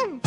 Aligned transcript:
Awesome! 0.00 0.20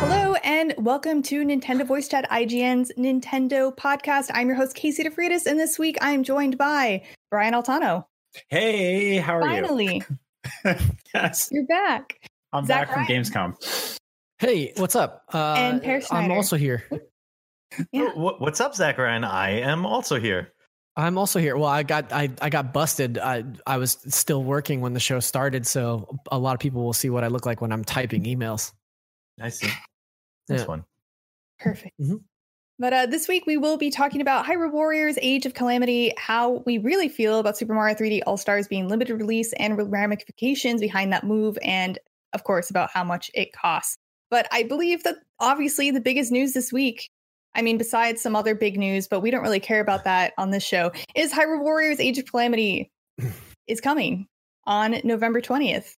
Hello 0.00 0.34
and 0.42 0.74
welcome 0.78 1.22
to 1.24 1.44
Nintendo 1.44 1.86
Voice 1.86 2.08
Chat 2.08 2.28
IGN's 2.28 2.90
Nintendo 2.98 3.74
podcast. 3.76 4.30
I'm 4.34 4.48
your 4.48 4.56
host 4.56 4.74
Casey 4.74 5.04
DeFreitas, 5.04 5.46
and 5.46 5.60
this 5.60 5.78
week 5.78 5.96
I'm 6.00 6.24
joined 6.24 6.58
by 6.58 7.04
Brian 7.30 7.54
Altano. 7.54 8.06
Hey, 8.48 9.18
how 9.18 9.36
are 9.36 9.42
Finally, 9.42 9.96
you? 9.96 10.18
Finally, 10.64 10.84
yes, 11.14 11.50
you're 11.52 11.66
back. 11.66 12.18
I'm 12.52 12.66
Zach 12.66 12.88
back 12.88 13.06
from 13.06 13.14
Gamescom. 13.14 13.98
Hey, 14.38 14.72
what's 14.76 14.96
up? 14.96 15.22
Uh, 15.32 15.54
And 15.56 15.82
Peer 15.82 16.02
I'm 16.10 16.32
also 16.32 16.56
here. 16.56 16.82
Yeah. 17.92 18.10
What's 18.14 18.60
up, 18.60 18.74
Zachary? 18.74 19.10
And 19.14 19.24
I 19.24 19.50
am 19.50 19.86
also 19.86 20.18
here. 20.18 20.52
I'm 20.96 21.16
also 21.16 21.38
here. 21.40 21.56
Well, 21.56 21.68
I 21.68 21.82
got 21.82 22.12
I, 22.12 22.28
I 22.42 22.50
got 22.50 22.72
busted. 22.72 23.18
I 23.18 23.44
I 23.66 23.78
was 23.78 23.98
still 24.08 24.44
working 24.44 24.80
when 24.80 24.92
the 24.92 25.00
show 25.00 25.20
started, 25.20 25.66
so 25.66 26.18
a 26.30 26.38
lot 26.38 26.52
of 26.54 26.60
people 26.60 26.84
will 26.84 26.92
see 26.92 27.08
what 27.10 27.24
I 27.24 27.28
look 27.28 27.46
like 27.46 27.60
when 27.60 27.72
I'm 27.72 27.84
typing 27.84 28.24
emails. 28.24 28.72
I 29.40 29.48
see. 29.48 29.68
That's 30.48 30.62
Yeah. 30.62 30.66
fun. 30.66 30.84
Perfect. 31.58 31.94
Mhm. 32.00 32.20
But 32.78 32.92
uh, 32.92 33.06
this 33.06 33.28
week 33.28 33.44
we 33.46 33.56
will 33.56 33.76
be 33.78 33.90
talking 33.90 34.20
about 34.20 34.44
Hyrule 34.44 34.72
Warriors 34.72 35.16
Age 35.22 35.46
of 35.46 35.54
Calamity, 35.54 36.12
how 36.18 36.62
we 36.66 36.78
really 36.78 37.08
feel 37.08 37.38
about 37.38 37.56
Super 37.56 37.74
Mario 37.74 37.94
3D 37.94 38.22
All 38.26 38.36
Stars 38.36 38.66
being 38.68 38.88
limited 38.88 39.14
release 39.14 39.52
and 39.54 39.90
ramifications 39.90 40.80
behind 40.80 41.12
that 41.12 41.24
move, 41.24 41.56
and 41.62 41.98
of 42.34 42.44
course 42.44 42.68
about 42.70 42.90
how 42.90 43.04
much 43.04 43.30
it 43.34 43.52
costs. 43.52 43.96
But 44.30 44.46
I 44.50 44.62
believe 44.64 45.04
that 45.04 45.16
obviously 45.38 45.90
the 45.90 46.00
biggest 46.00 46.32
news 46.32 46.52
this 46.54 46.72
week, 46.72 47.08
I 47.54 47.62
mean, 47.62 47.78
besides 47.78 48.20
some 48.22 48.34
other 48.34 48.54
big 48.54 48.78
news, 48.78 49.08
but 49.08 49.20
we 49.20 49.30
don't 49.30 49.42
really 49.42 49.60
care 49.60 49.80
about 49.80 50.04
that 50.04 50.32
on 50.38 50.50
this 50.50 50.62
show, 50.64 50.90
is 51.14 51.32
Hyrule 51.32 51.60
Warriors 51.62 52.00
Age 52.00 52.18
of 52.18 52.26
Calamity 52.26 52.90
is 53.66 53.80
coming 53.80 54.26
on 54.66 54.96
November 55.04 55.40
20th. 55.40 55.94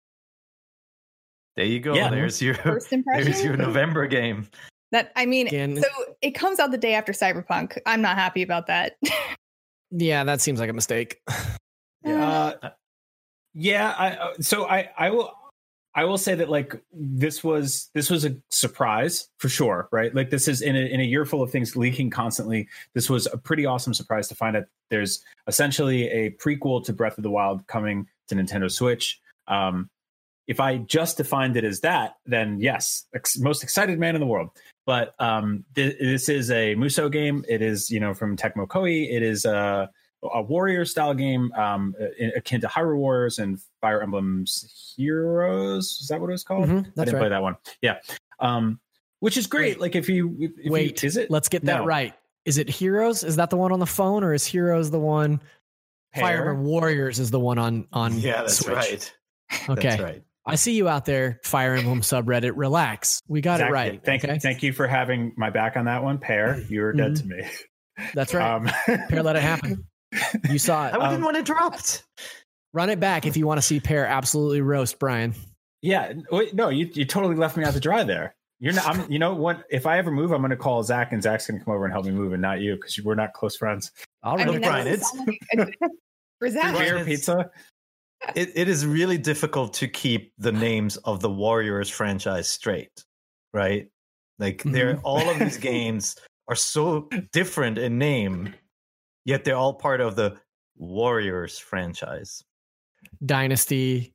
There 1.55 1.65
you 1.65 1.79
go. 1.79 1.93
Yeah. 1.93 2.09
There's 2.09 2.41
your 2.41 2.55
First 2.55 2.91
impression? 2.93 3.31
there's 3.31 3.43
your 3.43 3.55
November 3.57 4.07
game. 4.07 4.47
That 4.91 5.11
I 5.15 5.25
mean, 5.25 5.47
Again- 5.47 5.77
so 5.81 5.87
it 6.21 6.31
comes 6.31 6.59
out 6.59 6.71
the 6.71 6.77
day 6.77 6.93
after 6.95 7.11
Cyberpunk. 7.13 7.77
I'm 7.85 8.01
not 8.01 8.15
happy 8.17 8.41
about 8.41 8.67
that. 8.67 8.93
Yeah, 9.95 10.23
that 10.23 10.41
seems 10.41 10.59
like 10.59 10.71
a 10.71 10.73
mistake. 10.73 11.21
Uh, 12.03 12.53
yeah, 13.53 13.93
I, 13.95 14.09
uh, 14.13 14.33
so 14.41 14.67
I 14.67 14.89
I 14.97 15.11
will 15.11 15.31
I 15.95 16.05
will 16.05 16.17
say 16.17 16.33
that 16.35 16.49
like 16.49 16.75
this 16.91 17.43
was 17.43 17.89
this 17.93 18.09
was 18.09 18.25
a 18.25 18.35
surprise 18.49 19.29
for 19.37 19.47
sure, 19.47 19.89
right? 19.91 20.13
Like 20.13 20.31
this 20.31 20.47
is 20.47 20.61
in 20.61 20.75
a, 20.75 20.79
in 20.79 20.99
a 20.99 21.03
year 21.03 21.25
full 21.25 21.43
of 21.43 21.51
things 21.51 21.75
leaking 21.75 22.09
constantly. 22.09 22.67
This 22.95 23.09
was 23.09 23.27
a 23.31 23.37
pretty 23.37 23.65
awesome 23.65 23.93
surprise 23.93 24.27
to 24.29 24.35
find 24.35 24.57
out 24.57 24.63
there's 24.89 25.23
essentially 25.47 26.09
a 26.09 26.31
prequel 26.31 26.83
to 26.85 26.93
Breath 26.93 27.17
of 27.17 27.23
the 27.23 27.29
Wild 27.29 27.65
coming 27.67 28.07
to 28.27 28.35
Nintendo 28.35 28.71
Switch. 28.71 29.19
Um, 29.47 29.89
if 30.47 30.59
I 30.59 30.77
just 30.77 31.17
defined 31.17 31.57
it 31.57 31.63
as 31.63 31.81
that, 31.81 32.15
then 32.25 32.59
yes, 32.59 33.05
ex- 33.13 33.37
most 33.37 33.63
excited 33.63 33.99
man 33.99 34.15
in 34.15 34.21
the 34.21 34.27
world. 34.27 34.49
But 34.85 35.13
um, 35.19 35.63
th- 35.75 35.97
this 35.99 36.27
is 36.27 36.49
a 36.49 36.75
Musou 36.75 37.11
game. 37.11 37.45
It 37.47 37.61
is 37.61 37.91
you 37.91 37.99
know 37.99 38.15
from 38.15 38.35
Tecmo 38.35 38.67
Koei. 38.67 39.13
It 39.13 39.21
is 39.21 39.45
a 39.45 39.91
a 40.33 40.41
warrior 40.41 40.85
style 40.85 41.13
game 41.13 41.51
um, 41.53 41.95
uh, 42.01 42.05
akin 42.37 42.61
to 42.61 42.67
Hyrule 42.67 42.97
Warriors 42.97 43.39
and 43.39 43.59
Fire 43.81 44.01
Emblem's 44.01 44.93
Heroes. 44.95 45.99
Is 46.01 46.07
that 46.09 46.19
what 46.21 46.29
it 46.29 46.33
was 46.33 46.43
called? 46.43 46.69
Mhm, 46.69 46.91
I 46.97 47.05
didn't 47.05 47.19
play 47.19 47.29
that 47.29 47.41
one. 47.41 47.55
Yeah, 47.81 47.97
um, 48.39 48.79
which 49.19 49.37
is 49.37 49.47
great. 49.47 49.75
Wait. 49.75 49.81
like 49.81 49.95
if 49.95 50.09
you 50.09 50.35
if 50.39 50.51
you- 50.65 50.71
Wait, 50.71 51.03
is 51.03 51.17
it? 51.17 51.29
Let's 51.31 51.49
get 51.49 51.63
that 51.65 51.79
No. 51.79 51.85
right. 51.85 52.13
Is 52.45 52.57
it 52.57 52.69
Heroes? 52.69 53.23
Is 53.23 53.37
that 53.37 53.49
the 53.49 53.57
one 53.57 53.71
on 53.71 53.79
the 53.79 53.85
phone, 53.85 54.23
or 54.23 54.33
is 54.33 54.45
Heroes 54.45 54.91
the 54.91 54.99
one? 54.99 55.39
Fire 56.15 56.37
Peer? 56.41 56.49
Emblem 56.51 56.65
Warriors 56.67 57.19
is 57.19 57.31
the 57.31 57.39
one 57.39 57.57
on 57.57 57.87
on 57.91 58.19
Yeah, 58.19 58.41
that's 58.41 58.57
Switch. 58.59 58.75
right. 58.75 59.13
Okay, 59.69 59.89
That's 59.89 60.01
right. 60.01 60.23
I 60.45 60.55
see 60.55 60.73
you 60.75 60.89
out 60.89 61.05
there, 61.05 61.39
Fire 61.43 61.75
Emblem 61.75 62.01
subreddit. 62.01 62.53
Relax, 62.55 63.21
we 63.27 63.39
got 63.41 63.61
it 63.61 63.71
right. 63.71 64.03
Thank 64.03 64.23
okay? 64.25 64.33
you. 64.33 64.39
Thank 64.39 64.61
you 64.63 64.73
for 64.73 64.87
having 64.87 65.33
my 65.37 65.49
back 65.51 65.77
on 65.77 65.85
that 65.85 66.03
one, 66.03 66.17
Peer. 66.17 66.61
You 66.69 66.81
were 66.81 66.91
dead 66.93 67.15
to 67.17 67.25
me. 67.25 67.43
That's 68.13 68.33
right. 68.33 68.55
Um, 68.55 68.69
Peer, 69.09 69.23
let 69.23 69.35
it 69.37 69.41
happen. 69.43 69.85
You 70.49 70.59
saw 70.59 70.87
it. 70.87 70.93
I 70.93 71.09
didn't 71.09 71.15
Um, 71.15 71.21
want 71.23 71.37
it 71.37 71.45
dropped. 71.45 72.03
Run 72.73 72.89
it 72.89 72.99
back 72.99 73.25
if 73.25 73.37
you 73.37 73.45
want 73.47 73.59
to 73.59 73.61
see 73.61 73.79
Peer 73.79 74.05
absolutely 74.05 74.61
roast 74.61 74.99
Brian. 74.99 75.33
Yeah, 75.81 76.13
wait, 76.31 76.53
no, 76.55 76.69
you 76.69 76.89
you 76.93 77.05
totally 77.05 77.35
left 77.35 77.57
me 77.57 77.63
out 77.63 77.73
to 77.73 77.79
dry 77.79 78.03
there. 78.03 78.35
You're 78.59 78.73
not. 78.73 78.87
I'm. 78.87 79.11
You 79.11 79.19
know 79.19 79.33
what? 79.33 79.63
If 79.69 79.85
I 79.85 79.97
ever 79.97 80.09
move, 80.11 80.31
I'm 80.31 80.39
going 80.41 80.51
to 80.51 80.55
call 80.55 80.81
Zach, 80.83 81.11
and 81.11 81.21
Zach's 81.21 81.47
going 81.47 81.59
to 81.59 81.65
come 81.65 81.73
over 81.75 81.83
and 81.83 81.91
help 81.93 82.05
me 82.05 82.11
move, 82.11 82.31
and 82.33 82.41
not 82.41 82.61
you 82.61 82.75
because 82.75 82.97
we're 83.03 83.15
not 83.15 83.33
close 83.33 83.57
friends. 83.57 83.91
All 84.23 84.39
I 84.39 84.45
mean, 84.45 84.61
Brian, 84.61 84.87
it's- 84.87 85.09
sound 85.11 85.27
like 85.27 85.77
a- 85.81 85.89
for 86.39 86.49
Zach, 86.49 86.75
it's- 86.75 87.05
pizza. 87.05 87.51
It, 88.35 88.51
it 88.55 88.69
is 88.69 88.85
really 88.85 89.17
difficult 89.17 89.73
to 89.75 89.89
keep 89.89 90.31
the 90.37 90.53
names 90.53 90.95
of 90.95 91.19
the 91.19 91.29
Warriors 91.29 91.89
franchise 91.89 92.47
straight, 92.47 93.03
right? 93.53 93.89
Like 94.39 94.63
they're 94.63 94.97
all 95.03 95.29
of 95.29 95.39
these 95.39 95.57
games 95.71 96.15
are 96.47 96.55
so 96.55 97.09
different 97.33 97.77
in 97.77 97.97
name, 97.97 98.53
yet 99.25 99.43
they're 99.43 99.55
all 99.55 99.73
part 99.73 100.01
of 100.01 100.15
the 100.15 100.37
Warriors 100.77 101.59
franchise. 101.59 102.43
Dynasty, 103.25 104.13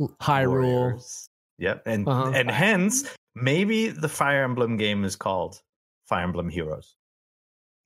Hyrule. 0.00 0.48
Warriors. 0.72 1.28
Yep, 1.58 1.82
and 1.86 2.06
Uh-huh. 2.08 2.32
and 2.34 2.50
hence 2.50 3.04
maybe 3.34 3.88
the 3.88 4.08
Fire 4.08 4.44
Emblem 4.44 4.76
game 4.76 5.04
is 5.04 5.16
called 5.16 5.60
Fire 6.04 6.22
Emblem 6.22 6.48
Heroes. 6.50 6.96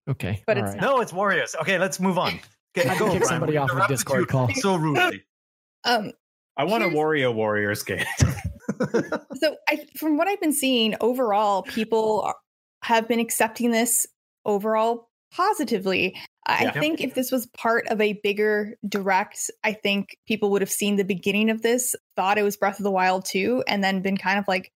Okay. 0.09 0.43
But 0.47 0.57
all 0.59 0.65
it's 0.65 0.73
right. 0.75 0.81
not. 0.81 0.91
No, 0.97 1.01
it's 1.01 1.13
Warriors. 1.13 1.55
Okay, 1.61 1.79
let's 1.79 2.01
move 2.01 2.19
on. 2.19 2.41
Okay, 2.77 2.89
Had 2.89 2.99
to 2.99 3.05
kick 3.11 3.23
Brian. 3.23 3.25
somebody 3.25 3.57
off 3.57 3.71
the 3.71 3.87
Discord 3.89 4.29
call. 4.29 4.49
so 4.55 4.75
rudely. 4.77 5.25
um, 5.85 6.13
I 6.57 6.65
want 6.65 6.83
a 6.83 6.89
Here's- 6.89 6.99
Wario 6.99 7.35
Warriors 7.35 7.83
game. 7.85 8.05
so 9.37 9.57
I, 9.69 9.87
from 9.97 10.17
what 10.17 10.27
I've 10.27 10.41
been 10.41 10.53
seeing 10.53 10.97
overall, 11.01 11.63
people 11.63 12.23
are- 12.23 12.37
have 12.83 13.07
been 13.07 13.21
accepting 13.21 13.71
this 13.71 14.07
overall 14.45 15.10
positively. 15.33 16.17
I 16.47 16.65
Yeah. 16.65 16.81
think 16.81 17.01
if 17.01 17.15
this 17.15 17.31
was 17.31 17.47
part 17.49 17.87
of 17.89 18.01
a 18.01 18.15
bigger 18.23 18.75
direct, 18.89 19.51
I 19.63 19.73
think 19.73 20.17
people 20.27 20.51
would 20.51 20.63
have 20.63 20.71
seen 20.71 20.97
the 20.97 21.05
beginning 21.05 21.51
of 21.51 21.63
this, 21.63 21.95
thought 22.17 22.39
it 22.39 22.43
was 22.43 22.57
Breath 22.57 22.79
of 22.81 22.85
the 22.85 22.91
Wild 22.91 23.25
2, 23.27 23.65
and 23.69 23.85
then 23.85 24.03
been 24.03 24.17
kind 24.17 24.39
of 24.39 24.49
like 24.49 24.73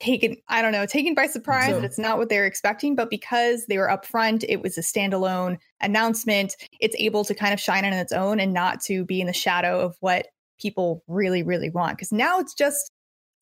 taken, 0.00 0.36
I 0.48 0.62
don't 0.62 0.72
know, 0.72 0.86
taken 0.86 1.14
by 1.14 1.26
surprise 1.26 1.70
So- 1.70 1.80
that 1.80 1.84
it's 1.84 1.98
not 1.98 2.18
what 2.18 2.28
they 2.28 2.38
were 2.38 2.44
expecting. 2.46 2.96
But 2.96 3.10
because 3.10 3.66
they 3.66 3.78
were 3.78 3.88
upfront, 3.88 4.44
it 4.48 4.60
was 4.60 4.76
a 4.76 4.80
standalone 4.80 5.58
announcement, 5.80 6.56
it's 6.80 6.96
able 6.98 7.24
to 7.24 7.34
kind 7.34 7.52
of 7.54 7.60
shine 7.60 7.84
on 7.84 7.92
its 7.92 8.12
own 8.12 8.40
and 8.40 8.52
not 8.52 8.80
to 8.84 9.04
be 9.04 9.20
in 9.20 9.26
the 9.26 9.32
shadow 9.32 9.80
of 9.80 9.96
what 10.00 10.26
people 10.60 11.02
really, 11.06 11.42
really 11.42 11.70
want. 11.70 11.96
Because 11.96 12.12
now 12.12 12.40
it's 12.40 12.54
just 12.54 12.90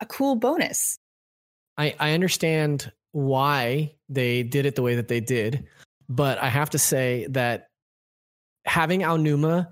a 0.00 0.06
cool 0.06 0.36
bonus. 0.36 0.98
I, 1.78 1.94
I 1.98 2.12
understand 2.12 2.92
why 3.12 3.94
they 4.10 4.42
did 4.42 4.66
it 4.66 4.74
the 4.74 4.82
way 4.82 4.96
that 4.96 5.08
they 5.08 5.20
did, 5.20 5.66
but 6.08 6.38
I 6.42 6.48
have 6.48 6.70
to 6.70 6.78
say 6.78 7.26
that 7.30 7.68
having 8.66 9.00
Aonuma 9.00 9.68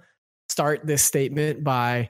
start 0.48 0.86
this 0.86 1.02
statement 1.02 1.62
by 1.62 2.08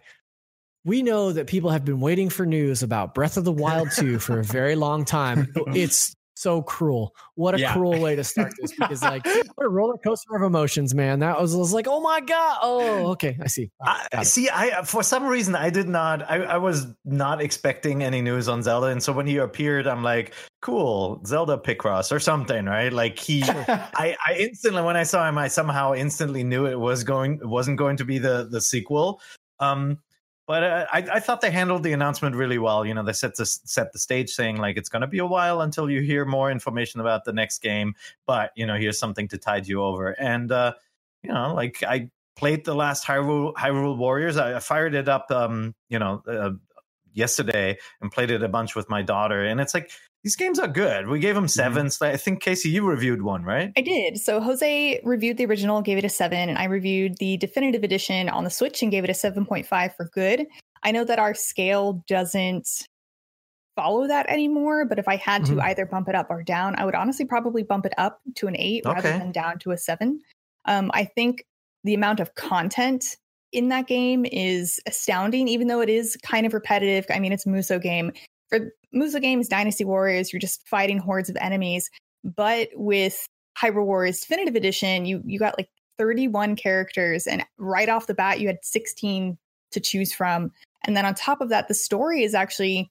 we 0.84 1.02
know 1.02 1.32
that 1.32 1.46
people 1.48 1.70
have 1.70 1.84
been 1.84 2.00
waiting 2.00 2.30
for 2.30 2.46
news 2.46 2.82
about 2.82 3.14
Breath 3.14 3.36
of 3.36 3.44
the 3.44 3.52
Wild 3.52 3.90
2 3.90 4.18
for 4.20 4.38
a 4.38 4.44
very 4.44 4.76
long 4.76 5.04
time. 5.04 5.52
It's 5.74 6.14
so 6.34 6.62
cruel. 6.62 7.14
What 7.34 7.56
a 7.56 7.58
Yeah. 7.58 7.72
cruel 7.72 8.00
way 8.00 8.14
to 8.14 8.22
start 8.22 8.52
this 8.60 8.72
because 8.72 9.02
like 9.02 9.26
what 9.26 9.66
a 9.66 9.68
roller 9.68 9.96
coaster 9.98 10.36
of 10.36 10.42
emotions, 10.42 10.94
man. 10.94 11.18
That 11.18 11.40
was, 11.40 11.54
was 11.54 11.74
like, 11.74 11.88
oh 11.88 12.00
my 12.00 12.20
God. 12.20 12.58
Oh, 12.62 13.06
okay. 13.08 13.36
I 13.42 13.48
see. 13.48 13.70
I, 13.82 14.22
see, 14.22 14.48
I 14.48 14.82
for 14.84 15.02
some 15.02 15.26
reason 15.26 15.56
I 15.56 15.68
did 15.70 15.88
not. 15.88 16.22
I, 16.30 16.36
I 16.44 16.56
was 16.58 16.86
not 17.04 17.42
expecting 17.42 18.04
any 18.04 18.22
news 18.22 18.48
on 18.48 18.62
Zelda, 18.62 18.86
and 18.86 19.02
so 19.02 19.12
when 19.12 19.26
he 19.26 19.38
appeared, 19.38 19.88
I'm 19.88 20.04
like, 20.04 20.32
"Cool, 20.60 21.22
Zelda 21.26 21.58
Picross 21.58 22.12
or 22.12 22.20
something, 22.20 22.66
right?" 22.66 22.92
Like 22.92 23.18
he, 23.18 23.42
I, 23.46 24.16
I 24.26 24.34
instantly 24.38 24.82
when 24.82 24.96
I 24.96 25.04
saw 25.04 25.28
him, 25.28 25.38
I 25.38 25.48
somehow 25.48 25.94
instantly 25.94 26.44
knew 26.44 26.66
it 26.66 26.78
was 26.78 27.04
going, 27.04 27.34
it 27.42 27.48
wasn't 27.48 27.78
going 27.78 27.96
to 27.98 28.04
be 28.04 28.18
the 28.18 28.48
the 28.50 28.60
sequel. 28.60 29.20
Um, 29.60 29.98
but 30.48 30.64
uh, 30.64 30.86
I, 30.90 30.98
I 31.12 31.20
thought 31.20 31.42
they 31.42 31.50
handled 31.50 31.82
the 31.82 31.92
announcement 31.92 32.34
really 32.34 32.56
well. 32.56 32.86
You 32.86 32.94
know, 32.94 33.02
they 33.02 33.12
set 33.12 33.36
the 33.36 33.44
set 33.44 33.92
the 33.92 33.98
stage, 33.98 34.30
saying 34.30 34.56
like 34.56 34.78
it's 34.78 34.88
going 34.88 35.02
to 35.02 35.06
be 35.06 35.18
a 35.18 35.26
while 35.26 35.60
until 35.60 35.90
you 35.90 36.00
hear 36.00 36.24
more 36.24 36.50
information 36.50 37.00
about 37.00 37.26
the 37.26 37.34
next 37.34 37.60
game, 37.60 37.94
but 38.26 38.50
you 38.56 38.66
know, 38.66 38.76
here's 38.76 38.98
something 38.98 39.28
to 39.28 39.36
tide 39.36 39.68
you 39.68 39.82
over. 39.82 40.08
And 40.12 40.50
uh, 40.50 40.72
you 41.22 41.34
know, 41.34 41.54
like 41.54 41.82
I 41.86 42.08
played 42.34 42.64
the 42.64 42.74
last 42.74 43.04
Hyrule 43.04 43.52
Hyrule 43.54 43.98
Warriors. 43.98 44.38
I, 44.38 44.56
I 44.56 44.60
fired 44.60 44.94
it 44.94 45.06
up, 45.06 45.30
um, 45.30 45.74
you 45.90 45.98
know, 45.98 46.22
uh, 46.26 46.52
yesterday 47.12 47.76
and 48.00 48.10
played 48.10 48.30
it 48.30 48.42
a 48.42 48.48
bunch 48.48 48.74
with 48.74 48.88
my 48.88 49.02
daughter, 49.02 49.44
and 49.44 49.60
it's 49.60 49.74
like 49.74 49.90
these 50.24 50.36
games 50.36 50.58
are 50.58 50.68
good. 50.68 51.06
We 51.08 51.20
gave 51.20 51.34
them 51.34 51.46
7s 51.46 52.02
I 52.02 52.16
think 52.16 52.42
Casey, 52.42 52.68
you 52.70 52.84
reviewed 52.86 53.22
one, 53.22 53.44
right? 53.44 53.72
I 53.76 53.80
did. 53.80 54.18
So 54.18 54.40
Jose 54.40 55.00
reviewed 55.04 55.36
the 55.36 55.46
original, 55.46 55.80
gave 55.80 55.98
it 55.98 56.04
a 56.04 56.08
seven, 56.08 56.48
and 56.48 56.58
I 56.58 56.64
reviewed 56.64 57.16
the 57.18 57.36
definitive 57.36 57.84
edition 57.84 58.28
on 58.28 58.44
the 58.44 58.50
Switch 58.50 58.82
and 58.82 58.90
gave 58.90 59.04
it 59.04 59.10
a 59.10 59.14
7.5 59.14 59.94
for 59.96 60.08
good. 60.12 60.46
I 60.82 60.90
know 60.90 61.04
that 61.04 61.18
our 61.18 61.34
scale 61.34 62.04
doesn't 62.08 62.68
follow 63.76 64.08
that 64.08 64.28
anymore, 64.28 64.84
but 64.84 64.98
if 64.98 65.06
I 65.06 65.16
had 65.16 65.44
to 65.46 65.52
Mhm. 65.52 65.62
either 65.62 65.86
bump 65.86 66.08
it 66.08 66.14
up 66.16 66.26
or 66.30 66.42
down, 66.42 66.74
I 66.78 66.84
would 66.84 66.96
honestly 66.96 67.24
probably 67.24 67.62
bump 67.62 67.86
it 67.86 67.94
up 67.96 68.20
to 68.36 68.48
an 68.48 68.56
eight 68.58 68.84
rather 68.84 69.02
than 69.18 69.30
down 69.30 69.60
to 69.60 69.70
a 69.70 69.78
seven. 69.78 70.20
Um, 70.64 70.90
I 70.94 71.04
think 71.04 71.44
the 71.84 71.94
amount 71.94 72.18
of 72.18 72.34
content 72.34 73.16
in 73.52 73.68
that 73.68 73.86
game 73.86 74.26
is 74.26 74.80
astounding, 74.86 75.46
even 75.46 75.68
though 75.68 75.80
it 75.80 75.88
is 75.88 76.16
kind 76.22 76.44
of 76.44 76.52
repetitive. 76.54 77.06
I 77.08 77.20
mean, 77.20 77.32
it's 77.32 77.46
a 77.46 77.48
Musou 77.48 77.80
game. 77.80 78.12
For 78.48 78.72
Musou 78.94 79.20
games, 79.20 79.48
Dynasty 79.48 79.84
Warriors, 79.84 80.32
you're 80.32 80.40
just 80.40 80.66
fighting 80.66 80.98
hordes 80.98 81.28
of 81.28 81.36
enemies. 81.36 81.90
But 82.24 82.68
with 82.74 83.26
Hyrule 83.60 83.84
Warriors 83.84 84.20
Definitive 84.20 84.56
Edition, 84.56 85.04
you 85.04 85.22
you 85.24 85.38
got 85.38 85.58
like 85.58 85.68
31 85.98 86.56
characters, 86.56 87.26
and 87.26 87.44
right 87.58 87.88
off 87.88 88.06
the 88.06 88.14
bat, 88.14 88.40
you 88.40 88.46
had 88.46 88.58
16 88.62 89.36
to 89.72 89.80
choose 89.80 90.12
from. 90.12 90.52
And 90.84 90.96
then 90.96 91.04
on 91.04 91.14
top 91.14 91.40
of 91.40 91.48
that, 91.48 91.68
the 91.68 91.74
story 91.74 92.22
is 92.22 92.34
actually, 92.34 92.90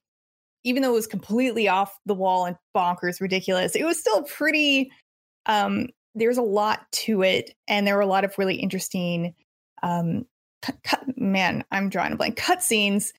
even 0.64 0.84
though 0.84 0.92
it 0.92 0.94
was 0.94 1.08
completely 1.08 1.68
off 1.68 1.98
the 2.06 2.14
wall 2.14 2.46
and 2.46 2.58
bonkers, 2.76 3.22
ridiculous, 3.22 3.76
it 3.76 3.86
was 3.86 4.00
still 4.00 4.24
pretty. 4.24 4.92
Um, 5.46 5.88
there's 6.16 6.38
a 6.38 6.44
lot 6.44 6.92
to 6.92 7.22
it, 7.22 7.56
and 7.68 7.88
there 7.88 7.96
were 7.96 8.02
a 8.02 8.08
lot 8.08 8.26
of 8.26 8.38
really 8.38 8.56
interesting. 8.56 9.34
Um, 9.84 10.26
cut, 10.62 10.76
cut, 10.84 11.18
man, 11.18 11.64
I'm 11.72 11.90
drawing 11.90 12.14
a 12.14 12.16
blank. 12.16 12.38
Cutscenes 12.38 13.12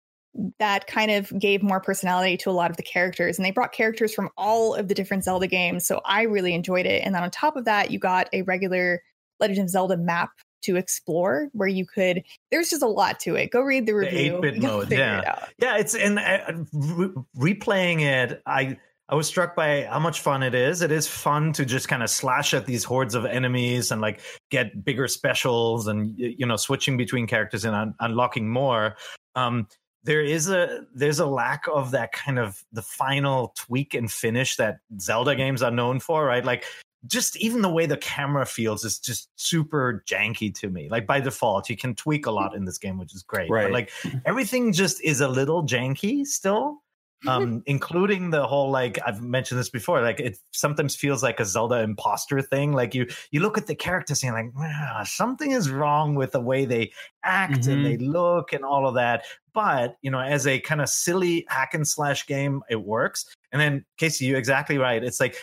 that 0.58 0.86
kind 0.86 1.10
of 1.10 1.36
gave 1.38 1.62
more 1.62 1.80
personality 1.80 2.36
to 2.38 2.50
a 2.50 2.52
lot 2.52 2.70
of 2.70 2.76
the 2.76 2.82
characters, 2.82 3.38
and 3.38 3.44
they 3.44 3.50
brought 3.50 3.72
characters 3.72 4.14
from 4.14 4.28
all 4.36 4.74
of 4.74 4.88
the 4.88 4.94
different 4.94 5.24
Zelda 5.24 5.46
games. 5.46 5.86
So 5.86 6.00
I 6.04 6.22
really 6.22 6.54
enjoyed 6.54 6.86
it. 6.86 7.02
And 7.04 7.14
then 7.14 7.22
on 7.22 7.30
top 7.30 7.56
of 7.56 7.64
that, 7.64 7.90
you 7.90 7.98
got 7.98 8.28
a 8.32 8.42
regular 8.42 9.02
Legend 9.40 9.60
of 9.60 9.70
Zelda 9.70 9.96
map 9.96 10.30
to 10.62 10.76
explore 10.76 11.48
where 11.52 11.68
you 11.68 11.86
could 11.86 12.22
there's 12.50 12.70
just 12.70 12.82
a 12.82 12.88
lot 12.88 13.20
to 13.20 13.36
it 13.36 13.50
go 13.50 13.60
read 13.60 13.86
the 13.86 13.94
review 13.94 14.32
the 14.42 14.48
8-bit 14.48 14.62
mode 14.62 14.90
yeah 14.90 15.20
it 15.20 15.54
yeah 15.60 15.76
it's 15.76 15.94
and 15.94 16.18
uh, 16.18 16.52
re- 16.72 17.54
replaying 17.54 18.00
it 18.00 18.42
i 18.44 18.76
i 19.08 19.14
was 19.14 19.26
struck 19.26 19.54
by 19.54 19.84
how 19.84 20.00
much 20.00 20.20
fun 20.20 20.42
it 20.42 20.54
is 20.54 20.82
it 20.82 20.90
is 20.90 21.06
fun 21.06 21.52
to 21.52 21.64
just 21.64 21.88
kind 21.88 22.02
of 22.02 22.10
slash 22.10 22.54
at 22.54 22.66
these 22.66 22.82
hordes 22.82 23.14
of 23.14 23.24
enemies 23.24 23.92
and 23.92 24.00
like 24.00 24.20
get 24.50 24.84
bigger 24.84 25.06
specials 25.06 25.86
and 25.86 26.14
you 26.16 26.44
know 26.44 26.56
switching 26.56 26.96
between 26.96 27.26
characters 27.26 27.64
and 27.64 27.76
un- 27.76 27.94
unlocking 28.00 28.48
more 28.48 28.96
um 29.36 29.66
there 30.04 30.22
is 30.22 30.48
a 30.48 30.84
there's 30.94 31.18
a 31.18 31.26
lack 31.26 31.64
of 31.72 31.90
that 31.90 32.12
kind 32.12 32.38
of 32.38 32.64
the 32.72 32.82
final 32.82 33.52
tweak 33.56 33.94
and 33.94 34.10
finish 34.10 34.56
that 34.56 34.78
Zelda 35.00 35.32
mm-hmm. 35.32 35.38
games 35.38 35.62
are 35.62 35.70
known 35.70 36.00
for, 36.00 36.24
right? 36.24 36.44
Like 36.44 36.64
just 37.06 37.36
even 37.36 37.62
the 37.62 37.68
way 37.68 37.86
the 37.86 37.96
camera 37.96 38.44
feels 38.44 38.84
is 38.84 38.98
just 38.98 39.28
super 39.36 40.02
janky 40.06 40.52
to 40.54 40.68
me. 40.68 40.88
Like 40.90 41.06
by 41.06 41.20
default, 41.20 41.70
you 41.70 41.76
can 41.76 41.94
tweak 41.94 42.26
a 42.26 42.30
lot 42.30 42.54
in 42.54 42.64
this 42.64 42.78
game, 42.78 42.98
which 42.98 43.14
is 43.14 43.22
great. 43.22 43.50
Right. 43.50 43.64
But 43.64 43.72
like 43.72 43.92
everything 44.24 44.72
just 44.72 45.02
is 45.02 45.20
a 45.20 45.28
little 45.28 45.64
janky 45.64 46.26
still. 46.26 46.82
Um, 47.26 47.62
including 47.66 48.30
the 48.30 48.46
whole 48.46 48.70
like 48.70 48.98
I've 49.04 49.22
mentioned 49.22 49.58
this 49.58 49.70
before, 49.70 50.00
like 50.02 50.20
it 50.20 50.38
sometimes 50.52 50.94
feels 50.94 51.22
like 51.22 51.40
a 51.40 51.44
Zelda 51.44 51.80
imposter 51.80 52.40
thing. 52.42 52.72
Like 52.72 52.94
you 52.94 53.06
you 53.30 53.40
look 53.40 53.58
at 53.58 53.66
the 53.66 53.74
characters 53.74 54.22
and 54.22 54.32
you're 54.32 54.44
like, 54.44 54.52
ah, 54.56 55.02
something 55.04 55.50
is 55.50 55.70
wrong 55.70 56.14
with 56.14 56.32
the 56.32 56.40
way 56.40 56.64
they 56.64 56.92
act 57.24 57.60
mm-hmm. 57.60 57.72
and 57.72 57.86
they 57.86 57.96
look 57.96 58.52
and 58.52 58.64
all 58.64 58.86
of 58.86 58.94
that. 58.94 59.24
But 59.52 59.96
you 60.02 60.10
know, 60.10 60.20
as 60.20 60.46
a 60.46 60.60
kind 60.60 60.80
of 60.80 60.88
silly 60.88 61.44
hack 61.48 61.74
and 61.74 61.86
slash 61.86 62.26
game, 62.26 62.62
it 62.70 62.82
works. 62.82 63.26
And 63.50 63.60
then 63.60 63.84
Casey, 63.96 64.26
you're 64.26 64.38
exactly 64.38 64.78
right. 64.78 65.02
It's 65.02 65.20
like 65.20 65.36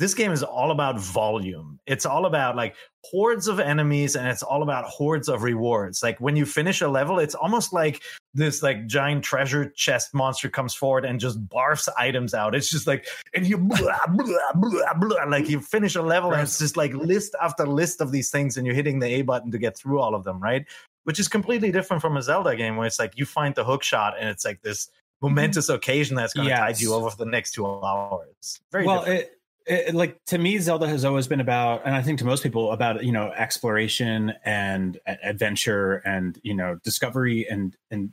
this 0.00 0.14
game 0.14 0.32
is 0.32 0.42
all 0.42 0.70
about 0.70 0.98
volume. 0.98 1.78
It's 1.84 2.06
all 2.06 2.24
about 2.24 2.56
like 2.56 2.74
hordes 3.04 3.48
of 3.48 3.60
enemies 3.60 4.16
and 4.16 4.26
it's 4.28 4.42
all 4.42 4.62
about 4.62 4.86
hordes 4.86 5.28
of 5.28 5.42
rewards. 5.42 6.02
Like 6.02 6.18
when 6.22 6.36
you 6.36 6.46
finish 6.46 6.80
a 6.80 6.88
level, 6.88 7.18
it's 7.18 7.34
almost 7.34 7.74
like 7.74 8.02
this 8.32 8.62
like 8.62 8.86
giant 8.86 9.22
treasure 9.22 9.68
chest 9.76 10.14
monster 10.14 10.48
comes 10.48 10.72
forward 10.72 11.04
and 11.04 11.20
just 11.20 11.46
barfs 11.50 11.86
items 11.98 12.32
out. 12.32 12.54
It's 12.54 12.70
just 12.70 12.86
like 12.86 13.06
and 13.34 13.46
you 13.46 13.58
blah, 13.58 13.98
blah, 14.08 14.52
blah, 14.54 14.94
blah, 14.94 15.24
like 15.24 15.50
you 15.50 15.60
finish 15.60 15.96
a 15.96 16.02
level 16.02 16.32
and 16.32 16.40
it's 16.40 16.58
just 16.58 16.78
like 16.78 16.94
list 16.94 17.34
after 17.42 17.66
list 17.66 18.00
of 18.00 18.10
these 18.10 18.30
things 18.30 18.56
and 18.56 18.66
you're 18.66 18.74
hitting 18.74 19.00
the 19.00 19.06
A 19.06 19.20
button 19.20 19.50
to 19.50 19.58
get 19.58 19.76
through 19.76 20.00
all 20.00 20.14
of 20.14 20.24
them, 20.24 20.40
right? 20.40 20.64
Which 21.04 21.20
is 21.20 21.28
completely 21.28 21.70
different 21.72 22.00
from 22.00 22.16
a 22.16 22.22
Zelda 22.22 22.56
game 22.56 22.76
where 22.76 22.86
it's 22.86 22.98
like 22.98 23.18
you 23.18 23.26
find 23.26 23.54
the 23.54 23.64
hook 23.64 23.82
shot 23.82 24.14
and 24.18 24.30
it's 24.30 24.46
like 24.46 24.62
this 24.62 24.88
momentous 25.20 25.68
occasion 25.68 26.16
that's 26.16 26.32
going 26.32 26.46
to 26.46 26.50
yes. 26.50 26.58
tide 26.58 26.80
you 26.80 26.94
over 26.94 27.10
for 27.10 27.18
the 27.18 27.26
next 27.26 27.52
two 27.52 27.66
hours. 27.66 28.60
Very 28.72 28.86
well, 28.86 29.00
different. 29.00 29.20
it 29.20 29.39
it, 29.66 29.94
like 29.94 30.18
to 30.26 30.38
me 30.38 30.58
zelda 30.58 30.88
has 30.88 31.04
always 31.04 31.28
been 31.28 31.40
about 31.40 31.82
and 31.84 31.94
i 31.94 32.02
think 32.02 32.18
to 32.18 32.24
most 32.24 32.42
people 32.42 32.72
about 32.72 33.04
you 33.04 33.12
know 33.12 33.30
exploration 33.32 34.32
and 34.44 34.98
adventure 35.22 35.96
and 36.06 36.38
you 36.42 36.54
know 36.54 36.78
discovery 36.82 37.46
and 37.48 37.76
and 37.90 38.12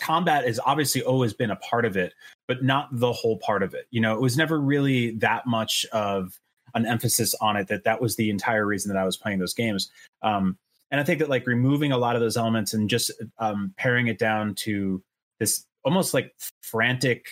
combat 0.00 0.46
has 0.46 0.60
obviously 0.64 1.02
always 1.02 1.32
been 1.32 1.50
a 1.50 1.56
part 1.56 1.84
of 1.84 1.96
it 1.96 2.14
but 2.46 2.62
not 2.62 2.88
the 2.92 3.12
whole 3.12 3.38
part 3.38 3.62
of 3.62 3.74
it. 3.74 3.86
You 3.90 4.00
know 4.00 4.14
it 4.14 4.20
was 4.20 4.36
never 4.36 4.60
really 4.60 5.12
that 5.12 5.46
much 5.46 5.86
of 5.92 6.38
an 6.74 6.86
emphasis 6.86 7.34
on 7.40 7.56
it 7.56 7.68
that 7.68 7.84
that 7.84 8.00
was 8.00 8.16
the 8.16 8.30
entire 8.30 8.66
reason 8.66 8.92
that 8.92 9.00
i 9.00 9.04
was 9.04 9.16
playing 9.16 9.38
those 9.38 9.54
games. 9.54 9.90
Um 10.22 10.58
and 10.90 11.00
i 11.00 11.04
think 11.04 11.18
that 11.20 11.28
like 11.28 11.46
removing 11.46 11.92
a 11.92 11.98
lot 11.98 12.16
of 12.16 12.20
those 12.20 12.36
elements 12.36 12.74
and 12.74 12.88
just 12.88 13.10
um 13.38 13.74
paring 13.76 14.08
it 14.08 14.18
down 14.18 14.54
to 14.54 15.02
this 15.38 15.66
almost 15.84 16.14
like 16.14 16.34
frantic 16.62 17.26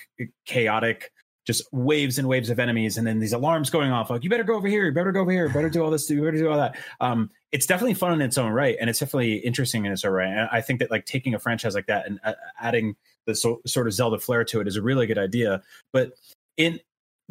chaotic 0.46 1.12
just 1.44 1.62
waves 1.72 2.18
and 2.18 2.28
waves 2.28 2.50
of 2.50 2.58
enemies 2.58 2.98
and 2.98 3.06
then 3.06 3.18
these 3.18 3.32
alarms 3.32 3.70
going 3.70 3.90
off 3.90 4.10
like 4.10 4.22
you 4.22 4.30
better 4.30 4.44
go 4.44 4.54
over 4.54 4.68
here 4.68 4.86
you 4.86 4.92
better 4.92 5.12
go 5.12 5.20
over 5.20 5.30
here 5.30 5.48
better 5.48 5.68
do 5.68 5.82
all 5.82 5.90
this 5.90 6.08
you 6.08 6.22
better 6.22 6.36
do 6.36 6.48
all 6.48 6.56
that. 6.56 6.76
Um, 7.00 7.30
it's 7.50 7.66
definitely 7.66 7.94
fun 7.94 8.12
in 8.12 8.22
its 8.22 8.38
own 8.38 8.52
right 8.52 8.76
and 8.80 8.88
it's 8.88 8.98
definitely 8.98 9.36
interesting 9.38 9.84
in 9.84 9.92
its 9.92 10.04
own 10.04 10.12
right 10.12 10.28
and 10.28 10.48
i 10.52 10.60
think 10.60 10.78
that 10.80 10.90
like 10.90 11.04
taking 11.04 11.34
a 11.34 11.38
franchise 11.38 11.74
like 11.74 11.86
that 11.86 12.06
and 12.06 12.20
uh, 12.24 12.34
adding 12.60 12.96
the 13.26 13.34
so, 13.34 13.60
sort 13.66 13.86
of 13.86 13.92
zelda 13.92 14.18
flair 14.18 14.44
to 14.44 14.60
it 14.60 14.68
is 14.68 14.76
a 14.76 14.82
really 14.82 15.06
good 15.06 15.18
idea 15.18 15.62
but 15.92 16.12
in 16.56 16.78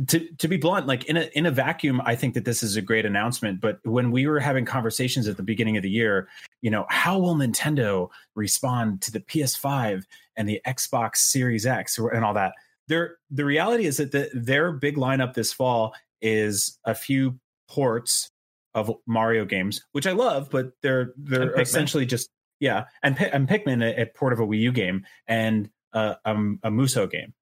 to 0.08 0.20
to 0.38 0.48
be 0.48 0.58
blunt 0.58 0.88
like 0.88 1.06
in 1.06 1.18
a 1.18 1.30
in 1.34 1.46
a 1.46 1.52
vacuum 1.52 2.02
i 2.06 2.16
think 2.16 2.34
that 2.34 2.46
this 2.46 2.64
is 2.64 2.76
a 2.76 2.82
great 2.82 3.06
announcement 3.06 3.60
but 3.62 3.80
when 3.84 4.12
we 4.12 4.26
were 4.26 4.40
having 4.40 4.66
conversations 4.66 5.28
at 5.28 5.38
the 5.38 5.44
beginning 5.44 5.78
of 5.78 5.84
the 5.84 5.90
year 5.90 6.28
you 6.62 6.72
know 6.72 6.86
how 6.90 7.20
will 7.20 7.36
nintendo 7.36 8.10
respond 8.36 9.02
to 9.02 9.12
the 9.12 9.20
ps5 9.20 10.04
and 10.38 10.48
the 10.48 10.62
xbox 10.66 11.18
series 11.18 11.66
x 11.66 11.98
and 11.98 12.24
all 12.24 12.34
that 12.34 12.54
their 12.88 13.18
the 13.30 13.46
reality 13.46 13.86
is 13.86 13.98
that 13.98 14.12
the, 14.12 14.30
their 14.34 14.72
big 14.72 14.96
lineup 14.96 15.34
this 15.34 15.54
fall 15.54 15.94
is 16.22 16.78
a 16.86 16.96
few 16.96 17.40
ports 17.70 18.30
of 18.74 18.92
Mario 19.06 19.46
games, 19.46 19.82
which 19.92 20.08
I 20.08 20.12
love, 20.12 20.50
but 20.50 20.72
they're 20.82 21.14
they're 21.18 21.60
essentially 21.60 22.06
just 22.06 22.30
yeah, 22.60 22.86
and 23.04 23.20
and 23.20 23.48
Pikmin 23.48 23.84
a, 23.84 24.04
a, 24.04 24.06
port 24.06 24.34
of 24.34 24.40
a 24.40 24.46
Wii 24.46 24.60
U 24.60 24.72
game 24.72 25.06
and 25.28 25.70
uh, 25.94 26.16
um, 26.26 26.60
a 26.64 26.70
Musou 26.70 27.10
game. 27.10 27.34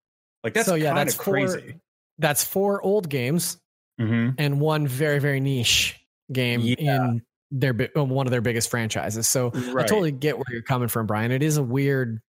Like 0.43 0.53
that's 0.53 0.67
so 0.67 0.75
yeah, 0.75 0.93
that's 0.93 1.15
crazy. 1.15 1.75
That's 2.17 2.43
four 2.43 2.81
old 2.81 3.09
games 3.09 3.57
mm-hmm. 3.99 4.31
and 4.37 4.59
one 4.59 4.87
very 4.87 5.19
very 5.19 5.39
niche 5.39 5.99
game 6.31 6.61
yeah. 6.61 6.75
in 6.79 7.21
their 7.51 7.73
one 7.95 8.27
of 8.27 8.31
their 8.31 8.41
biggest 8.41 8.69
franchises. 8.69 9.27
So 9.27 9.49
right. 9.49 9.83
I 9.83 9.87
totally 9.87 10.11
get 10.11 10.37
where 10.37 10.45
you're 10.49 10.61
coming 10.61 10.87
from, 10.87 11.05
Brian. 11.05 11.31
It 11.31 11.43
is 11.43 11.57
a 11.57 11.63
weird 11.63 12.21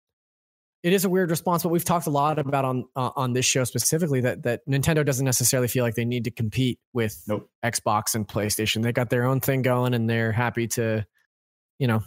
it 0.81 0.93
is 0.93 1.03
a 1.03 1.09
weird 1.09 1.29
response, 1.29 1.63
but 1.63 1.69
we've 1.69 1.83
talked 1.83 2.07
a 2.07 2.11
lot 2.11 2.39
about 2.39 2.63
on 2.63 2.85
uh, 2.95 3.11
on 3.15 3.33
this 3.33 3.45
show 3.45 3.63
specifically 3.63 4.21
that 4.21 4.43
that 4.43 4.62
Nintendo 4.67 5.05
doesn't 5.05 5.25
necessarily 5.25 5.67
feel 5.67 5.83
like 5.83 5.95
they 5.95 6.05
need 6.05 6.24
to 6.24 6.31
compete 6.31 6.79
with 6.93 7.21
nope. 7.27 7.50
Xbox 7.63 8.15
and 8.15 8.27
PlayStation. 8.27 8.81
They 8.83 8.93
got 8.93 9.09
their 9.09 9.25
own 9.25 9.41
thing 9.41 9.62
going, 9.62 9.93
and 9.93 10.09
they're 10.09 10.31
happy 10.31 10.67
to, 10.69 11.05
you 11.79 11.88
know, 11.88 12.01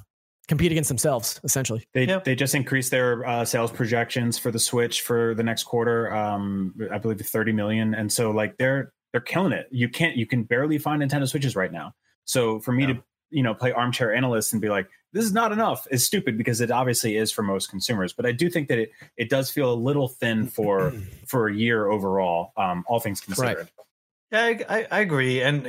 compete 0.48 0.72
against 0.72 0.88
themselves. 0.88 1.38
Essentially, 1.44 1.86
they 1.92 2.04
yep. 2.04 2.24
they 2.24 2.34
just 2.34 2.54
increased 2.54 2.90
their 2.90 3.26
uh, 3.26 3.44
sales 3.44 3.70
projections 3.70 4.38
for 4.38 4.50
the 4.50 4.58
Switch 4.58 5.02
for 5.02 5.34
the 5.34 5.42
next 5.42 5.64
quarter. 5.64 6.12
Um, 6.14 6.74
I 6.90 6.98
believe 6.98 7.20
thirty 7.20 7.52
million, 7.52 7.94
and 7.94 8.10
so 8.10 8.30
like 8.30 8.56
they're 8.56 8.92
they're 9.12 9.20
killing 9.20 9.52
it. 9.52 9.66
You 9.70 9.90
can't 9.90 10.16
you 10.16 10.26
can 10.26 10.44
barely 10.44 10.78
find 10.78 11.02
Nintendo 11.02 11.28
Switches 11.28 11.54
right 11.54 11.72
now. 11.72 11.92
So 12.24 12.58
for 12.60 12.72
me 12.72 12.84
yeah. 12.84 12.92
to 12.94 13.02
you 13.30 13.42
know 13.42 13.54
play 13.54 13.72
armchair 13.72 14.14
analyst 14.14 14.54
and 14.54 14.62
be 14.62 14.70
like 14.70 14.88
this 15.12 15.24
is 15.24 15.32
not 15.32 15.52
enough 15.52 15.86
is 15.90 16.04
stupid 16.04 16.38
because 16.38 16.60
it 16.60 16.70
obviously 16.70 17.16
is 17.16 17.32
for 17.32 17.42
most 17.42 17.68
consumers 17.68 18.12
but 18.12 18.26
i 18.26 18.32
do 18.32 18.48
think 18.50 18.68
that 18.68 18.78
it 18.78 18.90
it 19.16 19.28
does 19.28 19.50
feel 19.50 19.72
a 19.72 19.74
little 19.74 20.08
thin 20.08 20.46
for 20.46 20.92
for 21.26 21.48
a 21.48 21.54
year 21.54 21.90
overall 21.90 22.52
um 22.56 22.84
all 22.86 23.00
things 23.00 23.20
considered 23.20 23.58
right. 23.58 23.68
Yeah, 24.32 24.64
I, 24.66 24.86
I, 24.90 25.00
agree. 25.00 25.42
And 25.42 25.66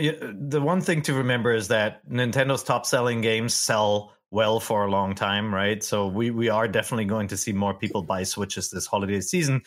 the 0.50 0.62
one 0.62 0.80
thing 0.80 1.02
to 1.02 1.14
remember 1.16 1.54
is 1.54 1.68
that 1.68 2.10
Nintendo's 2.10 2.64
top 2.64 2.86
selling 2.86 3.20
games 3.20 3.54
sell 3.54 4.13
well 4.34 4.60
for 4.60 4.86
a 4.86 4.90
long 4.90 5.14
time, 5.14 5.54
right? 5.54 5.84
So 5.84 6.08
we 6.08 6.32
we 6.32 6.50
are 6.50 6.68
definitely 6.68 7.06
going 7.06 7.28
to 7.28 7.38
see 7.38 7.54
more 7.54 7.74
people 7.74 8.02
buy 8.02 8.24
Switches 8.24 8.72
this 8.72 8.88
holiday 8.88 9.22
season, 9.22 9.62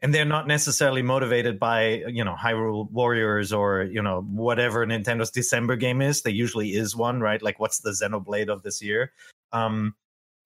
and 0.00 0.14
they're 0.14 0.24
not 0.24 0.46
necessarily 0.46 1.02
motivated 1.02 1.58
by 1.58 2.04
you 2.06 2.24
know 2.24 2.34
Hyrule 2.34 2.90
Warriors 2.90 3.52
or 3.52 3.82
you 3.82 4.00
know 4.00 4.22
whatever 4.22 4.86
Nintendo's 4.86 5.30
December 5.30 5.76
game 5.76 6.00
is. 6.00 6.22
There 6.22 6.32
usually 6.32 6.70
is 6.74 6.94
one, 6.96 7.20
right? 7.20 7.42
Like 7.42 7.58
what's 7.58 7.80
the 7.80 7.90
Xenoblade 7.90 8.48
of 8.48 8.62
this 8.62 8.80
year? 8.80 9.12
Um, 9.52 9.94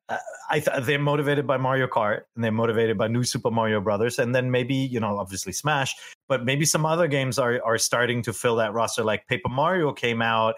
I 0.08 0.60
th- 0.60 0.84
they're 0.84 1.00
motivated 1.00 1.46
by 1.46 1.56
Mario 1.56 1.88
Kart 1.88 2.22
and 2.34 2.44
they're 2.44 2.52
motivated 2.52 2.96
by 2.96 3.08
New 3.08 3.24
Super 3.24 3.50
Mario 3.50 3.80
Brothers, 3.80 4.18
and 4.18 4.34
then 4.34 4.50
maybe 4.50 4.74
you 4.74 5.00
know 5.00 5.18
obviously 5.18 5.52
Smash, 5.52 5.94
but 6.28 6.44
maybe 6.44 6.64
some 6.64 6.86
other 6.86 7.08
games 7.08 7.38
are 7.38 7.60
are 7.64 7.78
starting 7.78 8.22
to 8.22 8.32
fill 8.32 8.56
that 8.56 8.72
roster. 8.72 9.04
Like 9.04 9.26
Paper 9.26 9.50
Mario 9.50 9.92
came 9.92 10.22
out 10.22 10.54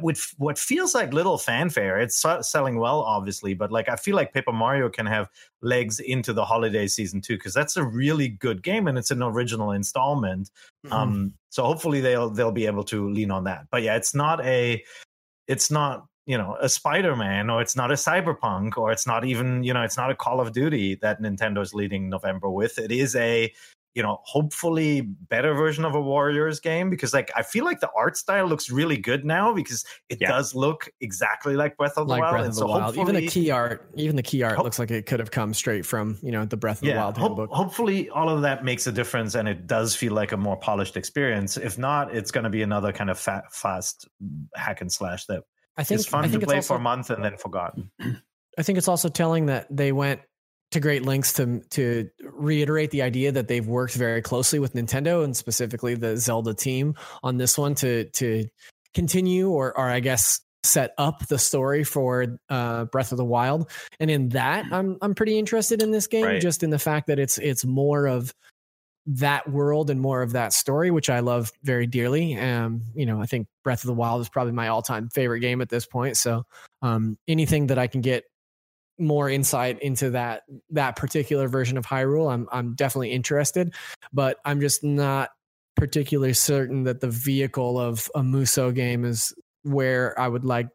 with 0.00 0.34
what 0.38 0.58
feels 0.58 0.94
like 0.94 1.12
little 1.12 1.38
fanfare. 1.38 1.98
It's 1.98 2.24
selling 2.42 2.78
well, 2.78 3.00
obviously, 3.00 3.54
but 3.54 3.70
like 3.70 3.88
I 3.88 3.96
feel 3.96 4.16
like 4.16 4.32
Paper 4.32 4.52
Mario 4.52 4.88
can 4.88 5.06
have 5.06 5.28
legs 5.62 6.00
into 6.00 6.32
the 6.32 6.44
holiday 6.44 6.86
season 6.86 7.20
too, 7.20 7.36
because 7.36 7.54
that's 7.54 7.76
a 7.76 7.84
really 7.84 8.28
good 8.28 8.62
game 8.62 8.88
and 8.88 8.98
it's 8.98 9.10
an 9.10 9.22
original 9.22 9.70
installment. 9.70 10.50
Mm-hmm. 10.84 10.92
Um, 10.92 11.34
so 11.50 11.64
hopefully 11.64 12.00
they'll 12.00 12.30
they'll 12.30 12.52
be 12.52 12.66
able 12.66 12.84
to 12.84 13.08
lean 13.08 13.30
on 13.30 13.44
that. 13.44 13.66
But 13.70 13.82
yeah, 13.82 13.96
it's 13.96 14.14
not 14.14 14.44
a 14.44 14.82
it's 15.46 15.70
not 15.70 16.06
you 16.26 16.36
know 16.36 16.56
a 16.60 16.68
spider-man 16.68 17.48
or 17.48 17.62
it's 17.62 17.76
not 17.76 17.90
a 17.90 17.94
cyberpunk 17.94 18.76
or 18.76 18.90
it's 18.90 19.06
not 19.06 19.24
even 19.24 19.62
you 19.62 19.72
know 19.72 19.82
it's 19.82 19.96
not 19.96 20.10
a 20.10 20.16
call 20.16 20.40
of 20.40 20.52
duty 20.52 20.96
that 20.96 21.22
nintendo's 21.22 21.72
leading 21.72 22.10
november 22.10 22.50
with 22.50 22.78
it 22.78 22.90
is 22.90 23.14
a 23.14 23.52
you 23.96 24.02
know 24.02 24.20
hopefully 24.24 25.00
better 25.00 25.54
version 25.54 25.84
of 25.84 25.94
a 25.94 26.00
warriors 26.00 26.60
game 26.60 26.90
because 26.90 27.14
like 27.14 27.32
i 27.34 27.42
feel 27.42 27.64
like 27.64 27.80
the 27.80 27.90
art 27.96 28.16
style 28.16 28.46
looks 28.46 28.70
really 28.70 28.98
good 28.98 29.24
now 29.24 29.54
because 29.54 29.84
it 30.10 30.18
yeah. 30.20 30.28
does 30.28 30.54
look 30.54 30.90
exactly 31.00 31.56
like 31.56 31.76
breath 31.78 31.96
of 31.96 32.06
the 32.06 32.12
like 32.12 32.20
wild 32.20 32.32
breath 32.34 32.46
of 32.48 32.54
the 32.54 32.60
so 32.60 32.66
wild 32.66 32.96
even 32.96 33.14
the 33.14 33.26
key 33.26 33.50
art 33.50 33.90
even 33.94 34.14
the 34.14 34.22
key 34.22 34.42
art 34.42 34.62
looks 34.62 34.78
like 34.78 34.90
it 34.90 35.06
could 35.06 35.18
have 35.18 35.30
come 35.30 35.54
straight 35.54 35.86
from 35.86 36.18
you 36.22 36.30
know 36.30 36.44
the 36.44 36.58
breath 36.58 36.82
of 36.82 36.86
yeah, 36.86 36.92
the 36.92 37.00
wild 37.00 37.16
handbook. 37.16 37.50
hopefully 37.50 38.10
all 38.10 38.28
of 38.28 38.42
that 38.42 38.64
makes 38.64 38.86
a 38.86 38.92
difference 38.92 39.34
and 39.34 39.48
it 39.48 39.66
does 39.66 39.96
feel 39.96 40.12
like 40.12 40.30
a 40.32 40.36
more 40.36 40.56
polished 40.56 40.96
experience 40.96 41.56
if 41.56 41.78
not 41.78 42.14
it's 42.14 42.30
going 42.30 42.44
to 42.44 42.50
be 42.50 42.62
another 42.62 42.92
kind 42.92 43.08
of 43.08 43.18
fat, 43.18 43.50
fast 43.50 44.06
hack 44.54 44.82
and 44.82 44.92
slash 44.92 45.24
that 45.24 45.42
I 45.78 45.84
think 45.84 46.00
it's 46.00 46.08
fun 46.08 46.24
I 46.24 46.28
think 46.28 46.40
to 46.40 46.46
play 46.46 46.56
also, 46.56 46.74
for 46.74 46.76
a 46.76 46.82
month 46.82 47.10
and 47.10 47.24
then 47.24 47.36
forgotten. 47.36 47.90
I 48.58 48.62
think 48.62 48.78
it's 48.78 48.88
also 48.88 49.08
telling 49.08 49.46
that 49.46 49.66
they 49.70 49.92
went 49.92 50.20
to 50.72 50.80
great 50.80 51.04
lengths 51.04 51.32
to 51.34 51.60
to 51.70 52.08
reiterate 52.22 52.90
the 52.90 53.02
idea 53.02 53.32
that 53.32 53.48
they've 53.48 53.66
worked 53.66 53.94
very 53.94 54.22
closely 54.22 54.58
with 54.58 54.74
Nintendo 54.74 55.24
and 55.24 55.36
specifically 55.36 55.94
the 55.94 56.16
Zelda 56.16 56.54
team 56.54 56.94
on 57.22 57.36
this 57.36 57.56
one 57.56 57.74
to 57.76 58.04
to 58.10 58.44
continue 58.94 59.48
or 59.48 59.76
or 59.76 59.88
I 59.88 60.00
guess 60.00 60.40
set 60.64 60.92
up 60.98 61.26
the 61.28 61.38
story 61.38 61.84
for 61.84 62.38
uh, 62.50 62.86
Breath 62.86 63.12
of 63.12 63.18
the 63.18 63.24
Wild. 63.24 63.70
And 64.00 64.10
in 64.10 64.30
that, 64.30 64.66
I'm 64.72 64.98
I'm 65.00 65.14
pretty 65.14 65.38
interested 65.38 65.82
in 65.82 65.90
this 65.90 66.06
game, 66.06 66.24
right. 66.24 66.40
just 66.40 66.62
in 66.62 66.70
the 66.70 66.78
fact 66.78 67.06
that 67.06 67.18
it's 67.18 67.38
it's 67.38 67.64
more 67.64 68.06
of 68.06 68.34
that 69.06 69.48
world 69.48 69.88
and 69.88 70.00
more 70.00 70.22
of 70.22 70.32
that 70.32 70.52
story, 70.52 70.90
which 70.90 71.08
I 71.08 71.20
love 71.20 71.52
very 71.62 71.86
dearly. 71.86 72.36
Um, 72.36 72.82
you 72.94 73.06
know, 73.06 73.22
I 73.22 73.26
think 73.26 73.46
Breath 73.62 73.84
of 73.84 73.86
the 73.86 73.94
Wild 73.94 74.20
is 74.20 74.28
probably 74.28 74.52
my 74.52 74.66
all-time 74.66 75.08
favorite 75.10 75.40
game 75.40 75.60
at 75.60 75.68
this 75.68 75.86
point. 75.86 76.16
So, 76.16 76.42
um, 76.82 77.16
anything 77.28 77.68
that 77.68 77.78
I 77.78 77.86
can 77.86 78.00
get 78.00 78.24
more 78.98 79.28
insight 79.28 79.80
into 79.82 80.10
that 80.10 80.42
that 80.70 80.96
particular 80.96 81.48
version 81.48 81.78
of 81.78 81.86
Hyrule, 81.86 82.32
I'm 82.32 82.48
I'm 82.52 82.74
definitely 82.74 83.12
interested. 83.12 83.74
But 84.12 84.38
I'm 84.44 84.60
just 84.60 84.82
not 84.84 85.30
particularly 85.76 86.32
certain 86.32 86.84
that 86.84 87.00
the 87.00 87.10
vehicle 87.10 87.78
of 87.78 88.10
a 88.14 88.20
Musou 88.20 88.74
game 88.74 89.04
is 89.04 89.34
where 89.62 90.18
I 90.18 90.28
would 90.28 90.44
like 90.44 90.68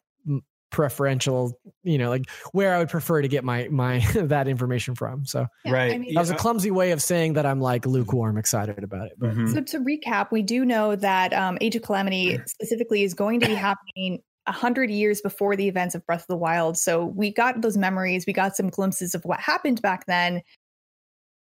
preferential 0.72 1.60
you 1.84 1.98
know 1.98 2.10
like 2.10 2.30
where 2.54 2.74
i 2.74 2.80
would 2.80 2.88
prefer 2.88 3.22
to 3.22 3.28
get 3.28 3.44
my 3.44 3.68
my 3.70 4.00
that 4.16 4.48
information 4.48 4.96
from 4.96 5.25
so 5.25 5.46
yeah, 5.66 5.72
right 5.72 5.94
I 5.94 5.98
mean, 5.98 6.13
that 6.13 6.20
was 6.22 6.30
a 6.30 6.36
clumsy 6.36 6.72
way 6.72 6.92
of 6.92 7.01
saying 7.01 7.34
that 7.34 7.46
i'm 7.46 7.60
like 7.60 7.86
lukewarm 7.86 8.38
excited 8.38 8.82
about 8.82 9.08
it 9.08 9.20
mm-hmm. 9.20 9.48
so 9.48 9.62
to 9.62 9.80
recap 9.80 10.32
we 10.32 10.42
do 10.42 10.63
know 10.63 10.96
that 10.96 11.34
um, 11.34 11.58
age 11.60 11.75
of 11.75 11.82
calamity 11.82 12.40
specifically 12.48 13.04
is 13.04 13.13
going 13.13 13.42
to 13.42 13.48
be 13.48 13.54
happening 13.54 14.22
a 14.51 14.53
hundred 14.53 14.89
years 14.89 15.22
before 15.22 15.55
the 15.55 15.67
events 15.67 15.96
of 15.96 16.05
breath 16.05 16.22
of 16.22 16.27
the 16.27 16.38
wild 16.38 16.77
so 16.77 17.05
we 17.05 17.31
got 17.31 17.62
those 17.62 17.77
memories 17.77 18.25
we 18.27 18.34
got 18.34 18.55
some 18.55 18.70
glimpses 18.70 19.15
of 19.15 19.24
what 19.24 19.39
happened 19.39 19.81
back 19.81 20.05
then 20.05 20.41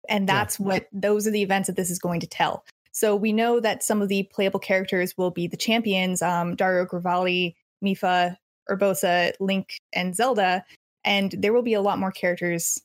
and 0.09 0.29
that's 0.29 0.59
yeah. 0.59 0.67
what 0.67 0.87
those 0.93 1.27
are 1.27 1.31
the 1.31 1.43
events 1.43 1.67
that 1.67 1.77
this 1.77 1.91
is 1.91 1.99
going 1.99 2.21
to 2.21 2.27
tell 2.27 2.65
so 2.93 3.17
we 3.17 3.33
know 3.33 3.59
that 3.59 3.83
some 3.83 4.03
of 4.03 4.09
the 4.09 4.29
playable 4.33 4.61
characters 4.61 5.17
will 5.17 5.31
be 5.31 5.47
the 5.47 5.57
champions 5.57 6.23
um, 6.23 6.57
Daruk, 6.57 6.91
Revali, 6.91 7.55
Mipha, 7.83 8.37
Urbosa, 8.71 9.33
Link, 9.41 9.81
and 9.93 10.15
Zelda. 10.15 10.65
And 11.05 11.35
there 11.37 11.53
will 11.53 11.63
be 11.63 11.75
a 11.75 11.81
lot 11.81 11.99
more 11.99 12.13
characters, 12.13 12.81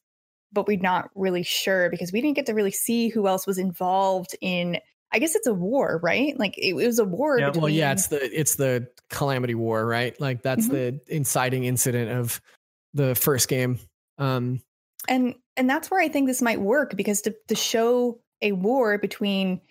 but 0.52 0.68
we're 0.68 0.80
not 0.80 1.10
really 1.14 1.44
sure 1.44 1.90
because 1.90 2.12
we 2.12 2.22
didn't 2.22 2.36
get 2.36 2.48
to 2.48 2.54
really 2.54 2.72
see 2.72 3.10
who 3.10 3.28
else 3.28 3.46
was 3.46 3.58
involved 3.58 4.36
in. 4.42 4.80
I 5.12 5.20
guess 5.20 5.36
it's 5.36 5.48
a 5.48 5.54
war, 5.54 6.00
right? 6.04 6.38
Like 6.38 6.58
it, 6.58 6.70
it 6.70 6.86
was 6.88 7.00
a 7.00 7.06
war. 7.06 7.40
Yeah, 7.40 7.48
between... 7.48 7.62
Well, 7.64 7.70
yeah, 7.70 7.92
it's 7.92 8.08
the 8.08 8.40
it's 8.40 8.56
the 8.56 8.88
Calamity 9.10 9.56
War, 9.56 9.86
right? 9.86 10.20
Like 10.20 10.42
that's 10.42 10.66
mm-hmm. 10.66 10.74
the 10.74 11.02
inciting 11.08 11.64
incident 11.64 12.12
of 12.12 12.42
the 12.94 13.16
first 13.16 13.48
game. 13.48 13.80
Um, 14.18 14.62
and 15.08 15.36
and 15.56 15.70
that's 15.70 15.90
where 15.90 16.02
I 16.02 16.10
think 16.10 16.28
this 16.28 16.42
might 16.42 16.60
work 16.60 16.96
because 16.96 17.22
to 17.22 17.36
to 17.48 17.56
show 17.56 18.20
a 18.42 18.52
war 18.52 18.98
between 18.98 19.62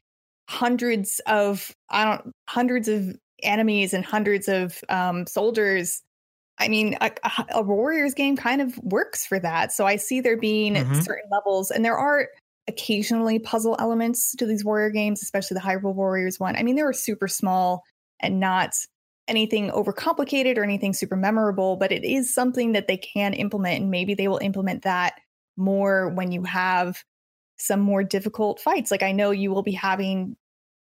hundreds 0.49 1.21
of 1.26 1.75
I 1.90 2.05
don't 2.05 2.33
hundreds 2.49 2.88
of 2.88 3.16
enemies 3.43 3.93
and 3.93 4.05
hundreds 4.05 4.49
of 4.49 4.83
um, 4.88 5.26
soldiers 5.26 6.02
I 6.59 6.69
mean, 6.69 6.97
a, 7.00 7.11
a, 7.50 7.62
Warriors 7.62 8.14
game 8.14 8.37
kind 8.37 8.62
of 8.62 8.78
works 8.78 9.26
for 9.26 9.38
that. 9.38 9.73
So 9.73 9.87
I 9.87 9.97
see 9.97 10.21
there 10.21 10.38
being 10.38 10.75
mm-hmm. 10.75 11.00
certain 11.00 11.28
levels, 11.31 11.71
and 11.71 11.85
there 11.85 11.99
are 11.99 12.28
occasionally 12.68 13.38
puzzle 13.38 13.76
elements 13.78 14.35
to 14.37 14.46
these 14.46 14.64
Warrior 14.64 14.90
games, 14.90 15.23
especially 15.23 15.54
the 15.54 15.61
Hyrule 15.61 15.94
Warriors 15.94 16.40
one. 16.40 16.56
I 16.56 16.62
mean, 16.62 16.76
they 16.76 16.82
were 16.82 16.92
super 16.92 17.28
small 17.28 17.85
and 18.20 18.40
not 18.40 18.75
anything 19.28 19.70
overcomplicated 19.70 20.56
or 20.56 20.64
anything 20.64 20.92
super 20.92 21.16
memorable, 21.16 21.76
but 21.76 21.92
it 21.92 22.04
is 22.04 22.32
something 22.32 22.73
that 22.73 22.88
they 22.88 22.96
can 22.96 23.35
implement, 23.35 23.82
and 23.82 23.90
maybe 23.90 24.14
they 24.14 24.28
will 24.28 24.38
implement 24.38 24.82
that 24.82 25.14
more 25.56 26.11
when 26.11 26.32
you 26.32 26.42
have 26.44 27.02
some 27.58 27.80
more 27.80 28.04
difficult 28.04 28.61
fights. 28.61 28.90
Like 28.90 29.02
I 29.02 29.12
know 29.12 29.30
you 29.30 29.50
will 29.50 29.62
be 29.62 29.73
having 29.73 30.37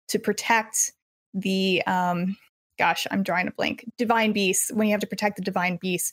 to 0.08 0.18
protect 0.18 0.92
the 1.34 1.82
um 1.86 2.36
gosh, 2.78 3.06
I'm 3.10 3.22
drawing 3.22 3.46
a 3.46 3.52
blank. 3.52 3.84
Divine 3.98 4.32
beasts 4.32 4.70
when 4.72 4.88
you 4.88 4.92
have 4.92 5.00
to 5.00 5.06
protect 5.06 5.36
the 5.36 5.42
divine 5.42 5.78
beasts. 5.80 6.12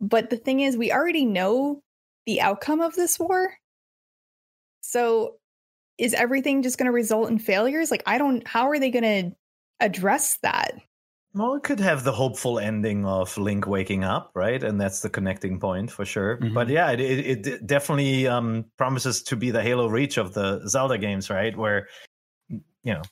But 0.00 0.30
the 0.30 0.36
thing 0.36 0.60
is, 0.60 0.76
we 0.76 0.90
already 0.90 1.24
know 1.24 1.82
the 2.26 2.40
outcome 2.40 2.80
of 2.80 2.94
this 2.94 3.18
war. 3.18 3.54
So 4.82 5.36
is 5.96 6.12
everything 6.12 6.62
just 6.62 6.76
going 6.76 6.86
to 6.86 6.92
result 6.92 7.30
in 7.30 7.38
failures? 7.38 7.90
Like, 7.90 8.02
I 8.06 8.18
don't, 8.18 8.46
how 8.46 8.68
are 8.68 8.78
they 8.78 8.90
going 8.90 9.02
to 9.30 9.36
address 9.80 10.38
that? 10.42 10.74
Well, 11.34 11.54
it 11.54 11.62
could 11.62 11.80
have 11.80 12.04
the 12.04 12.12
hopeful 12.12 12.58
ending 12.58 13.06
of 13.06 13.38
Link 13.38 13.66
waking 13.66 14.04
up, 14.04 14.32
right? 14.34 14.62
And 14.62 14.78
that's 14.78 15.00
the 15.00 15.08
connecting 15.08 15.58
point 15.58 15.90
for 15.90 16.04
sure. 16.04 16.36
Mm-hmm. 16.36 16.52
But 16.52 16.68
yeah, 16.68 16.90
it, 16.90 17.00
it, 17.00 17.46
it 17.46 17.66
definitely 17.66 18.26
um, 18.26 18.66
promises 18.76 19.22
to 19.24 19.36
be 19.36 19.50
the 19.50 19.62
Halo 19.62 19.86
Reach 19.86 20.18
of 20.18 20.34
the 20.34 20.60
Zelda 20.68 20.98
games, 20.98 21.30
right? 21.30 21.56
Where, 21.56 21.88
you 22.50 22.60
know, 22.92 23.02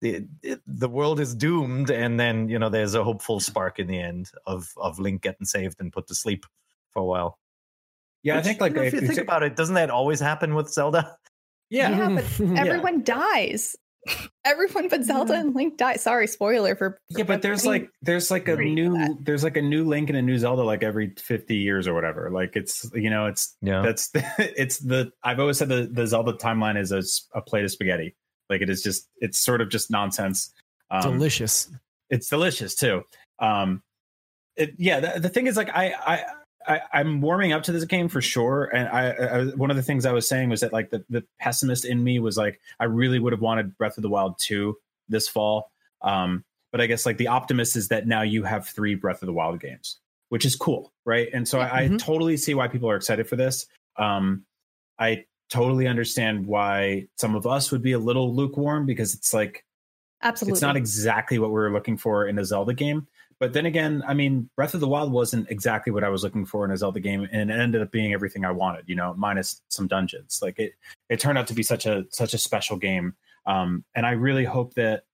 the 0.00 0.26
the 0.66 0.88
world 0.88 1.20
is 1.20 1.34
doomed, 1.34 1.90
and 1.90 2.18
then 2.18 2.48
you 2.48 2.58
know 2.58 2.70
there's 2.70 2.94
a 2.94 3.04
hopeful 3.04 3.38
spark 3.38 3.78
in 3.78 3.86
the 3.86 4.00
end 4.00 4.30
of 4.46 4.72
of 4.76 4.98
Link 4.98 5.20
getting 5.22 5.44
saved 5.44 5.76
and 5.78 5.92
put 5.92 6.06
to 6.08 6.14
sleep 6.14 6.46
for 6.90 7.00
a 7.00 7.04
while. 7.04 7.38
Yeah, 8.22 8.36
Which, 8.36 8.44
I 8.44 8.48
think 8.48 8.60
like 8.60 8.76
if 8.76 8.94
you 8.94 9.00
think 9.00 9.18
about 9.18 9.42
it, 9.42 9.56
doesn't 9.56 9.74
that 9.74 9.90
always 9.90 10.20
happen 10.20 10.54
with 10.54 10.70
Zelda? 10.70 11.16
Yeah, 11.70 11.90
yeah 11.90 12.08
but 12.16 12.40
everyone 12.58 12.98
yeah. 12.98 13.14
dies. 13.14 13.76
Everyone 14.44 14.88
but 14.88 15.04
Zelda 15.04 15.34
and 15.34 15.54
Link 15.54 15.76
die. 15.76 15.96
Sorry, 15.96 16.26
spoiler 16.26 16.74
for. 16.74 16.98
for 17.12 17.18
yeah, 17.18 17.24
but 17.24 17.42
there's 17.42 17.66
like 17.66 17.90
there's 18.00 18.30
like 18.30 18.48
a 18.48 18.56
new 18.56 18.94
that. 18.94 19.16
there's 19.20 19.44
like 19.44 19.58
a 19.58 19.62
new 19.62 19.84
Link 19.84 20.08
and 20.08 20.16
a 20.16 20.22
new 20.22 20.38
Zelda 20.38 20.62
like 20.62 20.82
every 20.82 21.12
50 21.18 21.54
years 21.54 21.86
or 21.86 21.92
whatever. 21.92 22.30
Like 22.30 22.56
it's 22.56 22.90
you 22.94 23.10
know 23.10 23.26
it's 23.26 23.56
yeah 23.60 23.82
that's 23.82 24.08
the, 24.08 24.24
it's 24.56 24.78
the 24.78 25.12
I've 25.22 25.38
always 25.38 25.58
said 25.58 25.68
the 25.68 25.88
the 25.92 26.06
Zelda 26.06 26.32
timeline 26.32 26.78
is 26.78 26.92
a, 26.92 27.02
a 27.38 27.42
plate 27.42 27.64
of 27.64 27.70
spaghetti. 27.70 28.16
Like 28.48 28.62
it 28.62 28.70
is 28.70 28.82
just 28.82 29.08
it's 29.18 29.38
sort 29.38 29.60
of 29.60 29.68
just 29.68 29.90
nonsense. 29.90 30.52
Um, 30.90 31.02
delicious. 31.02 31.70
It's 32.08 32.28
delicious 32.28 32.74
too. 32.74 33.02
Um, 33.38 33.82
it, 34.56 34.72
yeah, 34.78 35.00
the, 35.00 35.20
the 35.20 35.28
thing 35.28 35.46
is 35.46 35.56
like 35.56 35.70
I 35.70 35.92
I. 35.92 36.24
I, 36.66 36.80
am 36.92 37.20
warming 37.20 37.52
up 37.52 37.62
to 37.64 37.72
this 37.72 37.84
game 37.84 38.08
for 38.08 38.20
sure, 38.20 38.64
and 38.64 38.88
I, 38.88 39.10
I, 39.10 39.44
one 39.56 39.70
of 39.70 39.76
the 39.76 39.82
things 39.82 40.04
I 40.04 40.12
was 40.12 40.28
saying 40.28 40.50
was 40.50 40.60
that 40.60 40.72
like 40.72 40.90
the, 40.90 41.04
the 41.08 41.24
pessimist 41.38 41.84
in 41.84 42.02
me 42.04 42.18
was 42.18 42.36
like 42.36 42.60
I 42.78 42.84
really 42.84 43.18
would 43.18 43.32
have 43.32 43.40
wanted 43.40 43.76
Breath 43.78 43.96
of 43.96 44.02
the 44.02 44.10
Wild 44.10 44.38
two 44.38 44.76
this 45.08 45.26
fall, 45.28 45.70
um, 46.02 46.44
but 46.70 46.80
I 46.80 46.86
guess 46.86 47.06
like 47.06 47.16
the 47.16 47.28
optimist 47.28 47.76
is 47.76 47.88
that 47.88 48.06
now 48.06 48.22
you 48.22 48.44
have 48.44 48.68
three 48.68 48.94
Breath 48.94 49.22
of 49.22 49.26
the 49.26 49.32
Wild 49.32 49.60
games, 49.60 49.98
which 50.28 50.44
is 50.44 50.54
cool, 50.54 50.92
right? 51.04 51.28
And 51.32 51.48
so 51.48 51.60
I, 51.60 51.82
mm-hmm. 51.82 51.94
I 51.94 51.98
totally 51.98 52.36
see 52.36 52.54
why 52.54 52.68
people 52.68 52.90
are 52.90 52.96
excited 52.96 53.28
for 53.28 53.36
this. 53.36 53.66
Um, 53.96 54.44
I 54.98 55.24
totally 55.48 55.86
understand 55.86 56.46
why 56.46 57.08
some 57.16 57.34
of 57.34 57.46
us 57.46 57.72
would 57.72 57.82
be 57.82 57.92
a 57.92 57.98
little 57.98 58.34
lukewarm 58.34 58.86
because 58.86 59.14
it's 59.14 59.34
like 59.34 59.64
absolutely 60.22 60.52
it's 60.52 60.62
not 60.62 60.76
exactly 60.76 61.38
what 61.38 61.48
we 61.48 61.54
were 61.54 61.72
looking 61.72 61.96
for 61.96 62.26
in 62.26 62.38
a 62.38 62.44
Zelda 62.44 62.74
game. 62.74 63.06
But 63.40 63.54
then 63.54 63.64
again, 63.64 64.04
I 64.06 64.12
mean, 64.12 64.50
Breath 64.54 64.74
of 64.74 64.80
the 64.80 64.86
Wild 64.86 65.10
wasn't 65.10 65.50
exactly 65.50 65.90
what 65.90 66.04
I 66.04 66.10
was 66.10 66.22
looking 66.22 66.44
for 66.44 66.62
in 66.66 66.70
a 66.70 66.76
Zelda 66.76 67.00
game, 67.00 67.26
and 67.32 67.50
it 67.50 67.58
ended 67.58 67.80
up 67.80 67.90
being 67.90 68.12
everything 68.12 68.44
I 68.44 68.50
wanted. 68.50 68.84
You 68.86 68.96
know, 68.96 69.14
minus 69.16 69.62
some 69.68 69.88
dungeons. 69.88 70.40
Like 70.42 70.58
it, 70.58 70.74
it 71.08 71.18
turned 71.18 71.38
out 71.38 71.46
to 71.46 71.54
be 71.54 71.62
such 71.62 71.86
a 71.86 72.04
such 72.10 72.34
a 72.34 72.38
special 72.38 72.76
game. 72.76 73.14
Um, 73.46 73.82
and 73.94 74.04
I 74.04 74.10
really 74.10 74.44
hope 74.44 74.74
that 74.74 75.04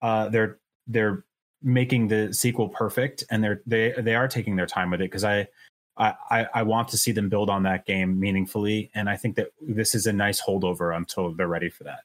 uh, 0.00 0.28
they're 0.28 0.60
they're 0.86 1.24
making 1.60 2.06
the 2.06 2.32
sequel 2.32 2.68
perfect, 2.68 3.24
and 3.28 3.42
they're 3.42 3.60
they 3.66 3.92
they 3.98 4.14
are 4.14 4.28
taking 4.28 4.54
their 4.54 4.66
time 4.66 4.92
with 4.92 5.00
it 5.00 5.10
because 5.10 5.24
I 5.24 5.48
I, 5.98 6.46
I, 6.54 6.62
want 6.62 6.86
to 6.90 6.96
see 6.96 7.10
them 7.10 7.28
build 7.28 7.50
on 7.50 7.64
that 7.64 7.84
game 7.84 8.20
meaningfully, 8.20 8.88
and 8.94 9.10
I 9.10 9.16
think 9.16 9.34
that 9.34 9.48
this 9.60 9.96
is 9.96 10.06
a 10.06 10.12
nice 10.12 10.40
holdover 10.40 10.96
until 10.96 11.32
they're 11.32 11.48
ready 11.48 11.70
for 11.70 11.82
that. 11.84 12.02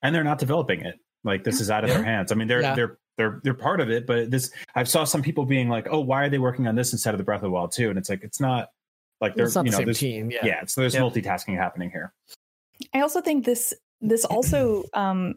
And 0.00 0.14
they're 0.14 0.22
not 0.22 0.38
developing 0.38 0.82
it; 0.82 1.00
like 1.24 1.42
this 1.42 1.60
is 1.60 1.72
out 1.72 1.82
of 1.82 1.90
yeah. 1.90 1.96
their 1.96 2.04
hands. 2.04 2.30
I 2.30 2.36
mean, 2.36 2.46
they're 2.46 2.62
yeah. 2.62 2.76
they're 2.76 2.98
they're 3.18 3.40
they're 3.44 3.52
part 3.52 3.80
of 3.80 3.90
it, 3.90 4.06
but 4.06 4.30
this 4.30 4.50
I 4.74 4.84
saw 4.84 5.04
some 5.04 5.20
people 5.22 5.44
being 5.44 5.68
like, 5.68 5.88
"Oh, 5.90 6.00
why 6.00 6.24
are 6.24 6.28
they 6.30 6.38
working 6.38 6.66
on 6.66 6.76
this 6.76 6.92
instead 6.92 7.12
of 7.12 7.18
the 7.18 7.24
Breath 7.24 7.38
of 7.38 7.42
the 7.42 7.50
Wild 7.50 7.72
too?" 7.72 7.90
And 7.90 7.98
it's 7.98 8.08
like 8.08 8.22
it's 8.22 8.40
not 8.40 8.70
like 9.20 9.34
they're 9.34 9.50
not 9.54 9.66
you 9.66 9.72
know 9.72 9.84
the 9.84 9.92
team. 9.92 10.30
Yeah, 10.30 10.46
yeah. 10.46 10.64
So 10.66 10.80
there's 10.80 10.94
yeah. 10.94 11.00
multitasking 11.00 11.56
happening 11.56 11.90
here. 11.90 12.14
I 12.94 13.00
also 13.00 13.20
think 13.20 13.44
this 13.44 13.74
this 14.00 14.24
also 14.30 14.84
um 14.94 15.34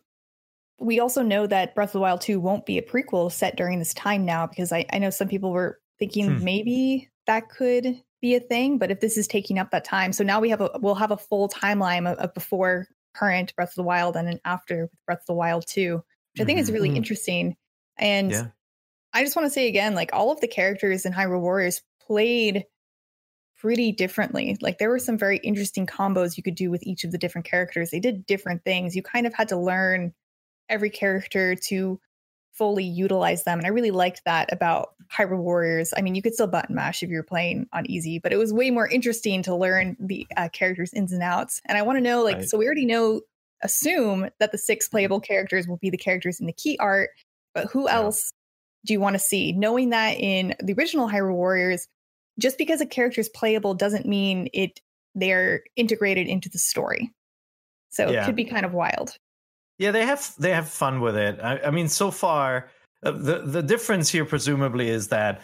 we 0.79 0.99
also 0.99 1.21
know 1.23 1.45
that 1.47 1.75
Breath 1.75 1.89
of 1.89 1.93
the 1.93 1.99
Wild 1.99 2.21
2 2.21 2.39
won't 2.39 2.65
be 2.65 2.77
a 2.77 2.81
prequel 2.81 3.31
set 3.31 3.55
during 3.55 3.77
this 3.77 3.93
time 3.93 4.25
now 4.25 4.47
because 4.47 4.71
I, 4.71 4.85
I 4.91 4.97
know 4.97 5.11
some 5.11 5.27
people 5.27 5.51
were 5.51 5.79
thinking 5.99 6.37
Hmm. 6.37 6.43
maybe 6.43 7.09
that 7.27 7.49
could 7.49 8.01
be 8.19 8.33
a 8.35 8.39
thing, 8.39 8.77
but 8.79 8.89
if 8.89 8.99
this 8.99 9.15
is 9.17 9.27
taking 9.27 9.59
up 9.59 9.69
that 9.71 9.85
time, 9.85 10.11
so 10.13 10.23
now 10.23 10.39
we 10.39 10.49
have 10.49 10.61
a 10.61 10.71
we'll 10.79 10.95
have 10.95 11.11
a 11.11 11.17
full 11.17 11.49
timeline 11.49 12.11
of, 12.11 12.17
of 12.19 12.33
before 12.35 12.87
current 13.15 13.55
Breath 13.55 13.69
of 13.69 13.75
the 13.75 13.83
Wild 13.83 14.15
and 14.15 14.27
then 14.27 14.39
after 14.45 14.83
with 14.83 15.05
Breath 15.07 15.21
of 15.21 15.25
the 15.25 15.33
Wild 15.33 15.65
2, 15.67 15.95
which 15.95 16.41
I 16.41 16.45
think 16.45 16.59
is 16.59 16.71
really 16.71 16.91
Mhm. 16.91 16.97
interesting. 16.97 17.55
And 18.01 18.31
Yeah. 18.31 18.47
I 19.13 19.23
just 19.23 19.35
want 19.35 19.45
to 19.45 19.49
say 19.51 19.67
again, 19.67 19.93
like 19.95 20.09
all 20.13 20.31
of 20.31 20.41
the 20.41 20.47
characters 20.47 21.05
in 21.05 21.13
Hyrule 21.13 21.41
Warriors 21.41 21.81
played 22.05 22.65
pretty 23.57 23.91
differently. 23.91 24.57
Like 24.61 24.77
there 24.79 24.89
were 24.89 24.99
some 24.99 25.17
very 25.17 25.37
interesting 25.37 25.85
combos 25.85 26.35
you 26.35 26.43
could 26.43 26.55
do 26.55 26.71
with 26.71 26.81
each 26.83 27.03
of 27.03 27.11
the 27.11 27.17
different 27.17 27.45
characters. 27.45 27.91
They 27.91 27.99
did 27.99 28.25
different 28.25 28.63
things. 28.63 28.95
You 28.95 29.03
kind 29.03 29.27
of 29.27 29.33
had 29.33 29.49
to 29.49 29.57
learn 29.57 30.13
every 30.67 30.89
character 30.89 31.55
to 31.55 31.99
fully 32.53 32.83
utilize 32.83 33.43
them. 33.43 33.59
And 33.59 33.65
I 33.67 33.69
really 33.69 33.91
liked 33.91 34.23
that 34.25 34.51
about 34.51 34.95
Hyrule 35.15 35.37
Warriors. 35.43 35.93
I 35.95 36.01
mean, 36.01 36.15
you 36.15 36.21
could 36.21 36.33
still 36.33 36.47
button 36.47 36.75
mash 36.75 37.03
if 37.03 37.09
you're 37.09 37.23
playing 37.23 37.67
on 37.71 37.89
easy, 37.89 38.19
but 38.19 38.33
it 38.33 38.37
was 38.37 38.51
way 38.51 38.71
more 38.71 38.87
interesting 38.87 39.43
to 39.43 39.55
learn 39.55 39.95
the 39.99 40.25
uh, 40.35 40.49
characters' 40.49 40.93
ins 40.93 41.11
and 41.13 41.21
outs. 41.23 41.61
And 41.65 41.77
I 41.77 41.81
want 41.83 41.97
to 41.97 42.01
know, 42.01 42.23
like, 42.23 42.37
Right. 42.37 42.49
so 42.49 42.57
we 42.57 42.65
already 42.65 42.85
know, 42.85 43.21
assume 43.63 44.29
that 44.39 44.51
the 44.51 44.57
six 44.57 44.89
playable 44.89 45.19
characters 45.19 45.67
will 45.67 45.77
be 45.77 45.89
the 45.91 45.97
characters 45.97 46.39
in 46.39 46.47
the 46.47 46.53
key 46.53 46.77
art, 46.79 47.11
but 47.53 47.67
who 47.71 47.87
Yeah. 47.87 47.95
else 47.95 48.31
do 48.85 48.93
you 48.93 48.99
want 48.99 49.13
to 49.13 49.19
see? 49.19 49.51
Knowing 49.51 49.89
that 49.89 50.17
in 50.19 50.55
the 50.61 50.73
original 50.73 51.07
Hyrule 51.07 51.35
Warriors, 51.35 51.87
just 52.39 52.57
because 52.57 52.81
a 52.81 52.85
character 52.85 53.21
is 53.21 53.29
playable 53.29 53.73
doesn't 53.73 54.05
mean 54.05 54.49
it 54.53 54.79
they're 55.13 55.63
integrated 55.75 56.27
into 56.27 56.47
the 56.49 56.57
story. 56.57 57.11
So 57.89 58.09
Yeah. 58.09 58.23
it 58.23 58.25
could 58.25 58.35
be 58.35 58.45
kind 58.45 58.65
of 58.65 58.73
wild. 58.73 59.17
Yeah, 59.77 59.91
they 59.91 60.05
have 60.05 60.33
they 60.39 60.51
have 60.51 60.69
fun 60.69 61.01
with 61.01 61.17
it. 61.17 61.39
I, 61.41 61.59
I 61.59 61.71
mean, 61.71 61.89
so 61.89 62.11
far, 62.11 62.69
uh, 63.03 63.11
the 63.11 63.39
the 63.39 63.61
difference 63.63 64.09
here 64.09 64.25
presumably 64.25 64.87
is 64.89 65.09
that 65.09 65.41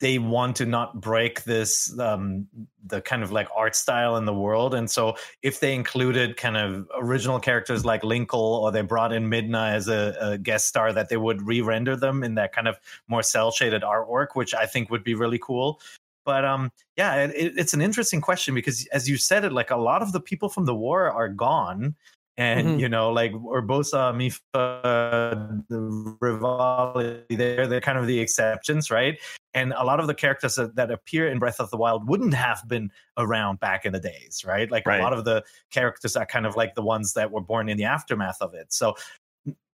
they 0.00 0.18
want 0.18 0.56
to 0.56 0.66
not 0.66 1.00
break 1.00 1.42
this 1.44 1.98
um 1.98 2.46
the 2.86 3.00
kind 3.00 3.22
of 3.22 3.32
like 3.32 3.48
art 3.54 3.74
style 3.76 4.16
in 4.16 4.24
the 4.24 4.32
world. 4.32 4.74
And 4.74 4.90
so 4.90 5.16
if 5.42 5.60
they 5.60 5.74
included 5.74 6.36
kind 6.36 6.56
of 6.56 6.88
original 6.96 7.38
characters 7.40 7.84
like 7.84 8.02
linkle 8.02 8.34
or 8.62 8.70
they 8.72 8.80
brought 8.82 9.12
in 9.12 9.28
midna 9.28 9.72
as 9.72 9.88
a, 9.88 10.16
a 10.20 10.38
guest 10.38 10.68
star 10.68 10.92
that 10.92 11.08
they 11.08 11.16
would 11.16 11.42
re-render 11.42 11.96
them 11.96 12.22
in 12.22 12.36
that 12.36 12.52
kind 12.52 12.68
of 12.68 12.78
more 13.08 13.22
cell 13.22 13.50
shaded 13.50 13.82
artwork 13.82 14.28
which 14.34 14.54
i 14.54 14.64
think 14.66 14.90
would 14.90 15.04
be 15.04 15.14
really 15.14 15.38
cool. 15.38 15.80
But 16.24 16.44
um 16.44 16.70
yeah 16.96 17.16
it, 17.24 17.30
it- 17.34 17.58
it's 17.58 17.74
an 17.74 17.80
interesting 17.80 18.20
question 18.20 18.54
because 18.54 18.86
as 18.92 19.08
you 19.08 19.16
said 19.16 19.44
it 19.44 19.52
like 19.52 19.70
a 19.70 19.76
lot 19.76 20.02
of 20.02 20.12
the 20.12 20.20
people 20.20 20.48
from 20.48 20.64
the 20.66 20.74
war 20.74 21.10
are 21.10 21.28
gone 21.28 21.94
and 22.38 22.66
Mhm. 22.68 22.80
you 22.80 22.88
know 22.88 23.10
like 23.10 23.32
urbosa 23.32 24.14
Mipha 24.14 25.64
the 25.68 26.16
Revali 26.22 27.24
they're, 27.36 27.66
they're 27.66 27.80
kind 27.80 27.98
of 27.98 28.06
the 28.06 28.20
exceptions 28.20 28.90
right 28.90 29.18
and 29.54 29.72
a 29.76 29.84
lot 29.84 29.98
of 29.98 30.06
the 30.06 30.14
characters 30.14 30.54
that, 30.54 30.76
that 30.76 30.90
appear 30.90 31.26
in 31.28 31.38
breath 31.38 31.58
of 31.60 31.70
the 31.70 31.76
wild 31.76 32.08
wouldn't 32.08 32.34
have 32.34 32.62
been 32.68 32.90
around 33.18 33.58
back 33.60 33.84
in 33.84 33.92
the 33.92 34.00
days 34.00 34.44
right 34.46 34.70
like 34.70 34.86
Right. 34.86 35.00
a 35.00 35.02
lot 35.02 35.12
of 35.12 35.24
the 35.24 35.42
characters 35.70 36.16
are 36.16 36.26
kind 36.26 36.46
of 36.46 36.56
like 36.56 36.74
the 36.76 36.82
ones 36.82 37.12
that 37.14 37.30
were 37.32 37.40
born 37.42 37.68
in 37.68 37.76
the 37.76 37.84
aftermath 37.84 38.40
of 38.40 38.54
it 38.54 38.72
so 38.72 38.94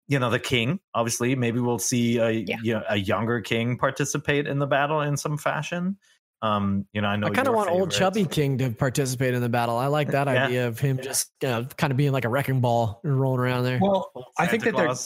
you 0.09 0.19
know 0.19 0.31
the 0.31 0.39
king 0.39 0.79
obviously 0.95 1.35
maybe 1.35 1.59
we'll 1.59 1.79
see 1.79 2.19
a, 2.19 2.31
Yeah. 2.31 2.57
you 2.63 2.75
know, 2.75 2.83
a 2.89 2.97
younger 2.97 3.41
king 3.41 3.77
participate 3.77 4.47
in 4.47 4.59
the 4.61 4.67
battle 4.67 5.01
in 5.01 5.17
some 5.17 5.37
fashion 5.37 5.97
um 6.43 6.87
you 6.93 7.01
know 7.01 7.09
i 7.09 7.17
know 7.17 7.29
I 7.29 7.31
kind 7.31 7.47
of 7.47 7.53
your 7.53 7.57
want 7.57 7.71
old 7.71 7.91
chubby 7.93 8.25
King 8.25 8.59
to 8.59 8.71
participate 8.71 9.33
in 9.35 9.41
the 9.41 9.49
battle. 9.49 9.77
I 9.77 9.87
like 9.87 10.09
that 10.11 10.27
Yeah. 10.29 10.47
idea 10.47 10.69
of 10.69 10.79
him 10.81 10.99
just 11.01 11.31
uh, 11.45 11.65
kind 11.77 11.91
of 11.93 11.97
being 11.97 12.13
like 12.13 12.25
a 12.25 12.29
wrecking 12.29 12.61
ball 12.61 13.01
and 13.05 13.19
rolling 13.21 13.41
around 13.41 13.65
there. 13.65 13.79
Well, 13.81 14.11
Old 14.15 14.25
I 14.39 14.47
think 14.47 14.65
Santa 14.65 14.77
that 14.77 14.87
they're 14.87 14.97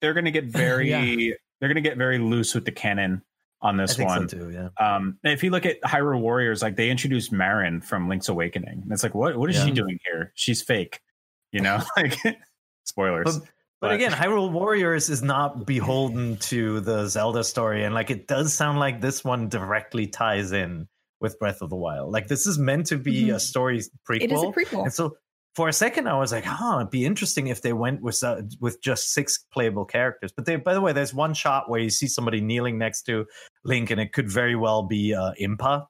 they're 0.00 0.14
going 0.14 0.26
to 0.26 0.30
get 0.30 0.44
very 0.46 0.90
Yeah. 0.90 1.34
they're 1.60 1.68
going 1.68 1.82
to 1.82 1.88
get 1.88 1.96
very 1.98 2.18
loose 2.18 2.54
with 2.54 2.64
the 2.64 2.72
canon 2.72 3.22
on 3.62 3.80
I 3.80 3.84
this 3.84 3.96
think 3.96 4.08
one. 4.08 4.28
so 4.28 4.38
too 4.38 4.50
yeah 4.50 4.68
Um, 4.96 5.18
if 5.24 5.42
you 5.42 5.50
look 5.50 5.66
at 5.66 5.80
Hyrule 5.82 6.20
Warriors, 6.20 6.62
like 6.62 6.76
they 6.76 6.88
introduced 6.90 7.32
Marin 7.32 7.80
from 7.80 8.08
Link's 8.08 8.28
Awakening, 8.28 8.82
and 8.82 8.92
it's 8.92 9.02
like, 9.02 9.14
what 9.14 9.36
what 9.36 9.50
is 9.50 9.60
she 9.60 9.70
doing 9.72 9.98
here? 10.04 10.30
She's 10.36 10.62
fake, 10.62 11.00
you 11.52 11.60
know. 11.60 11.82
like 11.96 12.16
spoilers. 12.84 13.38
But, 13.38 13.48
but 13.80 13.92
again, 13.92 14.12
Hyrule 14.12 14.50
Warriors 14.50 15.08
is 15.08 15.22
not 15.22 15.66
beholden 15.66 16.36
to 16.50 16.80
the 16.80 17.06
Zelda 17.08 17.44
story, 17.44 17.84
and 17.84 17.94
like 17.94 18.10
it 18.10 18.26
does 18.26 18.52
sound 18.54 18.78
like 18.78 19.00
this 19.00 19.24
one 19.24 19.48
directly 19.48 20.06
ties 20.06 20.52
in 20.52 20.88
with 21.20 21.38
Breath 21.38 21.62
of 21.62 21.70
the 21.70 21.76
Wild. 21.76 22.12
Like 22.12 22.28
this 22.28 22.46
is 22.46 22.58
meant 22.58 22.86
to 22.86 22.98
be 22.98 23.24
Mhm. 23.28 23.34
a 23.36 23.40
story 23.40 23.80
prequel, 24.08 24.22
It 24.22 24.32
is 24.32 24.42
a 24.42 24.46
prequel. 24.46 24.82
and 24.84 24.92
so 24.92 25.16
for 25.54 25.68
a 25.68 25.72
second 25.72 26.06
I 26.08 26.18
was 26.18 26.32
like, 26.32 26.44
"Huh, 26.44 26.76
it'd 26.80 26.90
be 26.90 27.06
interesting 27.06 27.46
if 27.46 27.62
they 27.62 27.72
went 27.72 28.02
with 28.02 28.22
uh, 28.22 28.42
with 28.60 28.82
just 28.82 29.12
six 29.14 29.38
playable 29.52 29.86
characters." 29.86 30.30
But 30.36 30.44
they, 30.46 30.56
by 30.56 30.74
the 30.74 30.80
way, 30.82 30.92
there's 30.92 31.14
one 31.14 31.32
shot 31.34 31.70
where 31.70 31.80
you 31.80 31.88
see 31.90 32.06
somebody 32.06 32.40
kneeling 32.42 32.76
next 32.78 33.02
to 33.04 33.24
Link, 33.64 33.90
and 33.90 33.98
it 34.00 34.12
could 34.12 34.30
very 34.30 34.54
well 34.56 34.82
be 34.82 35.14
uh, 35.14 35.32
Impa, 35.40 35.86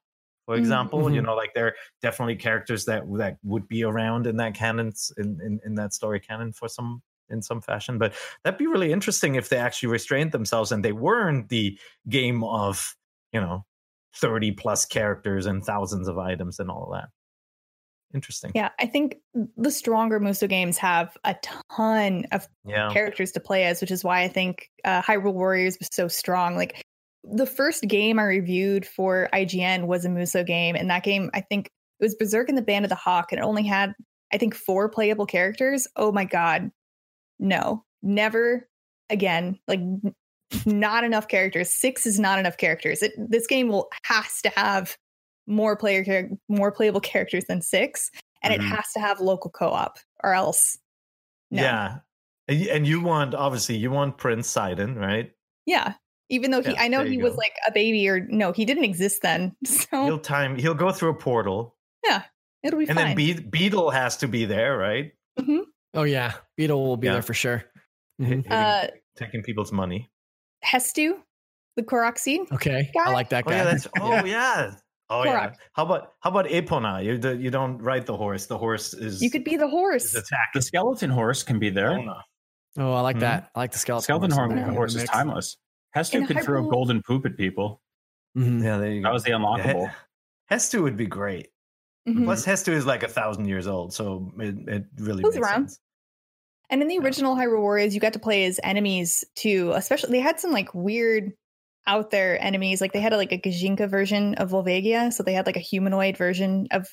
for 0.46 0.54
Mm. 0.54 0.58
example. 0.58 1.10
You 1.12 1.20
Mhm. 1.20 1.24
know, 1.26 1.34
like 1.34 1.52
they're 1.54 1.74
definitely 2.02 2.36
characters 2.36 2.84
that 2.84 3.02
that 3.16 3.38
would 3.42 3.66
be 3.66 3.82
around 3.82 4.28
in 4.28 4.36
that 4.36 4.54
canon 4.54 4.92
in, 5.16 5.40
in 5.44 5.60
in 5.64 5.74
that 5.74 5.92
story 5.92 6.20
canon 6.20 6.52
for 6.52 6.68
some 6.68 7.02
in 7.30 7.42
some 7.42 7.60
fashion. 7.60 7.98
But 7.98 8.14
that'd 8.44 8.58
be 8.58 8.66
really 8.66 8.92
interesting 8.92 9.34
if 9.34 9.48
they 9.48 9.56
actually 9.58 9.88
restrained 9.90 10.32
themselves 10.32 10.72
and 10.72 10.84
they 10.84 10.92
weren't 10.92 11.48
the 11.48 11.78
game 12.08 12.42
of 12.44 12.94
you 13.32 13.40
know 13.40 13.64
30 14.16 14.52
plus 14.52 14.86
characters 14.86 15.46
and 15.46 15.64
thousands 15.64 16.08
of 16.08 16.18
items 16.18 16.58
and 16.58 16.70
all 16.70 16.84
of 16.92 17.00
that. 17.00 17.08
Interesting. 18.14 18.52
Yeah, 18.54 18.70
I 18.80 18.86
think 18.86 19.16
the 19.56 19.70
stronger 19.70 20.20
Musou 20.20 20.48
games 20.48 20.78
have 20.78 21.16
a 21.24 21.34
ton 21.70 22.24
of 22.32 22.46
Yeah. 22.64 22.88
characters 22.92 23.32
to 23.32 23.40
play 23.40 23.64
as, 23.64 23.80
which 23.80 23.90
is 23.90 24.04
why 24.04 24.22
I 24.22 24.28
think 24.28 24.70
uh, 24.84 25.02
Hyrule 25.02 25.34
Warriors 25.34 25.76
was 25.78 25.88
so 25.92 26.06
strong. 26.08 26.56
Like 26.56 26.82
the 27.24 27.46
first 27.46 27.82
game 27.82 28.18
I 28.20 28.22
reviewed 28.24 28.86
for 28.86 29.28
IGN 29.34 29.86
was 29.86 30.04
a 30.04 30.08
Musou 30.08 30.46
game, 30.46 30.76
and 30.76 30.88
that 30.88 31.02
game 31.02 31.30
I 31.34 31.40
think 31.40 31.66
it 31.98 32.04
was 32.04 32.14
Berserk 32.14 32.48
and 32.48 32.56
the 32.56 32.62
Band 32.62 32.84
of 32.84 32.88
the 32.90 32.94
Hawk, 32.94 33.32
and 33.32 33.40
it 33.40 33.44
only 33.44 33.64
had 33.64 33.92
I 34.32 34.38
think 34.38 34.54
four 34.54 34.88
playable 34.88 35.26
characters. 35.26 35.86
Oh 35.96 36.12
my 36.12 36.24
god, 36.24 36.70
no, 37.38 37.84
never 38.02 38.68
again. 39.10 39.58
Like 39.68 39.80
not 40.64 41.04
enough 41.04 41.28
characters. 41.28 41.70
Six 41.72 42.06
is 42.06 42.18
not 42.20 42.38
enough 42.38 42.56
characters. 42.56 43.02
It, 43.02 43.12
this 43.18 43.46
game 43.46 43.68
will 43.68 43.88
has 44.04 44.40
to 44.42 44.50
have 44.56 44.96
more 45.46 45.76
player 45.76 46.30
more 46.48 46.72
playable 46.72 47.00
characters 47.00 47.44
than 47.46 47.60
six, 47.62 48.10
and 48.42 48.52
Mhm. 48.52 48.56
it 48.56 48.62
has 48.62 48.92
to 48.94 49.00
have 49.00 49.20
local 49.20 49.50
co-op, 49.50 49.98
or 50.24 50.34
else. 50.34 50.78
No. 51.50 51.62
Yeah. 51.62 51.96
And 52.48 52.86
you 52.86 53.00
want 53.00 53.34
obviously 53.34 53.76
you 53.76 53.90
want 53.90 54.18
Prince 54.18 54.48
Sidon, 54.48 54.94
right? 54.96 55.32
Yeah. 55.66 55.94
Even 56.28 56.50
though 56.50 56.62
he, 56.62 56.72
Yeah, 56.72 56.82
I 56.82 56.88
know 56.88 57.04
he 57.04 57.14
you 57.14 57.22
was 57.22 57.36
like 57.36 57.54
a 57.68 57.72
baby, 57.72 58.08
or 58.08 58.20
no, 58.28 58.50
he 58.52 58.64
didn't 58.64 58.84
exist 58.84 59.22
then. 59.22 59.54
So 59.66 60.04
He'll 60.04 60.18
time 60.18 60.56
he'll 60.56 60.74
go 60.74 60.90
through 60.92 61.10
a 61.10 61.14
portal. 61.14 61.76
Yeah, 62.04 62.22
it'll 62.64 62.78
be 62.80 62.88
And 62.88 62.96
fine. 62.98 63.06
then 63.08 63.16
Be- 63.16 63.34
Beedle 63.70 63.92
has 63.92 64.16
to 64.18 64.28
be 64.28 64.44
there, 64.44 64.76
right? 64.76 65.12
Oh 65.96 66.02
yeah, 66.04 66.34
Beedle 66.58 66.76
will 66.86 66.96
be 66.96 67.06
Yeah. 67.06 67.14
there 67.14 67.22
for 67.22 67.34
sure. 67.34 67.64
Mhm. 68.20 68.26
Hitting- 68.26 68.52
uh, 68.52 68.88
taking 69.16 69.42
people's 69.42 69.72
money. 69.72 70.10
Hestu, 70.64 71.14
the 71.76 71.82
Korok 71.82 72.18
seed. 72.18 72.42
Okay, 72.52 72.90
Guy? 72.94 73.10
I 73.10 73.12
like 73.12 73.30
that 73.30 73.44
Oh 73.46 73.50
guy. 73.50 73.56
yeah, 73.58 73.64
that's 73.64 73.88
oh 74.00 74.24
yeah. 74.24 74.74
Oh 75.08 75.24
yeah. 75.24 75.52
How 75.74 75.84
about 75.84 76.12
how 76.20 76.30
about 76.30 76.46
Epona? 76.46 77.04
You 77.04 77.18
do, 77.18 77.36
you 77.38 77.50
don't 77.50 77.78
ride 77.78 78.06
the 78.06 78.16
horse. 78.16 78.46
The 78.46 78.58
horse 78.58 78.92
is 78.94 79.22
You 79.22 79.30
could 79.30 79.44
be 79.44 79.56
the 79.56 79.68
horse. 79.68 80.14
attacked. 80.14 80.54
the 80.54 80.62
skeleton 80.62 81.10
horse 81.10 81.42
can 81.42 81.58
be 81.58 81.70
there. 81.70 81.90
Epona. 81.90 82.22
oh, 82.78 82.92
I 82.92 83.00
like 83.00 83.16
Mhm. 83.16 83.20
that. 83.20 83.50
I 83.54 83.60
like 83.60 83.72
the 83.72 83.78
skeleton. 83.78 84.02
skeleton 84.04 84.30
horse 84.32 84.48
horn 84.48 84.58
in 84.58 84.66
the- 84.66 84.72
horse 84.74 84.94
is 84.96 85.04
timeless. 85.04 85.56
Hestu 85.96 86.14
In 86.16 86.26
could 86.26 86.42
throw 86.42 86.62
Hyrule- 86.62 86.70
golden 86.70 87.02
poop 87.06 87.24
at 87.24 87.36
people. 87.36 87.80
Mhm. 88.36 88.62
Yeah, 88.64 88.76
there 88.78 88.90
you 88.90 89.00
go. 89.00 89.08
That 89.08 89.12
was 89.14 89.22
the 89.24 89.30
unlockable. 89.30 89.90
Hestu 90.50 90.82
would 90.82 90.96
be 90.96 91.06
great. 91.06 91.48
Mhm. 92.08 92.24
Plus, 92.24 92.44
Hestu 92.44 92.68
is 92.72 92.84
like 92.86 93.02
a 93.02 93.08
thousand 93.08 93.46
years 93.46 93.66
old, 93.66 93.94
so 93.94 94.30
it, 94.38 94.54
it 94.68 94.84
really 94.98 95.22
Who's 95.22 95.34
makes 95.36 95.46
around? 95.46 95.68
sense. 95.70 95.80
And 96.70 96.82
in 96.82 96.88
the 96.88 96.94
Yeah. 96.94 97.02
original 97.02 97.36
Hyrule 97.36 97.60
Warriors, 97.60 97.94
you 97.94 98.00
got 98.00 98.12
to 98.14 98.18
play 98.18 98.44
as 98.44 98.58
enemies 98.62 99.24
too. 99.34 99.72
Especially, 99.74 100.10
they 100.10 100.20
had 100.20 100.40
some 100.40 100.52
like 100.52 100.74
weird 100.74 101.32
out 101.86 102.10
there 102.10 102.42
enemies. 102.42 102.80
Like 102.80 102.92
they 102.92 103.00
had 103.00 103.12
like 103.12 103.32
a 103.32 103.38
Gijinka 103.38 103.88
version 103.88 104.34
of 104.34 104.50
Volvagia, 104.50 105.12
so 105.12 105.22
they 105.22 105.32
had 105.32 105.46
like 105.46 105.56
a 105.56 105.60
humanoid 105.60 106.16
version 106.16 106.66
of 106.72 106.88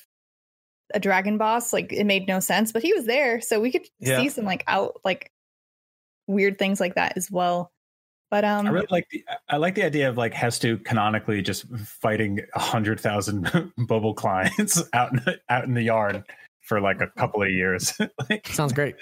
a 0.92 1.00
dragon 1.00 1.38
boss. 1.38 1.72
Like 1.72 1.92
it 1.92 2.04
made 2.04 2.28
no 2.28 2.38
sense, 2.40 2.70
but 2.70 2.82
he 2.82 2.92
was 2.94 3.04
there, 3.06 3.40
so 3.40 3.60
we 3.60 3.72
could 3.72 3.82
Yeah. 3.98 4.18
see 4.20 4.28
some 4.28 4.44
like 4.44 4.62
out 4.68 5.00
like 5.04 5.32
weird 6.26 6.58
things 6.58 6.78
like 6.80 6.94
that 6.94 7.16
as 7.16 7.30
well. 7.30 7.72
But 8.30 8.44
um, 8.44 8.66
I 8.66 8.70
really 8.70 8.86
like 8.90 9.06
the 9.10 9.24
I 9.48 9.56
like 9.58 9.74
the 9.74 9.84
idea 9.84 10.08
of 10.08 10.16
like 10.16 10.32
Hestu 10.32 10.84
canonically 10.84 11.42
just 11.42 11.66
fighting 11.76 12.40
a 12.54 12.58
hundred 12.60 12.98
thousand 13.00 13.72
bubble 13.88 14.14
clients 14.14 14.82
out 14.92 15.10
in 15.12 15.16
the, 15.24 15.40
out 15.48 15.64
in 15.64 15.74
the 15.74 15.82
yard 15.82 16.24
for 16.62 16.80
like 16.80 17.00
a 17.00 17.08
couple 17.18 17.42
of 17.42 17.50
years. 17.50 17.92
like, 18.30 18.46
Sounds 18.48 18.72
great. 18.72 18.94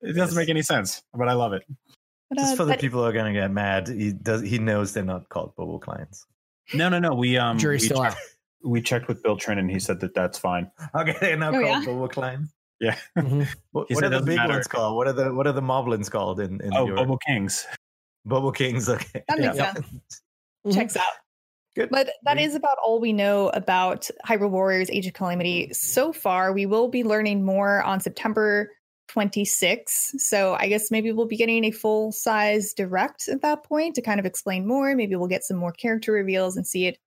It 0.00 0.12
doesn't 0.14 0.36
make 0.36 0.48
any 0.48 0.62
sense, 0.62 1.02
but 1.14 1.28
I 1.28 1.32
love 1.32 1.52
it. 1.52 1.62
but, 2.30 2.38
Just 2.38 2.52
uh, 2.52 2.56
for 2.56 2.64
the 2.64 2.70
that- 2.72 2.80
people 2.80 3.00
who 3.00 3.06
are 3.06 3.12
gonna 3.12 3.32
get 3.32 3.50
mad, 3.50 3.88
he 3.88 4.12
does. 4.12 4.42
He 4.42 4.58
knows 4.58 4.92
they're 4.92 5.02
not 5.04 5.28
called 5.28 5.54
bubble 5.56 5.78
clients. 5.78 6.26
No, 6.74 6.88
no, 6.88 6.98
no. 6.98 7.14
We 7.14 7.36
um 7.38 7.58
Jury's 7.58 7.82
we 7.82 7.86
still 7.86 8.02
out. 8.02 8.12
checked, 8.12 8.36
we 8.64 8.82
checked 8.82 9.08
with 9.08 9.22
Bill 9.22 9.36
Trinen 9.36 9.58
and 9.60 9.70
he 9.70 9.80
said 9.80 10.00
that 10.00 10.14
that's 10.14 10.38
fine. 10.38 10.70
Okay, 10.94 11.16
they're 11.20 11.36
not 11.36 11.54
Oh, 11.54 11.60
called 11.62 11.82
yeah? 11.82 11.84
bubble 11.86 12.08
clients. 12.08 12.52
Yeah. 12.80 12.96
Mhm. 13.16 13.48
What, 13.72 13.90
what 13.90 14.04
are 14.04 14.08
the 14.10 14.20
big 14.20 14.36
matter. 14.36 14.52
ones 14.52 14.68
called? 14.68 14.96
What 14.96 15.08
are 15.08 15.12
the 15.12 15.34
what 15.34 15.46
are 15.46 15.52
the 15.52 15.62
moblins 15.62 16.08
called 16.10 16.38
in, 16.40 16.60
in 16.60 16.72
Oh, 16.76 16.86
your 16.86 16.96
Bubble 16.96 17.18
Kings. 17.18 17.66
Bubble 18.24 18.52
Kings? 18.52 18.88
Okay. 18.88 19.24
That 19.28 19.38
makes 19.40 19.56
Yeah. 19.56 19.72
sense. 19.74 19.86
Mhm. 20.66 20.74
Checks 20.74 20.96
out. 20.96 21.04
Good. 21.74 21.88
But 21.90 22.10
that 22.24 22.38
is 22.38 22.54
about 22.54 22.76
all 22.84 23.00
we 23.00 23.12
know 23.12 23.48
about 23.50 24.08
Hyrule 24.26 24.50
Warriors 24.50 24.90
Age 24.90 25.06
of 25.06 25.14
Calamity 25.14 25.72
so 25.72 26.12
far. 26.12 26.52
We 26.52 26.66
will 26.66 26.88
be 26.88 27.02
learning 27.04 27.44
more 27.44 27.82
on 27.82 28.00
September 28.00 28.70
26. 29.08 30.14
So 30.18 30.54
I 30.58 30.68
guess 30.68 30.90
maybe 30.90 31.12
we'll 31.12 31.26
be 31.26 31.36
getting 31.36 31.64
a 31.64 31.70
full 31.70 32.12
size 32.12 32.72
direct 32.72 33.28
at 33.28 33.42
that 33.42 33.64
point 33.64 33.94
to 33.94 34.02
kind 34.02 34.20
of 34.20 34.26
explain 34.26 34.66
more. 34.66 34.94
Maybe 34.94 35.16
we'll 35.16 35.28
get 35.28 35.44
some 35.44 35.56
more 35.56 35.72
character 35.72 36.12
reveals 36.12 36.56
and 36.56 36.66
see 36.66 36.86
it, 36.86 36.98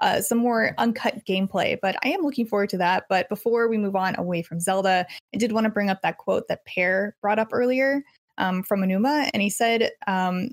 uh, 0.00 0.20
some 0.20 0.38
more 0.38 0.74
uncut 0.78 1.24
gameplay. 1.26 1.78
But 1.80 1.96
I 2.04 2.08
am 2.08 2.22
looking 2.22 2.46
forward 2.46 2.70
to 2.70 2.78
that. 2.78 3.04
But 3.08 3.28
before 3.28 3.68
we 3.68 3.78
move 3.78 3.96
on 3.96 4.18
away 4.18 4.42
from 4.42 4.60
Zelda, 4.60 5.06
I 5.34 5.38
did 5.38 5.52
want 5.52 5.64
to 5.64 5.70
bring 5.70 5.90
up 5.90 6.02
that 6.02 6.18
quote 6.18 6.48
that 6.48 6.64
Peer 6.64 7.16
brought 7.20 7.38
up 7.38 7.48
earlier 7.52 8.02
um, 8.38 8.62
from 8.62 8.80
Aonuma. 8.80 9.30
And 9.32 9.42
he 9.42 9.50
said 9.50 9.90
um, 10.06 10.48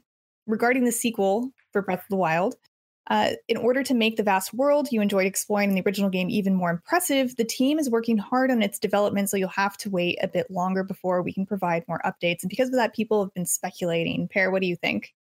regarding 0.48 0.86
the 0.86 0.92
sequel 0.92 1.52
for 1.72 1.82
Breath 1.82 2.04
of 2.04 2.10
the 2.10 2.18
Wild, 2.18 2.56
uh, 3.10 3.32
in 3.48 3.58
order 3.58 3.82
to 3.84 3.94
make 3.94 4.18
the 4.18 4.24
vast 4.24 4.54
world 4.54 4.88
you 4.92 5.02
enjoyed 5.02 5.26
exploring 5.26 5.70
in 5.70 5.76
the 5.76 5.82
original 5.86 6.10
game 6.10 6.30
even 6.30 6.54
more 6.54 6.70
impressive, 6.70 7.36
the 7.36 7.44
team 7.44 7.80
is 7.80 7.90
working 7.90 8.18
hard 8.18 8.52
on 8.52 8.62
its 8.62 8.78
development, 8.78 9.30
so 9.30 9.38
you'll 9.38 9.50
have 9.50 9.78
to 9.78 9.90
wait 9.90 10.18
a 10.22 10.28
bit 10.28 10.50
longer 10.52 10.84
before 10.84 11.22
we 11.22 11.34
can 11.34 11.46
provide 11.46 11.84
more 11.88 12.02
updates. 12.06 12.44
And 12.44 12.50
because 12.50 12.70
of 12.70 12.76
that, 12.76 12.94
people 12.94 13.24
have 13.24 13.34
been 13.34 13.46
speculating. 13.46 14.28
Peer, 14.28 14.52
what 14.52 14.62
do 14.62 14.68
you 14.68 14.76
think? 14.76 15.14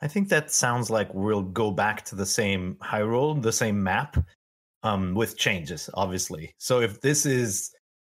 I 0.00 0.08
think 0.08 0.28
that 0.28 0.50
sounds 0.50 0.88
like 0.88 1.12
we'll 1.12 1.42
go 1.42 1.70
back 1.70 2.04
to 2.06 2.14
the 2.14 2.26
same 2.26 2.76
Hyrule, 2.76 3.42
the 3.42 3.52
same 3.52 3.82
map, 3.82 4.16
um, 4.82 5.14
with 5.14 5.36
changes, 5.36 5.90
obviously. 5.94 6.54
So 6.58 6.80
if 6.80 7.00
this 7.00 7.26
is 7.26 7.70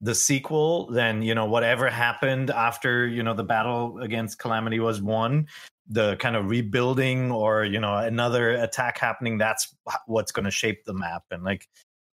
the 0.03 0.15
sequel, 0.15 0.91
then 0.91 1.23
you 1.23 1.35
know 1.35 1.47
whatever 1.47 1.89
happened 1.89 2.51
after 2.51 3.07
you 3.07 3.23
know 3.23 3.35
the 3.35 3.45
battle 3.45 3.99
against 3.99 4.39
Calamity 4.39 4.81
was 4.81 5.01
won, 5.01 5.47
the 5.87 6.17
kind 6.17 6.37
of 6.37 6.51
rebuilding 6.51 7.31
or 7.31 7.65
you 7.65 7.81
know 7.81 7.97
another 7.97 8.51
attack 8.51 8.99
happening, 8.99 9.39
that's 9.39 9.75
what's 10.07 10.33
going 10.33 10.45
to 10.45 10.51
shape 10.51 10.85
the 10.85 10.93
map. 10.93 11.23
And 11.31 11.45
like 11.45 11.69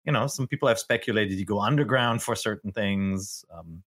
you 0.05 0.13
know, 0.13 0.27
some 0.27 0.47
people 0.47 0.67
have 0.67 0.79
speculated 0.79 1.37
you 1.37 1.45
go 1.45 1.59
underground 1.59 2.21
for 2.21 2.35
certain 2.35 2.71
things. 2.71 3.43
Um, 3.53 3.83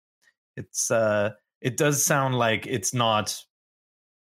it's 0.57 0.91
uh, 0.91 1.31
it 1.61 1.77
does 1.77 2.05
sound 2.05 2.37
like 2.37 2.67
it's 2.67 2.93
not 2.95 3.43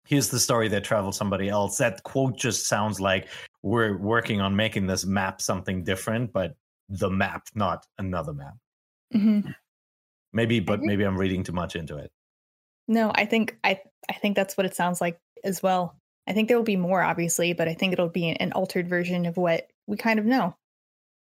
here's 0.06 0.28
the 0.28 0.38
story 0.38 0.68
that 0.68 0.84
travels 0.84 1.16
somebody 1.16 1.48
else. 1.48 1.78
That 1.78 2.02
quote 2.04 2.36
just 2.36 2.68
sounds 2.68 3.00
like 3.00 3.28
we're 3.62 3.96
working 3.96 4.40
on 4.40 4.54
making 4.54 4.86
this 4.86 5.04
map 5.04 5.40
something 5.40 5.82
different, 5.82 6.32
but 6.32 6.56
the 6.88 7.10
map, 7.10 7.48
not 7.54 7.86
another 7.98 8.34
map. 8.34 8.54
Mm-hmm. 9.14 9.50
Maybe, 10.34 10.60
but 10.60 10.74
agree. 10.74 10.88
maybe 10.88 11.04
I'm 11.04 11.16
reading 11.16 11.42
too 11.44 11.52
much 11.52 11.76
into 11.76 11.96
it. 11.96 12.10
No, 12.88 13.10
I 13.14 13.24
think 13.24 13.56
I 13.64 13.80
I 14.10 14.14
think 14.14 14.36
that's 14.36 14.56
what 14.56 14.66
it 14.66 14.74
sounds 14.76 15.00
like 15.00 15.18
as 15.42 15.62
well. 15.62 15.96
I 16.26 16.32
think 16.32 16.48
there 16.48 16.56
will 16.56 16.64
be 16.64 16.76
more, 16.76 17.00
obviously, 17.02 17.52
but 17.54 17.68
I 17.68 17.74
think 17.74 17.92
it'll 17.92 18.08
be 18.08 18.28
an 18.30 18.52
altered 18.52 18.88
version 18.88 19.24
of 19.26 19.36
what 19.36 19.68
we 19.86 19.96
kind 19.96 20.18
of 20.18 20.26
know, 20.26 20.54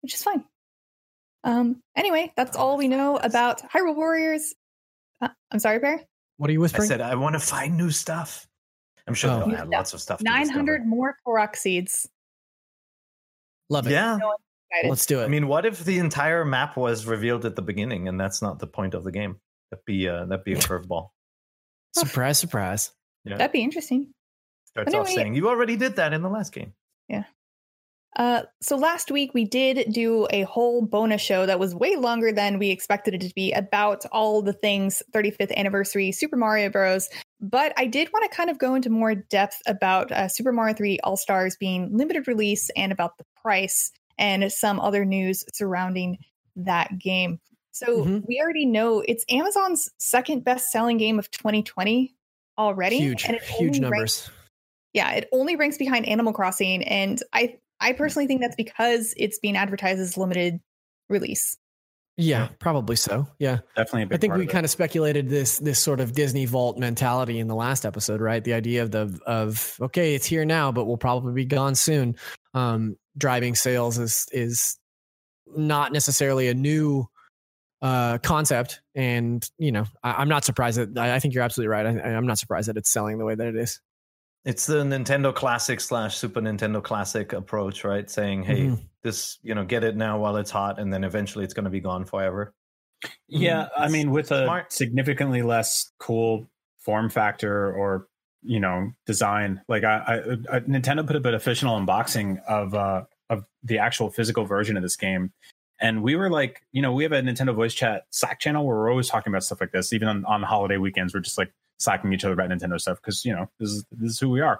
which 0.01 0.13
is 0.13 0.21
fine. 0.23 0.43
Um. 1.43 1.81
Anyway, 1.95 2.33
that's 2.35 2.57
all 2.57 2.77
we 2.77 2.87
know 2.87 3.17
about 3.17 3.61
Hyrule 3.71 3.95
Warriors. 3.95 4.53
Uh, 5.21 5.29
I'm 5.51 5.59
sorry, 5.59 5.79
Peer. 5.79 6.01
What 6.37 6.49
are 6.49 6.53
you 6.53 6.59
whispering? 6.59 6.83
I 6.83 6.87
said 6.87 7.01
I 7.01 7.15
want 7.15 7.33
to 7.33 7.39
find 7.39 7.77
new 7.77 7.91
stuff. 7.91 8.45
I'm 9.07 9.13
sure 9.13 9.31
Oh. 9.31 9.39
they'll 9.39 9.47
New 9.47 9.55
have 9.55 9.69
lots 9.69 9.93
of 9.93 10.01
stuff. 10.01 10.21
Nine 10.21 10.49
hundred 10.49 10.79
discover. 10.79 10.89
more 10.89 11.15
Korok 11.25 11.55
seeds. 11.55 12.07
Love 13.69 13.87
it. 13.87 13.91
Yeah. 13.91 14.19
Excited. 14.71 14.89
Let's 14.89 15.05
do 15.05 15.21
it. 15.21 15.25
I 15.25 15.27
mean, 15.27 15.47
what 15.47 15.65
if 15.65 15.83
the 15.83 15.97
entire 15.97 16.45
map 16.45 16.77
was 16.77 17.05
revealed 17.05 17.45
at 17.45 17.55
the 17.55 17.61
beginning, 17.61 18.07
and 18.07 18.19
that's 18.19 18.41
not 18.41 18.59
the 18.59 18.67
point 18.67 18.93
of 18.93 19.03
the 19.03 19.11
game? 19.11 19.39
That'd 19.71 19.85
be 19.85 20.07
uh, 20.07 20.25
that'd 20.25 20.45
be 20.45 20.53
a 20.53 20.57
curveball. 20.57 21.09
surprise, 21.95 22.37
surprise. 22.37 22.91
That'd 23.25 23.51
be 23.51 23.63
interesting. 23.63 24.13
Starts 24.65 24.93
off 24.93 25.09
saying 25.09 25.35
you 25.35 25.49
already 25.49 25.75
did 25.75 25.97
that 25.97 26.13
in 26.13 26.21
the 26.21 26.29
last 26.29 26.53
game. 26.53 26.73
Yeah. 27.07 27.23
Uh, 28.15 28.43
so 28.61 28.75
last 28.75 29.11
week 29.11 29.33
we 29.33 29.45
did 29.45 29.93
do 29.93 30.27
a 30.31 30.41
whole 30.43 30.81
bonus 30.81 31.21
show 31.21 31.45
that 31.45 31.59
was 31.59 31.75
way 31.75 31.95
longer 31.95 32.31
than 32.31 32.57
we 32.57 32.69
expected 32.69 33.13
it 33.13 33.21
to 33.21 33.33
be 33.35 33.51
about 33.51 34.03
all 34.11 34.41
the 34.41 34.53
things 34.53 35.03
35th 35.13 35.55
anniversary 35.55 36.11
Super 36.11 36.35
Mario 36.35 36.69
Bros. 36.69 37.07
But 37.39 37.73
I 37.77 37.85
did 37.85 38.09
want 38.11 38.29
to 38.29 38.35
kind 38.35 38.49
of 38.49 38.57
go 38.57 38.75
into 38.75 38.89
more 38.89 39.15
depth 39.15 39.61
about 39.67 40.11
uh, 40.11 40.27
Super 40.27 40.51
Mario 40.51 40.73
3 40.73 40.99
All 41.03 41.17
Stars 41.17 41.55
being 41.59 41.95
limited 41.95 42.27
release 42.27 42.69
and 42.75 42.91
about 42.91 43.17
the 43.17 43.25
price 43.41 43.91
and 44.19 44.51
some 44.51 44.79
other 44.79 45.03
news 45.05 45.43
surrounding 45.53 46.19
that 46.55 46.99
game. 46.99 47.39
So 47.71 48.03
Mhm. 48.05 48.25
we 48.27 48.39
already 48.41 48.65
know 48.65 48.99
it's 49.07 49.25
Amazon's 49.29 49.89
second 49.97 50.43
best 50.43 50.69
selling 50.71 50.97
game 50.97 51.17
of 51.17 51.31
2020 51.31 52.13
already. 52.57 52.97
Huge, 52.99 53.23
and 53.25 53.35
it 53.37 53.43
huge 53.43 53.77
only 53.77 53.89
ranks 53.89 54.27
numbers. 54.27 54.29
yeah, 54.93 55.11
it 55.13 55.29
only 55.31 55.55
ranks 55.55 55.77
behind 55.77 56.05
Animal 56.07 56.33
Crossing, 56.33 56.83
and 56.83 57.23
I 57.33 57.57
I 57.79 57.93
personally 57.93 58.27
think 58.27 58.41
that's 58.41 58.57
because 58.57 59.13
it's 59.15 59.39
being 59.39 59.55
advertised 59.55 60.01
as 60.01 60.17
limited 60.17 60.59
release. 61.07 61.55
Yeah, 62.17 62.49
probably 62.59 62.97
so. 62.97 63.25
Yeah. 63.39 63.59
Definitely 63.77 64.01
a 64.01 64.05
big 64.07 64.13
I 64.15 64.17
think 64.19 64.31
part 64.31 64.39
we 64.39 64.43
of 64.43 64.49
it. 64.49 64.51
kind 64.51 64.65
of 64.65 64.69
speculated 64.69 65.29
this 65.29 65.59
this 65.59 65.79
sort 65.79 66.01
of 66.01 66.11
Disney 66.11 66.43
Vault 66.45 66.77
mentality 66.77 67.39
in 67.39 67.47
the 67.47 67.55
last 67.55 67.85
episode, 67.85 68.19
right? 68.19 68.43
The 68.43 68.51
idea 68.51 68.83
of 68.83 68.91
the 68.91 69.17
of 69.25 69.77
okay, 69.79 70.15
it's 70.15 70.25
here 70.25 70.43
now, 70.43 70.73
but 70.73 70.83
we'll 70.83 70.97
probably 70.97 71.31
be 71.31 71.45
gone 71.45 71.75
soon. 71.75 72.17
Um, 72.53 72.97
driving 73.19 73.53
sales 73.55 73.97
is 73.99 74.25
is 74.31 74.77
not 75.55 75.91
necessarily 75.91 76.47
a 76.47 76.53
new 76.53 77.05
uh, 77.81 78.17
concept, 78.19 78.81
and 78.95 79.47
you 79.57 79.71
know, 79.71 79.85
I, 80.03 80.13
I'm 80.13 80.29
not 80.29 80.43
surprised 80.45 80.79
that 80.79 80.97
I, 80.97 81.15
I 81.15 81.19
think 81.19 81.33
you're 81.33 81.43
absolutely 81.43 81.69
right. 81.69 81.85
I, 81.85 82.09
I'm 82.15 82.27
not 82.27 82.39
surprised 82.39 82.67
that 82.69 82.77
it's 82.77 82.89
selling 82.89 83.17
the 83.19 83.25
way 83.25 83.35
that 83.35 83.47
it 83.47 83.55
is. 83.55 83.79
It's 84.45 84.65
the 84.65 84.83
Nintendo 84.83 85.33
Classic 85.35 85.79
slash 85.79 86.17
Super 86.17 86.41
Nintendo 86.41 86.81
Classic 86.83 87.31
approach, 87.33 87.83
right? 87.83 88.09
Saying, 88.09 88.43
hey, 88.43 88.67
Mhm. 88.67 88.79
this, 89.03 89.37
you 89.43 89.53
know, 89.53 89.65
get 89.65 89.83
it 89.83 89.95
now 89.95 90.17
while 90.17 90.37
it's 90.37 90.51
hot, 90.51 90.79
and 90.79 90.91
then 90.91 91.03
eventually 91.03 91.43
it's 91.45 91.53
going 91.53 91.65
to 91.65 91.69
be 91.69 91.81
gone 91.81 92.05
forever. 92.05 92.53
Yeah, 93.29 93.67
I 93.77 93.87
mean, 93.87 94.11
with 94.11 94.31
a 94.31 94.43
Smart. 94.45 94.73
significantly 94.73 95.41
less 95.41 95.89
cool 95.99 96.49
form 96.79 97.09
factor 97.09 97.73
or 97.73 98.08
you 98.43 98.59
know 98.59 98.91
design, 99.05 99.61
like 99.67 99.83
I, 99.83 99.97
I, 99.97 100.55
I 100.55 100.59
Nintendo 100.61 101.05
put 101.05 101.15
up 101.15 101.25
an 101.25 101.33
official 101.33 101.71
unboxing 101.71 102.43
of 102.45 102.73
uh 102.73 103.03
of 103.29 103.45
the 103.63 103.77
actual 103.77 104.09
physical 104.09 104.45
version 104.45 104.77
of 104.77 104.83
this 104.83 104.95
game, 104.95 105.31
and 105.79 106.03
we 106.03 106.15
were 106.15 106.29
like, 106.29 106.61
you 106.71 106.81
know, 106.81 106.91
we 106.91 107.03
have 107.03 107.11
a 107.11 107.21
Nintendo 107.21 107.55
voice 107.55 107.73
chat 107.73 108.05
Slack 108.09 108.39
channel 108.39 108.65
where 108.65 108.77
we're 108.77 108.89
always 108.89 109.07
talking 109.07 109.31
about 109.31 109.43
stuff 109.43 109.61
like 109.61 109.71
this. 109.71 109.93
Even 109.93 110.07
on, 110.07 110.25
on 110.25 110.43
holiday 110.43 110.77
weekends, 110.77 111.13
we're 111.13 111.21
just 111.21 111.37
like 111.37 111.51
slacking 111.77 112.11
each 112.13 112.25
other 112.25 112.33
about 112.33 112.49
Nintendo 112.49 112.79
stuff 112.79 112.99
because 113.01 113.23
you 113.25 113.33
know 113.33 113.49
this 113.59 113.69
is 113.69 113.85
this 113.91 114.11
is 114.11 114.19
who 114.19 114.29
we 114.29 114.41
are. 114.41 114.59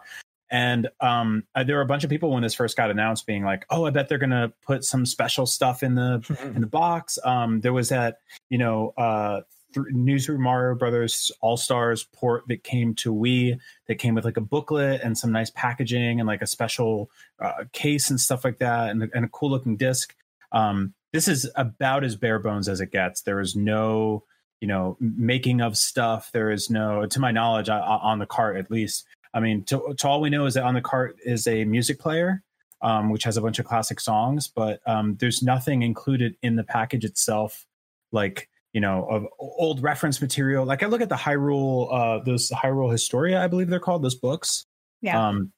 And 0.52 0.90
um, 1.00 1.44
uh, 1.54 1.64
there 1.64 1.76
were 1.76 1.84
a 1.84 1.88
bunch 1.88 2.04
of 2.04 2.10
people 2.10 2.32
when 2.32 2.42
this 2.42 2.56
first 2.56 2.76
got 2.76 2.90
announced, 2.90 3.28
being 3.28 3.44
like, 3.44 3.66
"Oh, 3.70 3.86
I 3.86 3.92
bet 3.92 4.10
they're 4.10 4.18
gonna 4.18 4.52
put 4.66 4.84
some 4.84 5.06
special 5.06 5.46
stuff 5.46 5.84
in 5.84 5.96
the 5.96 6.24
in 6.56 6.62
the 6.62 6.68
box. 6.68 7.20
Um, 7.24 7.62
there 7.62 7.74
was 7.74 7.90
that, 7.90 8.20
you 8.50 8.58
know, 8.58 8.94
uh, 8.98 9.42
th- 9.74 9.88
New 9.92 10.20
Super 10.20 10.40
Mario 10.40 10.76
Brothers 10.76 11.32
All 11.42 11.58
Stars 11.58 12.04
port 12.04 12.44
that 12.48 12.64
came 12.64 12.94
to 12.96 13.14
Wii 13.14 13.60
that 13.88 13.96
came 13.96 14.16
with 14.16 14.26
like 14.26 14.38
a 14.38 14.42
booklet 14.42 15.02
and 15.04 15.18
some 15.18 15.32
nice 15.32 15.50
packaging 15.50 16.20
and 16.20 16.28
like 16.28 16.42
a 16.42 16.48
special 16.48 17.10
uh, 17.40 17.66
case 17.72 18.10
and 18.10 18.20
stuff 18.20 18.44
like 18.44 18.60
that 18.60 18.90
and, 18.90 19.10
and 19.14 19.26
a 19.26 19.30
cool 19.30 19.50
looking 19.50 19.78
disc. 19.78 20.16
Um, 20.52 20.94
this 21.14 21.28
is 21.28 21.50
about 21.56 22.04
as 22.04 22.16
bare 22.16 22.40
bones 22.40 22.70
as 22.70 22.82
it 22.82 22.92
gets. 22.92 23.22
There 23.22 23.40
is 23.40 23.56
no, 23.56 24.24
you 24.62 24.68
know, 24.68 24.98
making 25.00 25.62
of 25.62 25.78
stuff. 25.78 26.32
There 26.32 26.52
is 26.52 26.70
no, 26.70 27.06
to 27.06 27.20
my 27.20 27.32
knowledge, 27.32 27.70
uh, 27.70 27.82
on 27.82 28.20
the 28.20 28.26
cart 28.26 28.58
at 28.58 28.70
least. 28.70 29.06
I 29.34 29.40
mean, 29.40 29.64
to, 29.66 29.94
to 29.98 30.08
all 30.08 30.22
we 30.22 30.30
know 30.30 30.46
is 30.46 30.56
that 30.56 30.64
on 30.64 30.74
the 30.74 30.82
cart 30.82 31.18
is 31.24 31.48
a 31.48 31.66
music 31.66 32.00
player 32.00 32.44
um, 32.82 33.10
which 33.10 33.24
has 33.24 33.38
a 33.38 33.42
bunch 33.42 33.60
of 33.60 33.66
classic 33.66 34.00
songs, 34.00 34.48
but 34.48 34.82
um, 34.86 35.16
there's 35.20 35.44
nothing 35.44 35.82
included 35.82 36.36
in 36.42 36.56
the 36.56 36.64
package 36.64 37.04
itself, 37.04 37.66
like 38.12 38.49
you 38.74 38.82
know, 38.82 39.06
of 39.06 39.26
old 39.40 39.82
reference 39.82 40.22
material. 40.22 40.66
Like 40.66 40.84
I 40.84 40.88
look 40.88 41.02
at 41.02 41.10
the 41.10 41.16
Hyrule, 41.16 41.88
uh, 41.92 42.24
those 42.24 42.50
Hyrule 42.50 42.92
Historia, 42.92 43.42
I 43.42 43.48
believe 43.48 43.70
they're 43.70 43.80
called, 43.80 44.04
those 44.04 44.16
books. 44.16 44.66
Yeah. 45.02 45.28
Um, 45.28 45.52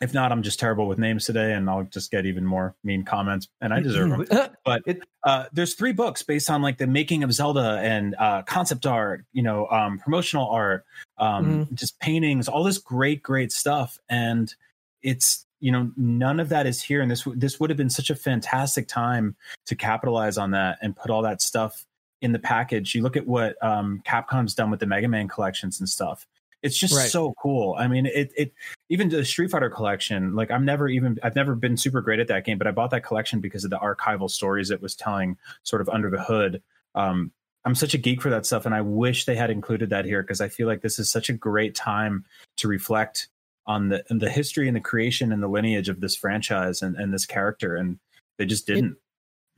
if 0.00 0.14
not, 0.14 0.32
I'm 0.32 0.42
just 0.42 0.58
terrible 0.58 0.88
with 0.88 0.98
names 0.98 1.26
today, 1.26 1.52
and 1.52 1.68
I'll 1.68 1.82
just 1.82 2.10
get 2.10 2.24
even 2.24 2.46
more 2.46 2.74
mean 2.82 3.04
comments, 3.04 3.48
and 3.60 3.74
I 3.74 3.80
deserve 3.80 4.26
them. 4.28 4.50
But 4.64 4.82
uh, 5.24 5.44
there's 5.52 5.74
three 5.74 5.92
books 5.92 6.22
based 6.22 6.48
on 6.48 6.62
like 6.62 6.78
the 6.78 6.86
making 6.86 7.22
of 7.22 7.32
Zelda 7.32 7.78
and 7.82 8.14
uh, 8.18 8.42
concept 8.42 8.86
art, 8.86 9.26
you 9.32 9.42
know, 9.42 9.66
um, 9.66 9.98
promotional 9.98 10.48
art, 10.48 10.86
um, 11.18 11.68
just 11.74 12.00
paintings, 12.00 12.48
all 12.48 12.64
this 12.64 12.78
great, 12.78 13.22
great 13.22 13.52
stuff, 13.52 13.98
and 14.08 14.54
it's 15.02 15.44
you 15.60 15.70
know 15.70 15.90
none 15.98 16.40
of 16.40 16.48
that 16.48 16.66
is 16.66 16.80
here, 16.80 17.02
and 17.02 17.10
this 17.10 17.26
this 17.34 17.60
would 17.60 17.68
have 17.68 17.76
been 17.76 17.90
such 17.90 18.08
a 18.08 18.14
fantastic 18.14 18.88
time 18.88 19.36
to 19.66 19.76
capitalize 19.76 20.38
on 20.38 20.52
that 20.52 20.78
and 20.80 20.96
put 20.96 21.10
all 21.10 21.22
that 21.22 21.42
stuff 21.42 21.84
in 22.20 22.32
the 22.32 22.38
package. 22.38 22.94
You 22.94 23.02
look 23.02 23.16
at 23.16 23.26
what 23.26 23.62
um, 23.62 24.02
Capcom's 24.06 24.54
done 24.54 24.70
with 24.70 24.80
the 24.80 24.86
Mega 24.86 25.08
Man 25.08 25.28
collections 25.28 25.80
and 25.80 25.88
stuff. 25.88 26.26
It's 26.62 26.78
just 26.78 26.94
Right. 26.94 27.10
so 27.10 27.32
cool. 27.40 27.74
I 27.78 27.88
mean, 27.88 28.04
it 28.06 28.32
it 28.36 28.52
even 28.90 29.08
the 29.08 29.24
Street 29.24 29.50
Fighter 29.50 29.70
collection. 29.70 30.34
Like 30.34 30.50
I'm 30.50 30.64
never 30.64 30.88
even 30.88 31.18
I've 31.22 31.34
never 31.34 31.54
been 31.54 31.76
super 31.76 32.02
great 32.02 32.20
at 32.20 32.28
that 32.28 32.44
game, 32.44 32.58
but 32.58 32.66
I 32.66 32.70
bought 32.70 32.90
that 32.90 33.02
collection 33.04 33.40
because 33.40 33.64
of 33.64 33.70
the 33.70 33.78
archival 33.78 34.30
stories 34.30 34.70
it 34.70 34.82
was 34.82 34.94
telling, 34.94 35.38
sort 35.62 35.80
of 35.80 35.88
under 35.88 36.10
the 36.10 36.22
hood. 36.22 36.62
Um, 36.94 37.32
I'm 37.64 37.74
such 37.74 37.94
a 37.94 37.98
geek 37.98 38.20
for 38.20 38.30
that 38.30 38.46
stuff, 38.46 38.66
and 38.66 38.74
I 38.74 38.82
wish 38.82 39.24
they 39.24 39.36
had 39.36 39.50
included 39.50 39.90
that 39.90 40.04
here 40.04 40.22
because 40.22 40.40
I 40.40 40.48
feel 40.48 40.66
like 40.66 40.82
this 40.82 40.98
is 40.98 41.10
such 41.10 41.28
a 41.30 41.34
great 41.34 41.74
time 41.74 42.24
to 42.58 42.68
reflect 42.68 43.28
on 43.66 43.88
the 43.88 44.04
the 44.10 44.30
history 44.30 44.66
and 44.66 44.76
the 44.76 44.80
creation 44.80 45.32
and 45.32 45.42
the 45.42 45.48
lineage 45.48 45.88
of 45.88 46.00
this 46.00 46.16
franchise 46.16 46.82
and, 46.82 46.96
and 46.96 47.12
this 47.12 47.24
character, 47.24 47.76
and 47.76 47.98
they 48.36 48.44
just 48.44 48.66
didn't. 48.66 48.96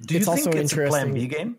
It, 0.00 0.06
do 0.06 0.14
you 0.14 0.18
it's 0.18 0.28
think 0.28 0.46
also 0.46 0.58
it's 0.58 0.72
a 0.72 0.86
Plan 0.86 1.12
B 1.12 1.26
game? 1.26 1.58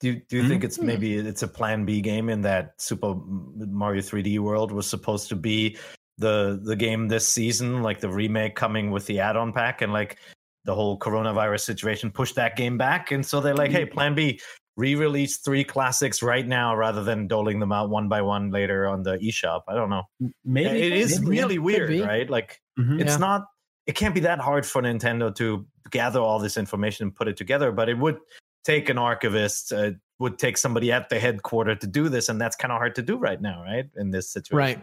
Do 0.00 0.08
you, 0.08 0.22
do 0.28 0.36
you 0.36 0.42
Hmm? 0.42 0.48
think 0.48 0.64
it's 0.64 0.78
maybe 0.78 1.14
it's 1.16 1.42
a 1.42 1.48
Plan 1.48 1.84
B 1.84 2.00
game 2.00 2.28
in 2.28 2.40
that 2.42 2.80
Super 2.80 3.14
Mario 3.56 4.00
3D 4.00 4.38
World 4.38 4.70
was 4.70 4.86
supposed 4.88 5.28
to 5.30 5.36
be 5.36 5.76
the 6.18 6.60
the 6.62 6.76
game 6.76 7.08
this 7.08 7.26
season, 7.26 7.82
like 7.82 8.00
the 8.00 8.08
remake 8.08 8.54
coming 8.54 8.90
with 8.90 9.06
the 9.06 9.20
add-on 9.20 9.52
pack, 9.52 9.82
and 9.82 9.92
like 9.92 10.18
the 10.64 10.74
whole 10.74 10.98
coronavirus 10.98 11.60
situation 11.60 12.10
pushed 12.10 12.34
that 12.36 12.56
game 12.56 12.76
back, 12.78 13.10
and 13.10 13.24
so 13.24 13.40
they're 13.40 13.54
like, 13.56 13.70
hey, 13.70 13.86
Plan 13.86 14.14
B, 14.14 14.38
re-release 14.76 15.38
three 15.38 15.64
classics 15.64 16.22
right 16.22 16.46
now 16.46 16.76
rather 16.76 17.02
than 17.02 17.26
doling 17.26 17.58
them 17.58 17.72
out 17.72 17.90
one 17.90 18.08
by 18.08 18.20
one 18.22 18.50
later 18.50 18.86
on 18.86 19.02
the 19.02 19.16
eShop. 19.18 19.62
I 19.66 19.74
don't 19.74 19.90
know. 19.90 20.04
Maybe 20.44 20.80
it 20.80 20.92
is 20.92 21.20
maybe, 21.20 21.30
really 21.30 21.58
weird, 21.58 21.98
right? 22.06 22.28
Like 22.30 22.60
Mhm. 22.78 23.00
it's 23.00 23.12
Yeah. 23.12 23.16
not 23.18 23.46
it 23.86 23.94
can't 23.96 24.14
be 24.14 24.20
that 24.20 24.38
hard 24.38 24.66
for 24.66 24.82
nintendo 24.82 25.34
to 25.34 25.66
gather 25.90 26.20
all 26.20 26.38
this 26.38 26.58
information 26.58 27.04
and 27.06 27.16
put 27.16 27.26
it 27.26 27.38
together 27.38 27.72
but 27.72 27.88
it 27.88 27.96
would 27.96 28.18
take 28.64 28.88
an 28.88 28.98
archivist 28.98 29.72
uh, 29.72 29.92
would 30.18 30.38
take 30.38 30.56
somebody 30.58 30.90
at 30.92 31.08
the 31.08 31.18
headquarter 31.18 31.74
to 31.76 31.86
do 31.86 32.08
this 32.08 32.28
and 32.28 32.40
that's 32.40 32.56
kind 32.56 32.72
of 32.72 32.78
hard 32.78 32.94
to 32.96 33.02
do 33.02 33.16
right 33.16 33.40
now 33.40 33.62
right 33.62 33.88
in 33.96 34.10
this 34.10 34.30
situation 34.30 34.56
Right. 34.58 34.80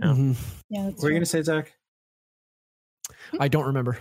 Yeah. 0.00 0.06
Mhm. 0.06 0.36
Yeah, 0.70 0.84
that's 0.84 0.94
What 0.96 1.02
were 1.04 1.08
you 1.10 1.14
going 1.14 1.22
to 1.22 1.26
say, 1.26 1.42
Zach? 1.42 1.72
I 3.38 3.48
don't 3.48 3.66
remember. 3.66 3.98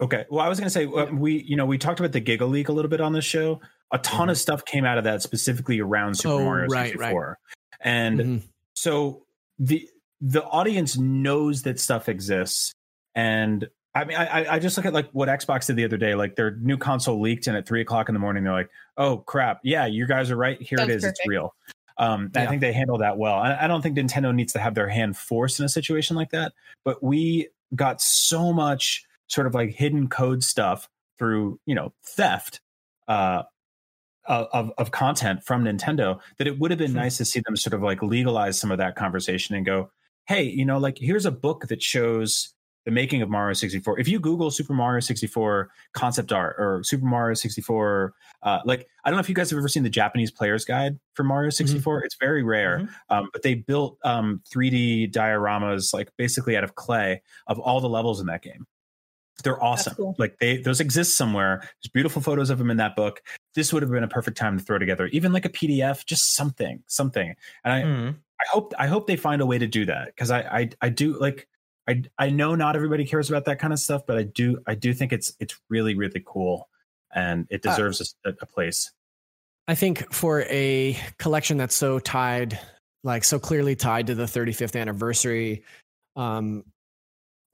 Okay. 0.00 0.24
Well, 0.30 0.44
I 0.44 0.48
was 0.48 0.58
going 0.58 0.66
to 0.66 0.70
say 0.70 0.84
uh, 0.86 1.06
we, 1.06 1.42
you 1.42 1.56
know, 1.56 1.66
we 1.66 1.78
talked 1.78 2.00
about 2.00 2.12
the 2.12 2.20
Gigaleak 2.20 2.68
a 2.68 2.72
little 2.72 2.88
bit 2.90 3.00
on 3.00 3.12
this 3.12 3.24
show. 3.24 3.60
A 3.92 3.98
ton 3.98 4.28
of 4.28 4.36
stuff 4.38 4.64
came 4.64 4.84
out 4.84 4.98
of 4.98 5.04
that 5.04 5.22
specifically 5.22 5.80
around 5.80 6.14
Super 6.16 6.34
Oh, 6.34 6.44
Mario 6.44 6.66
right, 6.68 6.86
64. 6.88 7.38
And 7.80 8.20
Mhm. 8.20 8.42
so 8.74 9.24
the 9.58 9.88
the 10.20 10.42
audience 10.44 10.96
knows 10.96 11.62
that 11.62 11.78
stuff 11.78 12.08
exists 12.08 12.72
and 13.14 13.68
i 13.94 14.04
mean 14.04 14.16
I, 14.16 14.54
I 14.54 14.58
just 14.58 14.76
look 14.76 14.86
at 14.86 14.92
like 14.92 15.08
what 15.12 15.28
xbox 15.28 15.66
did 15.66 15.76
the 15.76 15.84
other 15.84 15.96
day 15.96 16.14
like 16.14 16.36
their 16.36 16.56
new 16.56 16.76
console 16.76 17.20
leaked 17.20 17.46
and 17.46 17.56
at 17.56 17.66
three 17.66 17.80
o'clock 17.80 18.08
in 18.08 18.14
the 18.14 18.18
morning 18.18 18.44
they're 18.44 18.52
like 18.52 18.70
oh 18.96 19.18
crap. 19.18 19.60
Yeah 19.64 19.86
you 19.86 20.06
guys 20.06 20.30
are 20.30 20.36
right. 20.36 20.60
Here 20.60 20.78
Sounds 20.78 20.90
it 20.90 20.94
is. 20.96 21.02
Perfect. 21.02 21.18
it's 21.20 21.28
real. 21.28 21.54
Um 21.98 22.30
i 22.34 22.46
think 22.46 22.60
they 22.60 22.72
handle 22.72 22.98
that 22.98 23.18
well. 23.18 23.34
I, 23.34 23.56
I 23.62 23.66
don't 23.66 23.82
think 23.82 23.96
nintendo 23.96 24.34
needs 24.34 24.52
to 24.54 24.58
have 24.58 24.74
their 24.74 24.88
hand 24.88 25.16
forced 25.16 25.58
in 25.60 25.64
a 25.64 25.68
situation 25.68 26.16
like 26.16 26.30
that 26.30 26.52
but 26.84 27.02
we 27.02 27.48
got 27.74 28.00
so 28.00 28.52
much 28.52 29.04
sort 29.28 29.46
of 29.46 29.54
like 29.54 29.70
hidden 29.70 30.08
code 30.08 30.42
stuff 30.44 30.88
through 31.18 31.58
you 31.66 31.74
know 31.74 31.92
theft 32.04 32.60
uh 33.08 33.42
of, 34.26 34.72
of 34.78 34.90
content 34.90 35.44
from 35.44 35.64
Nintendo 35.64 36.18
that 36.38 36.46
it 36.46 36.58
would 36.58 36.70
have 36.70 36.78
been 36.78 36.92
Hmm. 36.92 36.96
nice 36.96 37.18
to 37.18 37.24
see 37.26 37.40
them 37.44 37.56
sort 37.56 37.74
of 37.74 37.82
like 37.82 38.02
legalize 38.02 38.58
some 38.58 38.70
of 38.70 38.78
that 38.78 38.96
conversation 38.96 39.54
and 39.54 39.66
go, 39.66 39.90
hey, 40.26 40.44
you 40.44 40.64
know, 40.64 40.78
like 40.78 40.96
here's 40.96 41.26
a 41.26 41.30
book 41.30 41.66
that 41.68 41.82
shows 41.82 42.54
the 42.84 42.90
making 42.90 43.22
of 43.22 43.30
Mario 43.30 43.54
64. 43.54 43.98
If 43.98 44.08
you 44.08 44.20
Google 44.20 44.50
Super 44.50 44.74
Mario 44.74 45.00
64 45.00 45.70
concept 45.92 46.32
art 46.32 46.56
or 46.58 46.82
Super 46.84 47.06
Mario 47.06 47.34
64, 47.34 48.12
uh, 48.42 48.58
like 48.64 48.86
I 49.04 49.10
don't 49.10 49.16
know 49.16 49.20
if 49.20 49.28
you 49.28 49.34
guys 49.34 49.50
have 49.50 49.58
ever 49.58 49.68
seen 49.68 49.82
the 49.84 49.90
Japanese 49.90 50.30
player's 50.30 50.64
guide 50.64 50.98
for 51.14 51.24
Mario 51.24 51.50
64. 51.50 52.04
It's 52.04 52.16
very 52.20 52.42
rare, 52.42 52.80
Mhm. 52.80 52.88
um, 53.10 53.30
but 53.32 53.42
they 53.42 53.54
built 53.54 53.98
um, 54.04 54.42
3D 54.52 55.10
dioramas, 55.12 55.94
like 55.94 56.10
basically 56.18 56.56
out 56.56 56.64
of 56.64 56.74
clay, 56.74 57.22
of 57.46 57.58
all 57.58 57.80
the 57.80 57.88
levels 57.88 58.20
in 58.20 58.26
that 58.26 58.42
game. 58.42 58.66
They're 59.42 59.62
awesome. 59.62 59.94
cool. 59.96 60.14
Like 60.18 60.38
they 60.38 60.58
those 60.58 60.80
exist 60.80 61.16
somewhere. 61.16 61.58
There's 61.60 61.90
beautiful 61.92 62.22
photos 62.22 62.50
of 62.50 62.58
them 62.58 62.70
in 62.70 62.76
that 62.76 62.94
book. 62.94 63.20
This 63.54 63.72
would 63.72 63.82
have 63.82 63.90
been 63.90 64.04
a 64.04 64.08
perfect 64.08 64.36
time 64.36 64.56
to 64.58 64.64
throw 64.64 64.78
together, 64.78 65.06
even 65.08 65.32
like 65.32 65.44
a 65.44 65.48
PDF, 65.48 66.06
just 66.06 66.34
something, 66.36 66.82
something. 66.86 67.34
And 67.64 67.72
I, 67.72 67.82
Mhm. 67.82 68.14
I 68.40 68.44
hope 68.52 68.74
I 68.78 68.86
hope 68.86 69.06
they 69.06 69.16
find 69.16 69.42
a 69.42 69.46
way 69.46 69.58
to 69.58 69.66
do 69.66 69.86
that 69.86 70.06
because 70.06 70.30
I, 70.30 70.40
I 70.42 70.70
I 70.82 70.88
do 70.88 71.18
like 71.18 71.48
I 71.88 72.02
I 72.18 72.30
know 72.30 72.54
not 72.54 72.76
everybody 72.76 73.04
cares 73.04 73.28
about 73.28 73.44
that 73.46 73.58
kind 73.58 73.72
of 73.72 73.78
stuff, 73.78 74.02
but 74.06 74.16
I 74.16 74.22
do 74.22 74.58
I 74.66 74.74
do 74.74 74.94
think 74.94 75.12
it's 75.12 75.34
it's 75.40 75.58
really 75.68 75.94
really 75.94 76.22
cool 76.24 76.68
and 77.14 77.46
it 77.50 77.64
Uh, 77.66 77.70
deserves 77.70 78.16
a, 78.24 78.30
a 78.40 78.46
place. 78.46 78.92
I 79.68 79.74
think 79.74 80.12
for 80.12 80.42
a 80.42 80.98
collection 81.18 81.56
that's 81.56 81.74
so 81.74 81.98
tied, 81.98 82.58
like 83.02 83.24
so 83.24 83.38
clearly 83.38 83.76
tied 83.76 84.08
to 84.08 84.14
the 84.14 84.24
35th 84.24 84.78
anniversary, 84.78 85.64
um, 86.16 86.64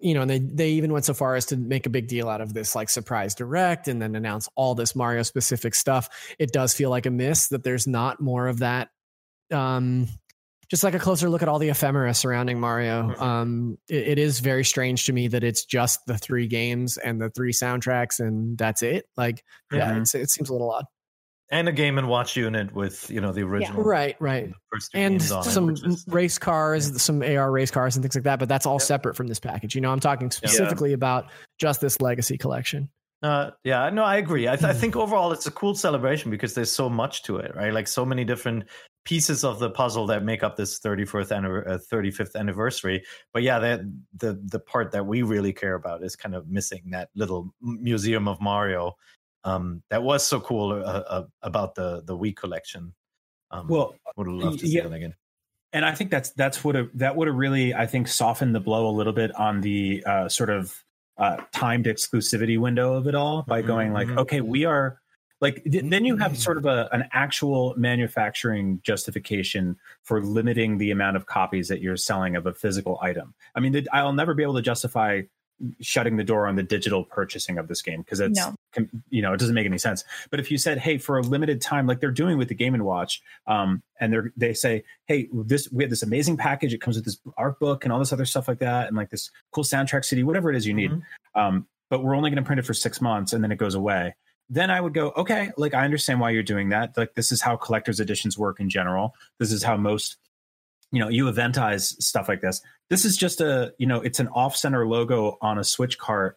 you 0.00 0.14
know, 0.14 0.22
and 0.22 0.30
they 0.30 0.38
they 0.38 0.70
even 0.70 0.92
went 0.92 1.04
so 1.04 1.14
far 1.14 1.36
as 1.36 1.46
to 1.46 1.56
make 1.56 1.86
a 1.86 1.90
big 1.90 2.08
deal 2.08 2.28
out 2.28 2.40
of 2.40 2.54
this 2.54 2.74
like 2.74 2.88
surprise 2.88 3.34
direct 3.34 3.86
and 3.86 4.00
then 4.00 4.16
announce 4.16 4.48
all 4.54 4.74
this 4.74 4.96
Mario 4.96 5.22
specific 5.22 5.74
stuff. 5.74 6.08
It 6.38 6.52
does 6.52 6.72
feel 6.72 6.90
like 6.90 7.06
a 7.06 7.10
miss 7.10 7.48
that 7.48 7.62
there's 7.62 7.86
not 7.86 8.20
more 8.20 8.48
of 8.48 8.60
that. 8.60 8.90
Um, 9.52 10.08
just 10.70 10.84
like 10.84 10.94
a 10.94 10.98
closer 10.98 11.28
look 11.28 11.42
at 11.42 11.48
all 11.48 11.58
the 11.58 11.68
ephemera 11.68 12.14
surrounding 12.14 12.60
Mario. 12.60 13.02
Mhm. 13.10 13.20
Um, 13.20 13.78
it- 13.88 14.08
it 14.08 14.18
is 14.18 14.40
very 14.40 14.64
strange 14.64 15.04
to 15.06 15.12
me 15.12 15.28
that 15.28 15.42
it's 15.42 15.64
just 15.64 16.00
the 16.06 16.16
three 16.16 16.46
games 16.46 16.96
and 16.96 17.20
the 17.20 17.28
three 17.30 17.52
soundtracks 17.52 18.20
and 18.20 18.56
that's 18.56 18.82
it. 18.82 19.06
Like, 19.16 19.42
yeah, 19.72 19.92
Mhm. 19.92 20.00
it's, 20.02 20.14
it 20.14 20.30
seems 20.30 20.48
a 20.48 20.52
little 20.52 20.70
odd. 20.70 20.84
and 21.52 21.68
a 21.68 21.72
game 21.72 21.98
and 21.98 22.06
watch 22.06 22.36
unit 22.36 22.72
with 22.72 23.10
you 23.10 23.20
know 23.20 23.32
the 23.32 23.42
original 23.42 23.82
Right, 23.82 24.14
right. 24.20 24.52
first 24.70 24.92
and 24.94 25.16
it, 25.16 25.22
some 25.24 25.66
which 25.66 25.84
is- 25.84 26.04
race 26.06 26.38
cars, 26.38 27.02
some 27.02 27.22
AR 27.24 27.50
race 27.50 27.72
cars, 27.72 27.96
and 27.96 28.04
things 28.04 28.14
like 28.14 28.22
that. 28.22 28.38
But 28.38 28.48
that's 28.48 28.66
all 28.66 28.74
Yep. 28.74 28.82
separate 28.82 29.16
from 29.16 29.26
this 29.26 29.40
package. 29.40 29.74
You 29.74 29.80
know, 29.80 29.90
I'm 29.90 29.98
talking 29.98 30.30
specifically 30.30 30.92
about 30.92 31.24
just 31.58 31.80
this 31.80 32.00
legacy 32.00 32.38
collection. 32.38 32.88
Uh, 33.20 33.50
yeah, 33.64 33.90
no, 33.90 34.04
I 34.04 34.16
agree. 34.18 34.46
I, 34.48 34.54
th- 34.54 34.62
I 34.64 34.72
Mhm. 34.72 34.76
think 34.76 34.94
overall 34.96 35.32
it's 35.32 35.46
a 35.46 35.50
cool 35.50 35.74
celebration 35.74 36.30
because 36.30 36.54
there's 36.54 36.70
so 36.70 36.88
much 36.88 37.24
to 37.24 37.38
it, 37.38 37.52
right? 37.56 37.72
Like 37.72 37.88
so 37.88 38.06
many 38.06 38.24
different 38.24 38.64
pieces 39.10 39.42
of 39.42 39.58
the 39.58 39.68
puzzle 39.68 40.06
that 40.06 40.22
make 40.22 40.44
up 40.44 40.54
this 40.56 40.78
34th 40.78 41.30
anniver- 41.36 41.66
uh, 41.66 41.78
35th 41.92 42.36
anniversary. 42.36 43.02
But 43.34 43.42
yeah, 43.42 43.58
that 43.58 43.80
the 44.16 44.40
the 44.44 44.60
part 44.60 44.92
that 44.92 45.04
we 45.04 45.22
really 45.22 45.52
care 45.52 45.74
about 45.74 46.04
is 46.04 46.14
kind 46.14 46.34
of 46.36 46.48
missing 46.48 46.82
that 46.90 47.08
little 47.16 47.52
museum 47.60 48.28
of 48.28 48.40
Mario 48.40 48.94
um, 49.42 49.82
that 49.90 50.00
was 50.04 50.24
so 50.24 50.38
cool 50.40 50.70
uh, 50.72 50.76
uh, 51.16 51.24
about 51.42 51.74
the 51.74 52.02
the 52.06 52.16
Wii 52.16 52.36
collection. 52.36 52.94
Um, 53.50 53.66
Well, 53.66 53.96
would 54.16 54.28
love 54.28 54.58
to 54.58 54.66
see 54.66 54.76
yeah. 54.76 54.84
that 54.86 54.92
again. 54.92 55.14
and 55.72 55.84
I 55.84 55.92
think 55.92 56.12
that's 56.12 56.30
that's 56.42 56.62
what 56.62 56.76
a, 56.76 56.88
that 56.94 57.16
would 57.16 57.26
have 57.26 57.36
really 57.36 57.74
I 57.74 57.86
think 57.86 58.06
softened 58.06 58.54
the 58.54 58.60
blow 58.60 58.86
a 58.88 58.94
little 59.00 59.12
bit 59.22 59.34
on 59.34 59.60
the 59.60 60.04
uh, 60.06 60.28
sort 60.28 60.50
of 60.50 60.84
uh, 61.18 61.36
timed 61.52 61.86
exclusivity 61.86 62.58
window 62.60 62.94
of 62.94 63.08
it 63.08 63.16
all 63.16 63.42
by 63.42 63.60
Mhm, 63.60 63.66
going 63.66 63.92
like, 63.92 64.06
mhm. 64.08 64.18
okay, 64.18 64.40
we 64.40 64.64
are 64.66 65.00
like 65.40 65.62
th- 65.64 65.84
then 65.86 66.04
you 66.04 66.16
have 66.16 66.36
sort 66.38 66.56
of 66.58 66.66
a 66.66 66.88
an 66.92 67.04
actual 67.12 67.74
manufacturing 67.76 68.80
justification 68.82 69.76
for 70.02 70.22
limiting 70.22 70.78
the 70.78 70.90
amount 70.90 71.16
of 71.16 71.26
copies 71.26 71.68
that 71.68 71.80
you're 71.80 71.96
selling 71.96 72.36
of 72.36 72.46
a 72.46 72.52
physical 72.54 72.98
item. 73.02 73.34
I 73.54 73.60
mean, 73.60 73.72
the, 73.72 73.88
I'll 73.92 74.12
never 74.12 74.34
be 74.34 74.42
able 74.42 74.54
to 74.54 74.62
justify 74.62 75.22
shutting 75.80 76.16
the 76.16 76.24
door 76.24 76.46
on 76.46 76.56
the 76.56 76.62
digital 76.62 77.04
purchasing 77.04 77.58
of 77.58 77.68
this 77.68 77.82
game 77.82 78.00
because 78.00 78.18
it's 78.18 78.38
No. 78.38 78.56
you 79.10 79.20
know 79.20 79.34
it 79.34 79.40
doesn't 79.40 79.54
make 79.54 79.66
any 79.66 79.76
sense 79.76 80.04
but 80.30 80.40
if 80.40 80.50
you 80.50 80.56
said 80.56 80.78
hey 80.78 80.96
for 80.96 81.18
a 81.18 81.20
limited 81.22 81.60
time 81.60 81.86
like 81.86 82.00
they're 82.00 82.10
doing 82.10 82.38
with 82.38 82.48
the 82.48 82.54
game 82.54 82.72
and 82.72 82.82
watch 82.82 83.20
um, 83.46 83.82
and 84.00 84.10
they're 84.10 84.32
they 84.38 84.54
say 84.54 84.82
hey 85.06 85.28
this 85.34 85.70
we 85.70 85.82
have 85.84 85.90
this 85.90 86.02
amazing 86.02 86.38
package 86.38 86.72
it 86.72 86.80
comes 86.80 86.96
with 86.96 87.04
this 87.04 87.18
art 87.36 87.58
book 87.60 87.84
and 87.84 87.92
all 87.92 87.98
this 87.98 88.10
other 88.10 88.24
stuff 88.24 88.48
like 88.48 88.58
that 88.60 88.88
and 88.88 88.96
like 88.96 89.10
this 89.10 89.30
cool 89.52 89.62
soundtrack 89.62 90.02
cd 90.02 90.22
whatever 90.22 90.48
it 90.50 90.56
is 90.56 90.66
you 90.66 90.72
need 90.72 90.92
Mhm. 90.92 91.02
um, 91.34 91.66
but 91.90 92.02
we're 92.02 92.14
only 92.16 92.30
going 92.30 92.42
to 92.42 92.46
print 92.46 92.58
it 92.58 92.64
for 92.64 92.72
six 92.72 93.02
months 93.02 93.34
and 93.34 93.44
then 93.44 93.52
it 93.52 93.56
goes 93.56 93.74
away 93.74 94.14
then 94.50 94.70
i 94.70 94.80
would 94.80 94.92
go 94.92 95.12
okay 95.16 95.50
like 95.56 95.72
i 95.74 95.84
understand 95.84 96.20
why 96.20 96.28
you're 96.30 96.42
doing 96.42 96.68
that 96.70 96.96
like 96.96 97.14
this 97.14 97.30
is 97.32 97.40
how 97.40 97.56
collectors 97.56 98.00
editions 98.00 98.36
work 98.36 98.60
in 98.60 98.68
general 98.68 99.14
this 99.38 99.52
is 99.52 99.62
how 99.62 99.76
most 99.76 100.16
you 100.92 100.98
know 101.00 101.08
you 101.08 101.26
eventize 101.28 101.96
stuff 102.02 102.28
like 102.28 102.40
this 102.40 102.60
this 102.90 103.04
is 103.04 103.16
just 103.16 103.40
a 103.40 103.72
you 103.78 103.86
know 103.86 104.00
it's 104.00 104.18
an 104.20 104.28
off 104.28 104.56
center 104.56 104.86
logo 104.86 105.38
on 105.40 105.56
a 105.58 105.64
switch 105.64 105.98
cart 105.98 106.36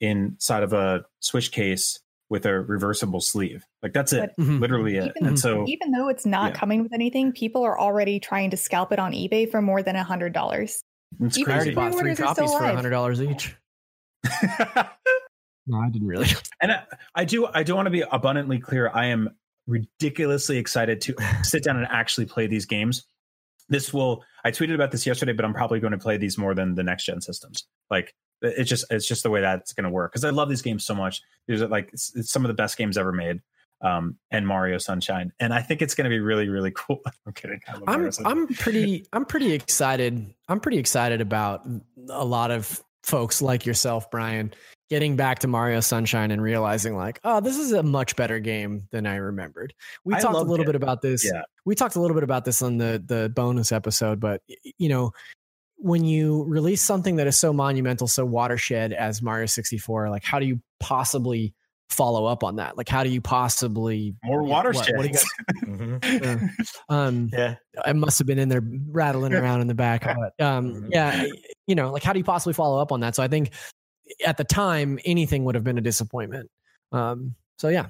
inside 0.00 0.62
of 0.62 0.72
a 0.72 1.04
switch 1.20 1.50
case 1.50 1.98
with 2.30 2.46
a 2.46 2.52
reversible 2.60 3.20
sleeve 3.20 3.64
like 3.82 3.92
that's 3.92 4.12
it 4.12 4.30
But 4.36 4.44
Mhm. 4.44 4.60
literally 4.60 4.96
it 4.98 5.12
and 5.20 5.38
so 5.38 5.64
even 5.66 5.90
though 5.92 6.08
it's 6.08 6.24
not 6.26 6.52
yeah. 6.52 6.58
coming 6.58 6.82
with 6.82 6.92
anything, 6.92 7.32
people 7.32 7.64
are 7.64 7.78
already 7.78 8.20
trying 8.20 8.50
to 8.50 8.56
scalp 8.56 8.92
it 8.92 8.98
on 8.98 9.12
eBay 9.12 9.50
for 9.50 9.60
more 9.62 9.82
than 9.82 9.96
a 9.96 10.04
hundred 10.04 10.32
dollars. 10.34 10.82
it's 11.20 11.38
even 11.38 11.50
I 11.52 11.56
already 11.56 11.74
crazy 11.74 11.74
bought 11.74 11.92
three 11.98 12.14
Pre-orders 12.14 12.20
are 12.20 12.34
still 12.34 12.46
copies 12.46 12.58
for 12.58 12.64
a 12.66 12.74
hundred 12.74 12.90
dollars 12.90 13.22
each. 13.22 13.56
No, 15.68 15.78
I 15.78 15.90
didn't 15.90 16.08
really. 16.08 16.26
and 16.60 16.72
I, 16.72 16.82
I 17.14 17.24
do 17.24 17.46
i 17.46 17.62
do 17.62 17.76
want 17.76 17.86
to 17.86 17.90
be 17.90 18.02
abundantly 18.10 18.58
clear 18.58 18.90
i 18.92 19.06
am 19.06 19.28
ridiculously 19.66 20.56
excited 20.56 21.00
to 21.02 21.14
sit 21.42 21.62
down 21.62 21.76
and 21.76 21.86
actually 21.90 22.24
play 22.24 22.46
these 22.46 22.64
games. 22.64 23.06
This 23.68 23.92
will 23.92 24.24
i 24.44 24.50
tweeted 24.50 24.74
about 24.74 24.90
this 24.90 25.06
yesterday 25.06 25.32
but 25.32 25.44
i'm 25.44 25.52
probably 25.52 25.78
going 25.78 25.92
to 25.92 25.98
play 25.98 26.16
these 26.16 26.38
more 26.38 26.54
than 26.54 26.74
the 26.74 26.82
next 26.82 27.04
gen 27.04 27.20
systems. 27.20 27.64
Like 27.90 28.14
it's 28.40 28.68
just 28.68 28.86
it's 28.90 29.06
just 29.06 29.22
the 29.22 29.30
way 29.30 29.40
that's 29.40 29.72
going 29.72 29.84
to 29.84 29.90
work 29.90 30.12
because 30.12 30.24
i 30.24 30.30
love 30.30 30.48
these 30.48 30.62
games 30.62 30.84
so 30.84 30.94
much. 30.94 31.20
These 31.46 31.62
are 31.62 31.68
like 31.68 31.90
it's, 31.92 32.16
it's 32.16 32.32
some 32.32 32.44
of 32.44 32.48
the 32.48 32.54
best 32.54 32.78
games 32.78 32.96
ever 32.96 33.12
made 33.12 33.40
um 33.82 34.16
and 34.30 34.46
mario 34.46 34.78
sunshine. 34.78 35.32
And 35.38 35.52
i 35.52 35.60
think 35.60 35.82
it's 35.82 35.94
going 35.94 36.06
to 36.06 36.10
be 36.10 36.20
really 36.20 36.48
really 36.48 36.70
cool. 36.74 37.00
I'm 37.26 37.34
kidding. 37.34 37.60
I 37.68 37.72
love 37.74 37.86
Mario 37.86 38.10
I'm 38.24 38.26
I'm 38.26 38.46
pretty 38.48 39.06
I'm 39.12 39.26
pretty 39.26 39.52
excited. 39.52 40.34
I'm 40.48 40.60
pretty 40.60 40.78
excited 40.78 41.20
about 41.20 41.68
a 42.08 42.24
lot 42.24 42.50
of 42.50 42.82
folks 43.02 43.40
like 43.40 43.66
yourself, 43.66 44.10
Brian, 44.10 44.52
getting 44.90 45.16
back 45.16 45.40
to 45.40 45.48
Mario 45.48 45.80
Sunshine 45.80 46.30
and 46.30 46.42
realizing 46.42 46.96
like, 46.96 47.20
oh, 47.24 47.40
this 47.40 47.56
is 47.56 47.72
a 47.72 47.82
much 47.82 48.16
better 48.16 48.40
game 48.40 48.88
than 48.90 49.06
I 49.06 49.16
remembered. 49.16 49.74
We 50.04 50.14
I 50.14 50.20
talked 50.20 50.36
a 50.36 50.42
little 50.42 50.64
it. 50.64 50.66
bit 50.66 50.74
about 50.74 51.02
this. 51.02 51.24
Yeah. 51.24 51.42
We 51.64 51.74
talked 51.74 51.96
a 51.96 52.00
little 52.00 52.14
bit 52.14 52.24
about 52.24 52.44
this 52.44 52.62
on 52.62 52.78
the 52.78 53.02
the 53.04 53.30
bonus 53.34 53.72
episode, 53.72 54.20
but 54.20 54.42
you 54.78 54.88
know, 54.88 55.12
when 55.76 56.04
you 56.04 56.44
release 56.44 56.82
something 56.82 57.16
that 57.16 57.26
is 57.26 57.36
so 57.36 57.52
monumental, 57.52 58.08
so 58.08 58.24
watershed 58.24 58.92
as 58.92 59.22
Mario 59.22 59.46
64, 59.46 60.10
like 60.10 60.24
how 60.24 60.38
do 60.38 60.46
you 60.46 60.60
possibly 60.80 61.54
follow 61.90 62.26
up 62.26 62.44
on 62.44 62.56
that? 62.56 62.76
Like 62.76 62.88
how 62.88 63.02
do 63.02 63.10
you 63.10 63.20
possibly 63.20 64.14
More 64.24 64.42
what- 64.42 64.64
what 64.66 64.84
do 64.84 64.92
you 64.92 64.96
watersheds. 64.96 65.24
got- 65.24 65.64
Mhm. 65.68 66.50
um 66.88 67.30
Yeah. 67.32 67.54
I 67.84 67.92
must 67.92 68.18
have 68.18 68.26
been 68.26 68.38
in 68.38 68.48
there 68.48 68.62
rattling 68.88 69.32
around 69.34 69.60
in 69.62 69.66
the 69.66 69.74
back. 69.74 70.04
But 70.04 70.44
um, 70.44 70.74
Mhm. 70.74 70.88
yeah, 70.90 71.26
you 71.66 71.74
know, 71.74 71.90
like 71.92 72.02
how 72.02 72.12
do 72.12 72.18
you 72.18 72.24
possibly 72.24 72.52
follow 72.54 72.78
up 72.80 72.92
on 72.92 73.00
that? 73.00 73.14
So 73.14 73.22
I 73.22 73.28
think 73.28 73.52
at 74.26 74.36
the 74.36 74.44
time, 74.44 74.98
anything 75.04 75.44
would 75.44 75.54
have 75.54 75.64
been 75.64 75.78
a 75.78 75.82
disappointment. 75.82 76.50
Um, 76.92 77.34
so 77.58 77.68
yeah, 77.68 77.88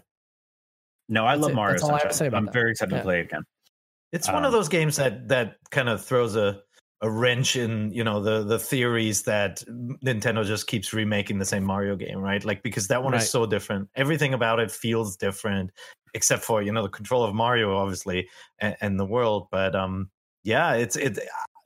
No, 1.10 1.24
I 1.24 1.32
That's 1.36 1.42
love 1.42 1.50
it. 1.52 1.54
Mario 1.54 1.72
That's 1.72 1.82
all 1.84 1.90
I 1.94 1.98
have 2.00 2.08
to 2.08 2.14
say 2.14 2.26
about 2.26 2.38
I'm 2.38 2.44
that. 2.46 2.52
very 2.52 2.70
excited 2.72 2.92
Yeah. 2.92 2.98
to 2.98 3.04
play 3.04 3.20
it 3.20 3.26
again. 3.26 3.42
It's 4.12 4.26
one 4.28 4.36
Um, 4.38 4.44
of 4.44 4.52
those 4.52 4.68
games 4.68 4.96
that 4.96 5.28
that 5.28 5.56
kind 5.70 5.88
of 5.88 6.04
throws 6.04 6.36
a 6.36 6.60
a 7.00 7.10
wrench 7.10 7.54
in 7.56 7.92
you 7.92 8.02
know 8.02 8.20
the 8.20 8.42
the 8.44 8.58
theories 8.58 9.22
that 9.22 9.62
Nintendo 10.04 10.44
just 10.44 10.66
keeps 10.66 10.92
remaking 10.92 11.38
the 11.38 11.44
same 11.44 11.64
Mario 11.64 11.96
game, 11.96 12.18
right? 12.18 12.44
Like 12.44 12.62
because 12.62 12.88
that 12.88 13.02
one 13.02 13.12
Right. 13.12 13.22
is 13.22 13.30
so 13.30 13.46
different. 13.46 13.88
Everything 13.94 14.34
about 14.34 14.58
it 14.60 14.70
feels 14.70 15.16
different, 15.16 15.70
except 16.14 16.42
for 16.44 16.62
you 16.62 16.72
know 16.72 16.82
the 16.82 16.88
control 16.88 17.24
of 17.24 17.34
Mario, 17.34 17.76
obviously, 17.76 18.28
and, 18.58 18.76
and 18.80 18.98
the 18.98 19.04
world. 19.06 19.48
But 19.50 19.76
um, 19.76 20.10
yeah, 20.42 20.74
it's 20.74 20.96
it. 20.96 21.18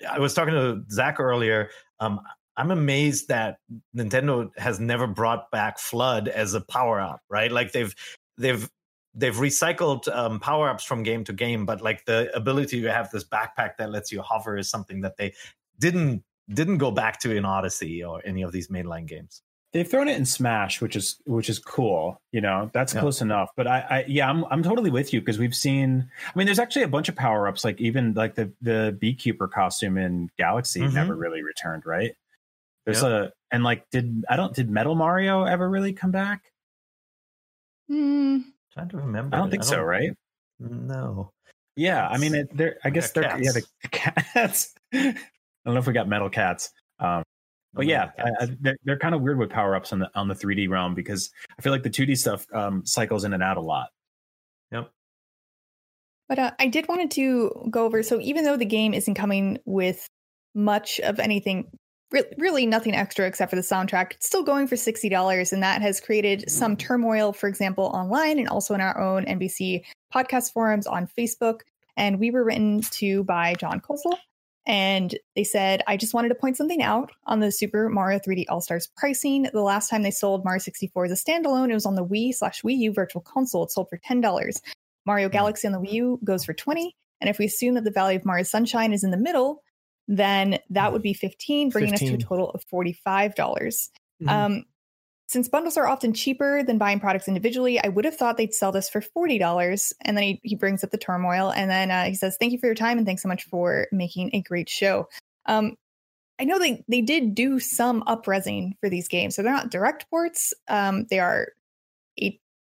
I 0.09 0.19
was 0.19 0.35
talking 0.35 0.55
to 0.55 0.83
Zach 0.91 1.19
earlier. 1.21 1.71
Um, 2.01 2.21
I'm 2.57 2.71
amazed 2.71 3.29
that 3.29 3.57
Nintendo 3.97 4.51
has 4.59 4.79
never 4.79 5.07
brought 5.07 5.51
back 5.51 5.79
FLUDD 5.79 6.29
as 6.29 6.53
a 6.55 6.61
power 6.61 7.01
up, 7.01 7.21
right? 7.31 7.51
Like 7.51 7.73
they've 7.73 7.95
they've 8.37 8.69
they've 9.15 9.35
recycled 9.35 10.09
um, 10.15 10.41
power 10.41 10.69
ups 10.69 10.85
from 10.85 11.03
game 11.03 11.25
to 11.25 11.33
game, 11.33 11.67
but 11.67 11.81
like 11.83 12.05
the 12.07 12.35
ability 12.37 12.81
to 12.83 12.93
have 12.93 13.11
this 13.11 13.25
backpack 13.25 13.77
that 13.79 13.91
lets 13.91 14.11
you 14.13 14.23
hover 14.23 14.57
is 14.57 14.69
something 14.71 15.01
that 15.03 15.17
they 15.17 15.35
didn't 15.79 16.23
didn't 16.53 16.79
go 16.79 16.91
back 16.91 17.21
to 17.21 17.35
in 17.35 17.45
Odyssey 17.45 18.03
or 18.05 18.21
any 18.25 18.43
of 18.43 18.53
these 18.53 18.69
mainline 18.69 19.07
games. 19.07 19.43
They've 19.73 19.89
thrown 19.89 20.07
it 20.09 20.19
in 20.19 20.27
Smash, 20.27 20.83
which 20.83 20.97
is 20.97 21.17
which 21.25 21.49
is 21.49 21.59
cool. 21.59 22.21
You 22.31 22.43
know, 22.43 22.71
that's 22.75 22.93
Yeah. 22.95 23.01
close 23.01 23.23
enough. 23.23 23.51
But 23.57 23.67
I, 23.67 23.79
I 23.89 24.05
yeah, 24.07 24.29
I'm 24.29 24.45
I'm 24.47 24.63
totally 24.63 24.91
with 24.91 25.15
you 25.15 25.21
because 25.21 25.39
we've 25.39 25.55
seen. 25.55 26.11
I 26.27 26.39
mean, 26.39 26.45
there's 26.47 26.59
actually 26.59 26.83
a 26.83 26.89
bunch 26.89 27.09
of 27.09 27.17
power 27.17 27.49
ups, 27.49 27.65
like 27.65 27.81
even 27.81 28.13
like 28.13 28.35
the 28.35 28.53
the 28.61 28.95
beekeeper 29.01 29.49
costume 29.49 29.97
in 29.97 30.29
Galaxy 30.37 30.81
Mhm. 30.81 30.93
never 30.93 31.15
really 31.17 31.43
returned, 31.43 31.87
right? 31.87 32.15
There's 32.85 33.03
a 33.03 33.33
and 33.51 33.63
like 33.65 33.89
did 33.91 34.25
I 34.29 34.37
don't 34.37 34.55
did 34.55 34.69
Metal 34.69 34.95
Mario 34.95 35.45
ever 35.45 35.71
really 35.71 35.93
come 35.95 36.11
back? 36.11 36.43
Hmm. 37.89 38.39
Trying 38.73 38.89
to 38.91 38.97
remember. 38.97 39.37
I 39.37 39.39
don't 39.39 39.49
it. 39.49 39.53
think 39.53 39.65
so, 39.65 39.81
right? 39.81 40.13
No. 40.59 41.31
Yeah, 41.77 42.07
I 42.09 42.19
mean, 42.19 42.35
it, 42.35 42.57
they're 42.57 42.79
I 42.85 42.91
guess 42.91 43.13
got 43.13 43.23
they're 43.23 43.43
yeah 43.43 43.53
the 43.53 43.89
cats. 43.91 44.75
I 44.93 45.15
don't 45.65 45.75
know 45.75 45.79
if 45.79 45.87
we 45.87 45.93
got 45.93 46.09
metal 46.09 46.29
cats. 46.29 46.71
Um, 46.99 47.23
but 47.75 47.87
yeah, 47.87 48.11
I, 48.19 48.45
I, 48.45 48.49
they're, 48.61 48.77
they're 48.85 48.99
kind 48.99 49.15
of 49.15 49.23
weird 49.23 49.39
with 49.39 49.51
power 49.51 49.75
ups 49.75 49.93
on 49.93 49.99
the 49.99 50.11
on 50.15 50.29
the 50.29 50.35
3D 50.35 50.69
realm 50.69 50.95
because 50.95 51.31
I 51.59 51.63
feel 51.63 51.73
like 51.73 51.83
the 51.83 51.91
2D 51.91 52.19
stuff 52.19 52.47
um, 52.53 52.85
cycles 52.85 53.25
in 53.25 53.33
and 53.33 53.43
out 53.43 53.57
a 53.57 53.61
lot. 53.61 53.89
Yep. 54.71 54.91
But 56.29 56.39
uh, 56.39 56.51
I 56.59 56.67
did 56.67 56.89
wanted 56.89 57.11
to 57.13 57.69
go 57.71 57.85
over. 57.85 58.03
So 58.03 58.21
even 58.21 58.45
though 58.45 58.57
the 58.57 58.65
game 58.65 58.93
isn't 58.93 59.15
coming 59.15 59.59
with 59.65 60.07
much 60.55 61.01
of 61.01 61.19
anything, 61.19 61.71
re- 62.13 62.25
really 62.39 62.67
nothing 62.67 62.95
extra 62.95 63.27
except 63.27 63.51
for 63.51 63.57
the 63.57 63.63
soundtrack, 63.63 64.13
it's 64.13 64.27
still 64.27 64.43
going 64.43 64.67
for 64.67 64.77
sixty 64.77 65.09
dollars, 65.09 65.53
and 65.53 65.63
that 65.63 65.83
has 65.83 66.01
created 66.01 66.51
some 66.51 66.77
turmoil. 66.77 67.33
For 67.33 67.49
example, 67.49 67.87
online 67.87 68.39
and 68.39 68.49
also 68.49 68.75
in 68.75 68.81
our 68.81 68.99
own 69.01 69.25
NVC 69.25 69.83
podcast 70.15 70.53
forums 70.53 70.87
on 70.87 71.07
Facebook. 71.07 71.61
And 71.97 72.19
we 72.19 72.31
were 72.31 72.45
written 72.45 72.81
to 72.93 73.25
by 73.25 73.55
John 73.55 73.81
Kosel, 73.81 74.17
and 74.67 75.15
they 75.37 75.45
said, 75.45 75.83
"I 75.87 75.97
just 75.97 76.15
wanted 76.15 76.29
to 76.29 76.35
point 76.35 76.57
something 76.57 76.83
out 76.83 77.11
on 77.27 77.41
the 77.41 77.53
Super 77.53 77.89
Mario 77.89 78.19
3D 78.19 78.47
All 78.49 78.61
Stars 78.61 78.89
pricing. 78.97 79.49
The 79.53 79.61
last 79.61 79.89
time 79.89 80.03
they 80.03 80.11
sold 80.11 80.45
Mario 80.45 80.61
64 80.61 81.07
as 81.07 81.13
a 81.13 81.15
standalone, 81.15 81.71
it 81.71 81.75
was 81.75 81.87
on 81.87 81.97
the 81.97 82.05
Wii 82.05 82.35
slash 82.35 82.63
Wii 82.63 82.79
U 82.79 82.93
Virtual 82.93 83.23
Console. 83.23 83.65
It 83.65 83.71
sold 83.71 83.89
for 83.89 83.99
ten 83.99 84.21
dollars." 84.21 84.61
Mario 85.05 85.29
hmm. 85.29 85.33
Galaxy 85.33 85.67
on 85.67 85.73
the 85.73 85.81
Wii 85.81 85.93
U 85.93 86.21
goes 86.25 86.45
for 86.45 86.53
20. 86.53 86.95
And 87.21 87.31
if 87.31 87.39
we 87.39 87.45
assume 87.47 87.75
that 87.75 87.85
the 87.85 87.91
value 87.91 88.19
of 88.19 88.25
Mario 88.25 88.45
Sunshine 88.45 88.93
is 88.93 89.05
in 89.05 89.11
the 89.11 89.17
middle, 89.17 89.63
then 90.19 90.59
that 90.71 90.93
would 90.93 91.03
be 91.03 91.15
15, 91.15 91.71
bringing 91.71 91.95
us 91.95 92.01
to 92.01 92.15
a 92.15 92.19
total 92.19 92.51
of 92.51 92.65
$45. 92.69 93.35
dollars 93.35 93.91
Mhm. 94.23 94.29
Um, 94.29 94.65
since 95.27 95.49
bundles 95.49 95.79
are 95.79 95.87
often 95.87 96.13
cheaper 96.13 96.63
than 96.63 96.77
buying 96.77 97.01
products 97.01 97.27
individually, 97.27 97.83
I 97.83 97.89
would 97.89 98.05
have 98.05 98.17
thought 98.17 98.37
they'd 98.37 98.53
sell 98.53 98.71
this 98.71 98.91
for 98.91 99.01
$40. 99.01 99.93
And 100.03 100.17
then 100.17 100.25
he, 100.25 100.41
he 100.43 100.57
brings 100.57 100.85
up 100.85 100.91
the 100.91 100.99
turmoil. 100.99 101.51
And 101.51 101.71
then 101.71 101.91
uh, 101.91 102.05
he 102.05 102.15
says, 102.15 102.37
Thank 102.39 102.53
you 102.53 102.59
for 102.59 102.67
your 102.67 102.75
time 102.75 102.99
and 102.99 103.07
thanks 103.07 103.23
so 103.23 103.29
much 103.29 103.45
for 103.45 103.87
making 103.93 104.31
a 104.35 104.43
great 104.43 104.69
show. 104.69 105.09
Um, 105.47 105.77
I 106.39 106.45
know 106.45 106.59
they, 106.59 106.85
they 106.87 107.01
did 107.01 107.35
do 107.35 107.59
some 107.61 108.03
upresing 108.03 108.73
for 108.81 108.91
these 108.91 109.09
games. 109.09 109.35
So 109.35 109.43
they're 109.43 109.53
not 109.53 109.71
direct 109.71 110.11
ports. 110.11 110.53
Um, 110.69 111.07
they 111.09 111.19
are 111.19 111.49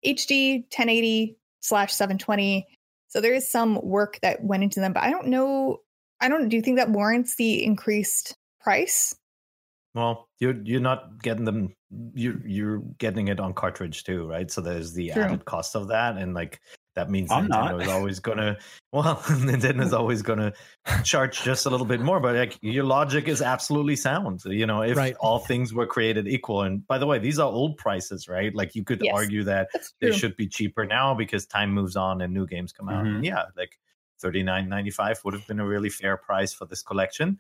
HD 0.05 0.65
1080 0.65 1.39
slash 1.61 1.95
720. 1.95 2.67
So 3.09 3.21
there 3.21 3.35
is 3.35 3.51
some 3.51 3.81
work 3.83 4.19
that 4.21 4.45
went 4.45 4.65
into 4.65 4.81
them, 4.81 4.93
but 4.93 5.03
I 5.03 5.11
don't 5.11 5.29
know. 5.29 5.79
I 6.21 6.29
don't. 6.29 6.49
Do 6.49 6.57
you 6.57 6.63
think 6.63 6.77
that 6.79 6.91
warrants 6.91 7.37
the 7.37 7.65
increased 7.65 8.37
price? 8.61 9.15
Well, 9.95 10.29
you're 10.39 10.55
you're 10.63 10.81
not 10.81 11.21
getting 11.23 11.45
them. 11.45 11.75
You're 12.15 12.41
you're 12.47 12.79
getting 12.99 13.27
it 13.29 13.41
on 13.41 13.55
cartridge 13.55 14.05
too, 14.05 14.29
right? 14.29 14.49
So 14.51 14.61
there's 14.61 14.93
the 14.93 15.11
True. 15.11 15.23
added 15.25 15.45
cost 15.47 15.75
of 15.75 15.89
that, 15.89 16.17
and 16.17 16.33
like 16.33 16.61
that 16.95 17.11
means 17.11 17.31
I'm 17.33 17.49
Nintendo 17.49 17.71
not. 17.73 17.83
is 17.83 17.89
always 17.89 18.21
gonna. 18.21 18.57
Well, 18.93 19.15
Nintendo 19.19 19.83
is 19.85 19.93
always 19.95 20.21
gonna 20.21 20.53
charge 21.05 21.43
just 21.43 21.65
a 21.65 21.71
little 21.71 21.87
bit 21.87 22.01
more, 22.01 22.19
but 22.19 22.35
like 22.35 22.59
your 22.61 22.83
logic 22.83 23.29
is 23.29 23.41
absolutely 23.41 23.95
sound. 23.95 24.43
You 24.45 24.67
know, 24.67 24.83
if 24.83 24.97
Right. 24.97 25.15
all 25.21 25.39
things 25.39 25.73
were 25.73 25.87
created 25.87 26.27
equal, 26.27 26.63
and 26.63 26.85
by 26.89 26.99
the 26.99 27.07
way, 27.07 27.21
these 27.21 27.39
are 27.39 27.49
old 27.49 27.77
prices, 27.77 28.27
right? 28.29 28.53
Like 28.53 28.75
you 28.75 28.83
could 28.83 29.01
Yes. 29.01 29.15
argue 29.15 29.45
that 29.45 29.69
That's 29.73 29.95
they 30.01 30.11
should 30.11 30.35
be 30.37 30.49
cheaper 30.49 30.85
now 30.87 31.15
because 31.15 31.47
time 31.47 31.71
moves 31.73 31.95
on 31.95 32.21
and 32.21 32.35
new 32.35 32.47
games 32.49 32.73
come 32.73 32.89
out. 32.89 33.05
Mhm. 33.05 33.15
And 33.17 33.25
yeah, 33.25 33.45
like 33.57 33.79
thirty 34.21 34.43
nine 34.43 34.69
ninety 34.69 34.91
five 34.91 35.21
would 35.25 35.35
have 35.35 35.47
been 35.47 35.61
a 35.61 35.67
really 35.67 35.89
fair 35.91 36.17
price 36.17 36.53
for 36.53 36.67
this 36.67 36.83
collection. 36.83 37.39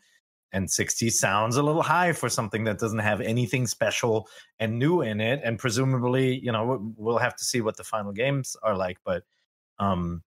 And 0.52 0.68
60 0.68 1.10
sounds 1.10 1.56
a 1.56 1.62
little 1.62 1.80
high 1.82 2.12
for 2.12 2.28
something 2.28 2.64
that 2.64 2.80
doesn't 2.80 2.98
have 2.98 3.20
anything 3.20 3.68
special 3.68 4.26
and 4.58 4.80
new 4.80 5.00
in 5.00 5.20
it. 5.20 5.40
And 5.44 5.60
presumably, 5.60 6.40
you 6.40 6.50
know, 6.50 6.92
we'll- 6.96 7.18
have 7.18 7.36
to 7.36 7.44
see 7.44 7.60
what 7.60 7.76
the 7.76 7.84
final 7.84 8.10
games 8.10 8.56
are 8.60 8.76
like. 8.76 8.98
But 9.04 9.22
um, 9.78 10.24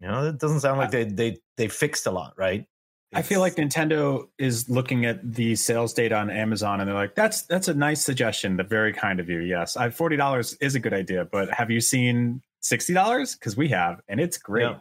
you 0.00 0.08
know, 0.08 0.26
it 0.26 0.38
doesn't 0.38 0.60
sound 0.60 0.78
like 0.78 0.90
they 0.90 1.04
they 1.04 1.36
they 1.56 1.68
fixed 1.68 2.06
a 2.06 2.10
lot, 2.10 2.34
right? 2.36 2.66
I 3.14 3.22
feel 3.22 3.40
like 3.40 3.56
Nintendo 3.56 4.24
is 4.38 4.68
looking 4.70 5.04
at 5.04 5.34
the 5.34 5.54
sales 5.54 5.92
data 5.92 6.16
on 6.16 6.30
Amazon 6.30 6.80
and 6.80 6.88
they're 6.88 6.94
like, 6.96 7.14
"That's 7.14 7.42
that's 7.42 7.68
a 7.68 7.74
nice 7.74 8.00
suggestion. 8.02 8.56
But 8.56 8.68
very 8.70 8.92
kind 8.92 9.20
of 9.20 9.28
you. 9.28 9.40
Yes, 9.40 9.76
I 9.76 9.90
forty 9.90 10.16
dollars 10.16 10.54
is 10.54 10.74
a 10.74 10.80
good 10.80 10.94
idea, 10.94 11.26
but 11.26 11.50
have 11.52 11.70
you 11.70 11.80
seen 11.80 12.42
sixty 12.60 12.94
dollars? 12.94 13.36
Because 13.36 13.54
we 13.56 13.68
have, 13.68 14.00
and 14.08 14.18
it's 14.18 14.38
great. 14.38 14.62
Yeah. 14.64 14.78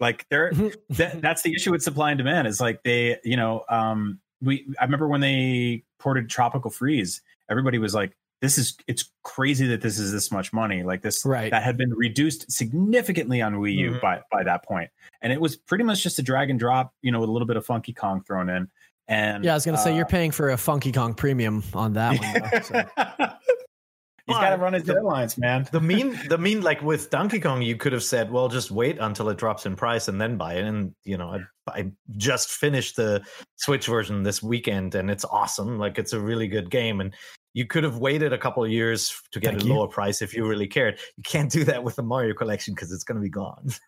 Like 0.00 0.26
there, 0.30 0.52
that, 0.90 1.20
that's 1.22 1.42
the 1.42 1.54
issue 1.54 1.70
with 1.72 1.82
supply 1.82 2.10
and 2.10 2.18
demand. 2.18 2.46
Is 2.46 2.60
like 2.60 2.82
they, 2.82 3.18
you 3.24 3.36
know, 3.36 3.64
um, 3.68 4.20
we. 4.42 4.66
I 4.78 4.84
remember 4.84 5.08
when 5.08 5.20
they 5.20 5.84
ported 5.98 6.28
Tropical 6.28 6.70
Freeze, 6.70 7.22
everybody 7.50 7.78
was 7.78 7.94
like, 7.94 8.14
"This 8.42 8.58
is 8.58 8.76
it's 8.86 9.10
crazy 9.22 9.66
that 9.68 9.80
this 9.80 9.98
is 9.98 10.12
this 10.12 10.30
much 10.30 10.52
money." 10.52 10.82
Like 10.82 11.00
this, 11.02 11.24
Right. 11.24 11.50
That 11.50 11.62
had 11.62 11.76
been 11.78 11.94
reduced 11.94 12.50
significantly 12.52 13.40
on 13.40 13.54
Wii 13.54 13.74
U 13.76 13.90
Mhm. 13.92 14.00
by 14.02 14.20
by 14.30 14.42
that 14.44 14.64
point, 14.64 14.90
and 15.22 15.32
it 15.32 15.40
was 15.40 15.56
pretty 15.56 15.84
much 15.84 16.02
just 16.02 16.18
a 16.18 16.22
drag 16.22 16.50
and 16.50 16.58
drop, 16.60 16.92
you 17.00 17.10
know, 17.10 17.20
with 17.20 17.28
a 17.30 17.32
little 17.32 17.46
bit 17.48 17.56
of 17.56 17.64
Funky 17.64 17.94
Kong 17.94 18.22
thrown 18.22 18.48
in. 18.50 18.68
And 19.08 19.44
yeah, 19.44 19.52
I 19.52 19.54
was 19.54 19.64
gonna 19.64 19.78
say 19.78 19.92
uh, 19.92 19.96
you're 19.96 20.04
paying 20.04 20.30
for 20.32 20.50
a 20.50 20.56
Funky 20.58 20.92
Kong 20.92 21.14
premium 21.14 21.62
on 21.72 21.94
that 21.94 22.20
one. 22.20 22.50
Though, 22.50 22.60
so. 22.60 23.28
He's 24.26 24.36
got 24.36 24.50
to 24.50 24.56
run 24.56 24.72
his 24.72 24.82
the- 24.84 24.94
deadlines, 24.94 25.38
man. 25.38 25.68
the 25.70 25.80
mean 25.80 26.18
the 26.28 26.36
mean 26.38 26.60
like 26.62 26.82
with 26.82 27.10
Donkey 27.10 27.38
Kong, 27.40 27.62
you 27.62 27.76
could 27.76 27.92
have 27.92 28.02
said, 28.02 28.30
well, 28.30 28.48
just 28.48 28.70
wait 28.70 28.98
until 28.98 29.28
it 29.28 29.38
drops 29.38 29.66
in 29.66 29.76
price 29.76 30.08
and 30.08 30.20
then 30.20 30.36
buy 30.36 30.54
it. 30.54 30.64
And 30.64 30.94
you 31.04 31.16
know, 31.16 31.28
I, 31.68 31.78
I 31.80 31.92
just 32.16 32.50
finished 32.50 32.96
the 32.96 33.22
Switch 33.56 33.86
version 33.86 34.22
this 34.24 34.42
weekend, 34.42 34.94
and 34.96 35.10
it's 35.10 35.24
awesome. 35.24 35.78
Like 35.78 35.98
it's 35.98 36.12
a 36.12 36.20
really 36.20 36.48
good 36.48 36.70
game, 36.70 37.00
and 37.00 37.14
you 37.54 37.66
could 37.66 37.84
have 37.84 37.98
waited 37.98 38.32
a 38.32 38.38
couple 38.38 38.64
of 38.64 38.70
years 38.70 39.14
to 39.32 39.38
get 39.40 39.50
Thank 39.52 39.62
a 39.62 39.66
you. 39.66 39.74
lower 39.74 39.86
price 39.88 40.20
if 40.22 40.34
you 40.34 40.46
really 40.46 40.66
cared. 40.66 40.98
You 41.16 41.22
can't 41.22 41.50
do 41.50 41.62
that 41.64 41.82
with 41.84 41.94
the 41.96 42.02
Mario 42.02 42.34
collection 42.34 42.74
because 42.74 42.90
it's 42.92 43.04
going 43.04 43.16
to 43.16 43.22
be 43.22 43.30
gone. 43.30 43.68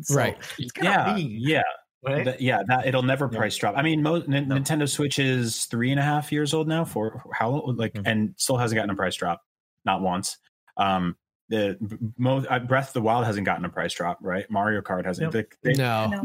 So, 0.00 0.14
Right. 0.14 0.38
It's 0.58 0.72
Yeah, 0.82 1.10
of 1.10 1.16
mean, 1.18 1.36
yeah, 1.38 1.62
right? 2.02 2.24
Th- 2.24 2.40
yeah. 2.40 2.62
That 2.66 2.86
it'll 2.86 3.02
never 3.02 3.28
Yeah. 3.30 3.38
price 3.38 3.56
drop. 3.58 3.74
I 3.76 3.82
mean, 3.82 4.02
mo- 4.02 4.22
N- 4.26 4.48
No. 4.48 4.56
Nintendo 4.56 4.88
Switch 4.88 5.18
is 5.18 5.66
three 5.66 5.90
and 5.90 6.00
a 6.00 6.02
half 6.02 6.32
years 6.32 6.54
old 6.54 6.66
now. 6.66 6.86
For 6.86 7.22
how 7.34 7.50
long? 7.50 7.76
Like, 7.76 7.92
Mhm. 7.92 8.02
and 8.06 8.34
still 8.38 8.56
hasn't 8.56 8.76
gotten 8.76 8.88
a 8.88 8.94
price 8.94 9.16
drop, 9.16 9.42
not 9.86 10.02
once. 10.02 10.36
Um, 10.76 11.16
the 11.48 11.78
most 12.18 12.48
Breath 12.66 12.88
of 12.88 12.92
the 12.92 13.00
Wild 13.00 13.24
hasn't 13.24 13.46
gotten 13.46 13.64
a 13.64 13.68
price 13.68 13.94
drop, 13.94 14.18
right? 14.20 14.50
Mario 14.50 14.80
Kart 14.82 15.04
hasn't. 15.06 15.32
Yep. 15.32 15.46
They- 15.62 15.72
they- 15.72 15.78
no. 15.78 16.08
No. 16.08 16.20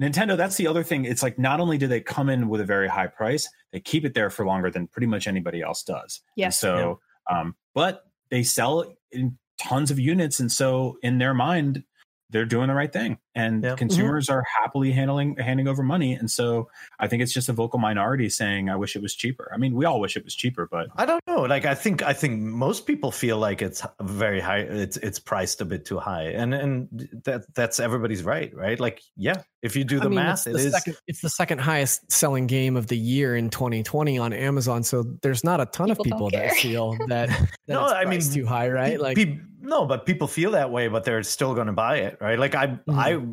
Nintendo, 0.00 0.36
that's 0.36 0.56
the 0.56 0.66
other 0.66 0.82
thing. 0.82 1.04
It's 1.04 1.22
like 1.22 1.38
not 1.38 1.60
only 1.60 1.78
do 1.78 1.86
they 1.86 2.00
come 2.00 2.28
in 2.28 2.48
with 2.48 2.60
a 2.60 2.64
very 2.64 2.88
high 2.88 3.06
price, 3.06 3.48
they 3.72 3.78
keep 3.80 4.04
it 4.04 4.14
there 4.14 4.28
for 4.30 4.44
longer 4.44 4.68
than 4.70 4.88
pretty 4.88 5.06
much 5.06 5.26
anybody 5.28 5.60
else 5.62 5.82
does. 5.84 6.20
And 6.30 6.32
Yes. 6.36 6.58
so, 6.58 7.00
um, 7.30 7.54
but 7.74 8.04
they 8.30 8.42
sell 8.42 8.96
in 9.12 9.38
tons 9.60 9.92
of 9.92 9.98
units, 10.00 10.40
and 10.40 10.50
so 10.50 10.98
in 11.02 11.18
their 11.18 11.32
mind, 11.34 11.84
they're 12.30 12.44
doing 12.44 12.66
the 12.68 12.74
right 12.74 12.92
thing, 12.92 13.18
and 13.34 13.62
Yeah. 13.62 13.70
Mm-hmm. 13.70 13.76
consumers 13.76 14.28
are 14.28 14.44
happily 14.60 14.92
handling 14.92 15.36
handing 15.36 15.68
over 15.68 15.82
money. 15.82 16.14
And 16.14 16.30
so, 16.30 16.68
I 16.98 17.08
think 17.08 17.22
it's 17.22 17.32
just 17.32 17.48
a 17.48 17.52
vocal 17.52 17.78
minority 17.78 18.28
saying, 18.28 18.70
"I 18.70 18.76
wish 18.76 18.96
it 18.96 19.02
was 19.02 19.14
cheaper." 19.14 19.50
I 19.54 19.58
mean, 19.58 19.74
we 19.74 19.84
all 19.84 20.00
wish 20.00 20.16
it 20.16 20.24
was 20.24 20.34
cheaper, 20.34 20.68
but 20.70 20.88
I 20.96 21.06
don't 21.06 21.22
know. 21.26 21.42
Like 21.42 21.64
I 21.64 21.74
think 21.74 22.02
I 22.02 22.12
think 22.12 22.40
most 22.40 22.86
people 22.86 23.10
feel 23.10 23.38
like 23.38 23.62
it's 23.62 23.82
very 24.00 24.40
high. 24.40 24.58
It's 24.60 24.96
it's 24.98 25.18
priced 25.18 25.60
a 25.60 25.64
bit 25.64 25.84
too 25.84 25.98
high, 25.98 26.28
and 26.30 26.54
and 26.54 26.88
that 27.24 27.42
that's 27.54 27.80
everybody's 27.80 28.22
right, 28.22 28.54
right? 28.54 28.78
Like 28.78 29.02
yeah, 29.16 29.42
if 29.62 29.74
you 29.76 29.84
do 29.84 29.98
the 29.98 30.06
I 30.06 30.08
mean, 30.08 30.14
math, 30.16 30.46
it's 30.46 30.46
it 30.46 30.52
the 30.52 30.58
is. 30.66 30.72
second 30.72 30.96
it's 31.06 31.20
the 31.20 31.30
second 31.30 31.58
highest 31.58 32.10
selling 32.12 32.46
game 32.46 32.76
of 32.76 32.86
the 32.86 32.96
year 32.98 33.36
in 33.36 33.50
2020 33.50 34.18
on 34.18 34.32
Amazon. 34.32 34.82
So 34.84 35.02
there's 35.22 35.42
not 35.44 35.60
a 35.60 35.66
ton 35.66 35.88
People 35.88 36.00
of 36.00 36.04
people 36.04 36.30
that 36.30 36.52
feel 36.54 36.92
that, 37.08 37.28
that 37.28 37.48
No, 37.68 37.84
it's 37.84 37.92
I 37.94 38.00
mean, 38.04 38.20
priced 38.20 38.34
too 38.34 38.46
high, 38.46 38.68
right? 38.70 38.92
Pe- 38.92 38.98
Like 38.98 39.16
peop- 39.16 39.40
no, 39.60 39.86
but 39.86 40.04
people 40.04 40.26
feel 40.28 40.50
that 40.50 40.70
way, 40.70 40.88
but 40.88 41.04
they're 41.04 41.22
still 41.22 41.54
going 41.54 41.68
to 41.68 41.72
buy 41.72 41.96
it, 41.98 42.18
right? 42.20 42.38
Like 42.38 42.54
I 42.54 42.78
I 42.88 43.12
mm-hmm. 43.12 43.23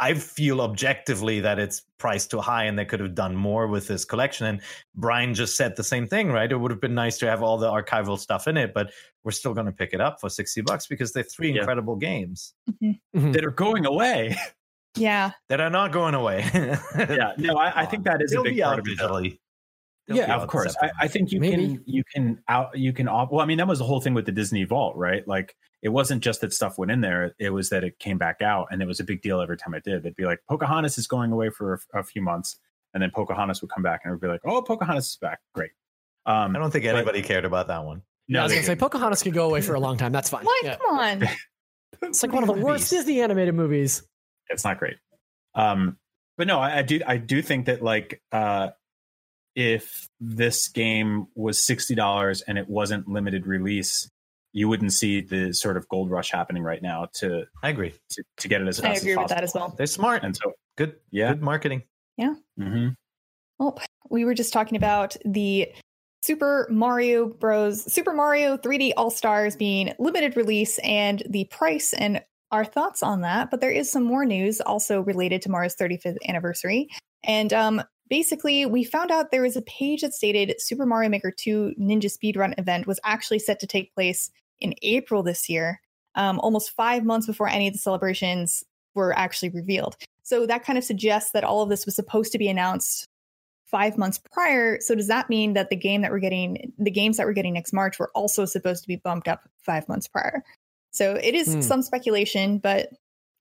I 0.00 0.14
feel 0.14 0.60
objectively 0.60 1.40
that 1.40 1.58
it's 1.58 1.82
priced 1.98 2.30
too 2.30 2.38
high, 2.40 2.64
and 2.64 2.78
they 2.78 2.84
could 2.84 3.00
have 3.00 3.14
done 3.14 3.34
more 3.34 3.66
with 3.66 3.88
this 3.88 4.04
collection. 4.04 4.46
And 4.46 4.60
Brian 4.94 5.34
just 5.34 5.56
said 5.56 5.74
the 5.76 5.82
same 5.84 6.06
thing, 6.06 6.30
right? 6.30 6.50
It 6.50 6.56
would 6.56 6.70
have 6.70 6.80
been 6.80 6.94
nice 6.94 7.18
to 7.18 7.26
have 7.26 7.42
all 7.42 7.58
the 7.58 7.68
archival 7.68 8.18
stuff 8.18 8.46
in 8.46 8.56
it, 8.56 8.72
but 8.72 8.92
we're 9.24 9.32
still 9.32 9.54
going 9.54 9.66
to 9.66 9.72
pick 9.72 9.90
it 9.92 10.00
up 10.00 10.20
for 10.20 10.28
sixty 10.30 10.60
bucks 10.60 10.86
because 10.86 11.12
they're 11.12 11.22
three 11.24 11.52
Yeah. 11.52 11.60
incredible 11.60 11.96
games 11.96 12.54
Mhm. 12.82 13.32
that 13.32 13.44
are 13.44 13.50
going 13.50 13.86
away. 13.86 14.36
Yeah. 14.96 15.32
that 15.48 15.60
are 15.60 15.70
not 15.70 15.90
going 15.92 16.14
away. 16.14 16.48
yeah, 16.54 17.32
no, 17.36 17.56
I, 17.56 17.82
I 17.82 17.84
think 17.86 18.04
that 18.04 18.22
is 18.22 18.30
They'll 18.30 18.42
a 18.42 18.44
big 18.44 18.54
be 18.56 18.62
part 18.62 18.74
out 18.74 18.78
of 18.80 19.24
it. 19.24 19.38
Digitally. 20.08 20.16
They'll 20.16 20.16
yeah, 20.16 20.36
of 20.36 20.48
course. 20.48 20.74
I. 20.80 20.90
I 21.00 21.08
think 21.08 21.32
you 21.32 21.40
Maybe. 21.40 21.56
can 21.68 21.82
you 21.86 22.02
can 22.12 22.42
out 22.48 22.76
you 22.76 22.92
can 22.92 23.08
op- 23.08 23.30
well. 23.32 23.40
I 23.40 23.46
mean, 23.46 23.58
that 23.58 23.68
was 23.68 23.78
the 23.78 23.84
whole 23.84 24.00
thing 24.00 24.14
with 24.14 24.26
the 24.26 24.32
Disney 24.32 24.64
Vault, 24.64 24.96
right? 24.96 25.26
Like, 25.26 25.54
it 25.82 25.90
wasn't 25.90 26.22
just 26.22 26.40
that 26.40 26.52
stuff 26.52 26.78
went 26.78 26.90
in 26.90 27.00
there; 27.00 27.34
it 27.38 27.50
was 27.50 27.70
that 27.70 27.84
it 27.84 27.98
came 27.98 28.18
back 28.18 28.42
out, 28.42 28.68
and 28.70 28.82
it 28.82 28.86
was 28.86 29.00
a 29.00 29.04
big 29.04 29.22
deal 29.22 29.40
every 29.40 29.56
time 29.56 29.74
it 29.74 29.84
did. 29.84 30.02
They'd 30.02 30.16
be 30.16 30.24
like, 30.24 30.40
"Pocahontas 30.48 30.98
is 30.98 31.06
going 31.06 31.32
away 31.32 31.50
for 31.50 31.80
a, 31.94 32.00
a 32.00 32.02
few 32.02 32.22
months," 32.22 32.58
and 32.94 33.02
then 33.02 33.10
Pocahontas 33.14 33.60
would 33.62 33.70
come 33.70 33.82
back, 33.82 34.00
and 34.04 34.10
it 34.10 34.14
would 34.14 34.20
be 34.20 34.28
like, 34.28 34.40
"Oh, 34.44 34.62
Pocahontas 34.62 35.06
is 35.06 35.16
back! 35.20 35.40
Great." 35.54 35.70
Um, 36.26 36.54
I 36.54 36.58
don't 36.58 36.70
think 36.70 36.84
anybody 36.84 37.22
cared 37.22 37.44
about 37.44 37.68
that 37.68 37.84
one. 37.84 38.02
yeah, 38.26 38.40
I 38.40 38.44
was 38.44 38.52
gonna 38.52 38.62
say 38.62 38.72
didn't. 38.72 38.80
Pocahontas 38.80 39.22
could 39.22 39.34
go 39.34 39.46
away 39.46 39.60
for 39.60 39.74
a 39.74 39.80
long 39.80 39.96
time. 39.96 40.12
That's 40.12 40.28
fine. 40.28 40.44
What? 40.44 40.64
Yeah. 40.64 40.76
Come 40.76 40.98
on. 40.98 41.28
It's 42.00 42.22
like 42.22 42.32
one 42.32 42.48
of 42.48 42.54
the 42.54 42.64
worst 42.64 42.90
Disney 42.90 43.20
animated 43.22 43.56
movies. 43.56 44.04
it's 44.50 44.62
not 44.62 44.78
great. 44.78 44.98
Um, 45.56 45.98
but 46.36 46.46
no, 46.46 46.60
I, 46.60 46.78
I 46.78 46.82
do 46.82 47.00
I 47.04 47.16
do 47.16 47.42
think 47.42 47.66
that 47.66 47.82
like 47.82 48.22
uh, 48.30 48.68
if 49.54 50.08
this 50.20 50.68
game 50.68 51.26
was 51.34 51.64
sixty 51.64 51.94
dollars 51.94 52.42
and 52.42 52.58
it 52.58 52.68
wasn't 52.68 53.08
limited 53.08 53.46
release, 53.46 54.08
you 54.52 54.68
wouldn't 54.68 54.92
see 54.92 55.20
the 55.20 55.52
sort 55.52 55.76
of 55.76 55.88
gold 55.88 56.10
rush 56.10 56.30
happening 56.30 56.62
right 56.62 56.82
now 56.82 57.08
to 57.14 57.44
I 57.62 57.70
agree. 57.70 57.94
to, 58.10 58.22
to 58.38 58.48
get 58.48 58.60
it 58.60 58.68
as 58.68 58.80
I 58.80 58.92
agree 58.94 59.12
as 59.12 59.18
with 59.18 59.28
that 59.28 59.44
as 59.44 59.54
well. 59.54 59.74
They're 59.76 59.86
smart. 59.86 60.22
And 60.24 60.36
so 60.36 60.52
Good. 60.78 60.94
Yeah. 61.10 61.32
Good 61.32 61.42
marketing. 61.42 61.82
mhm. 62.20 62.94
Well, 63.58 63.80
we 64.10 64.24
were 64.24 64.34
just 64.34 64.52
talking 64.52 64.76
about 64.76 65.16
the 65.24 65.72
Super 66.22 66.68
Mario 66.70 67.26
Bros. 67.26 67.92
Super 67.92 68.12
Mario 68.12 68.56
3D 68.56 68.92
All 68.96 69.10
Stars 69.10 69.56
being 69.56 69.92
limited 69.98 70.36
release 70.36 70.78
and 70.78 71.22
the 71.28 71.44
price 71.46 71.92
and 71.92 72.22
our 72.52 72.64
thoughts 72.64 73.02
on 73.02 73.22
that. 73.22 73.50
But 73.50 73.60
there 73.60 73.72
is 73.72 73.90
some 73.90 74.04
more 74.04 74.24
news 74.24 74.60
also 74.60 75.00
related 75.00 75.42
to 75.42 75.50
Mario's 75.50 75.74
35th 75.74 76.16
anniversary. 76.28 76.88
And 77.24 77.52
um, 77.52 77.82
basically, 78.08 78.66
we 78.66 78.84
found 78.84 79.10
out 79.10 79.30
there 79.30 79.42
was 79.42 79.56
a 79.56 79.62
page 79.62 80.02
that 80.02 80.14
stated 80.14 80.54
Super 80.60 80.86
Mario 80.86 81.08
Maker 81.10 81.30
2 81.30 81.74
Ninja 81.78 82.06
Speedrun 82.06 82.58
event 82.58 82.86
was 82.86 83.00
actually 83.04 83.38
set 83.38 83.60
to 83.60 83.66
take 83.66 83.94
place 83.94 84.30
in 84.60 84.74
April 84.82 85.22
this 85.22 85.48
year, 85.48 85.80
um, 86.14 86.40
almost 86.40 86.70
five 86.72 87.04
months 87.04 87.26
before 87.26 87.48
any 87.48 87.68
of 87.68 87.72
the 87.72 87.78
celebrations 87.78 88.64
were 88.94 89.16
actually 89.16 89.50
revealed. 89.50 89.96
So 90.22 90.46
that 90.46 90.64
kind 90.64 90.76
of 90.78 90.84
suggests 90.84 91.30
that 91.32 91.44
all 91.44 91.62
of 91.62 91.68
this 91.68 91.86
was 91.86 91.94
supposed 91.94 92.32
to 92.32 92.38
be 92.38 92.48
announced 92.48 93.06
five 93.64 93.96
months 93.96 94.18
prior. 94.18 94.80
So 94.80 94.94
does 94.94 95.08
that 95.08 95.28
mean 95.28 95.52
that 95.52 95.70
the 95.70 95.76
game 95.76 96.02
that 96.02 96.10
we're 96.10 96.18
getting, 96.18 96.72
the 96.78 96.90
games 96.90 97.16
that 97.16 97.26
we're 97.26 97.34
getting 97.34 97.54
next 97.54 97.72
March, 97.72 97.98
were 97.98 98.10
also 98.14 98.44
supposed 98.44 98.82
to 98.82 98.88
be 98.88 98.96
bumped 98.96 99.28
up 99.28 99.42
five 99.58 99.88
months 99.88 100.08
prior? 100.08 100.42
So 100.90 101.14
it 101.14 101.34
is 101.34 101.54
Hmm. 101.54 101.60
some 101.60 101.82
speculation, 101.82 102.58
but 102.58 102.90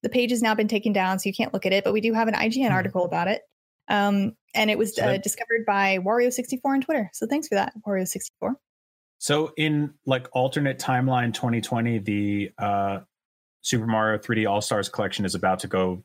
the 0.04 0.10
page 0.10 0.30
has 0.32 0.42
now 0.42 0.54
been 0.54 0.68
taken 0.68 0.94
down, 0.94 1.18
so 1.18 1.28
you 1.28 1.34
can't 1.34 1.54
look 1.54 1.66
at 1.66 1.74
it. 1.74 1.84
But 1.84 1.94
we 1.94 2.02
do 2.02 2.14
have 2.14 2.28
an 2.28 2.36
IGN 2.36 2.68
Hmm. 2.68 2.76
article 2.76 3.06
about 3.06 3.28
it, 3.28 3.44
um, 3.90 4.34
and 4.54 4.70
it 4.70 4.78
was 4.78 4.96
So 4.96 5.04
uh, 5.04 5.08
that- 5.14 5.24
discovered 5.24 5.66
by 5.66 5.98
Wario64 6.00 6.60
on 6.66 6.82
Twitter. 6.82 7.10
So 7.14 7.28
thanks 7.28 7.48
for 7.48 7.56
that, 7.56 7.74
Wario64. 7.86 8.56
So 9.20 9.52
in 9.58 9.94
like 10.06 10.28
alternate 10.34 10.78
timeline 10.80 11.34
2020, 11.34 12.00
the 12.00 12.52
uh, 12.58 13.00
Super 13.62 13.88
Mario 13.88 14.18
3D 14.20 14.50
All 14.50 14.62
Stars 14.62 14.90
collection 14.90 15.26
is 15.26 15.34
about 15.36 15.60
to 15.60 15.68
go 15.68 16.04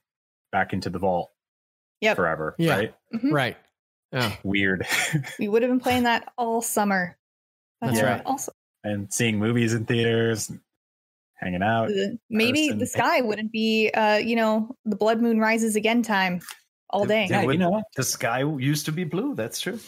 back 0.51 0.73
into 0.73 0.91
the 0.91 0.99
vault 0.99 1.31
Yep. 2.01 2.17
forever. 2.17 2.55
Yeah. 2.59 2.75
Right? 2.77 2.95
Mhm. 3.15 3.33
Right. 3.33 3.57
Yeah. 4.13 4.33
Weird. 4.43 4.87
We 5.39 5.49
would 5.49 5.63
have 5.63 5.71
been 5.71 5.79
playing 5.81 6.03
that 6.05 6.33
all 6.37 6.61
summer. 6.63 7.17
That's 7.81 8.01
Uh, 8.01 8.05
right. 8.05 8.23
Also, 8.27 8.53
and 8.85 9.13
seeing 9.13 9.39
movies 9.39 9.73
in 9.75 9.85
theaters, 9.87 10.51
hanging 11.37 11.63
out. 11.63 11.91
maybe 12.31 12.67
person. 12.69 12.79
the 12.79 12.87
sky 12.87 13.21
wouldn't 13.21 13.53
be, 13.53 13.91
uh, 13.91 14.17
you 14.17 14.37
know, 14.37 14.75
the 14.85 14.97
blood 14.97 15.21
moon 15.23 15.39
rises 15.39 15.77
again 15.77 16.03
time 16.03 16.41
all 16.93 17.05
day. 17.07 17.27
Yeah, 17.31 17.43
you 17.43 17.59
know? 17.59 17.83
The 17.97 18.03
sky 18.05 18.41
used 18.41 18.87
to 18.87 18.93
be 18.93 19.05
blue. 19.05 19.35
That's 19.35 19.61
true. 19.61 19.79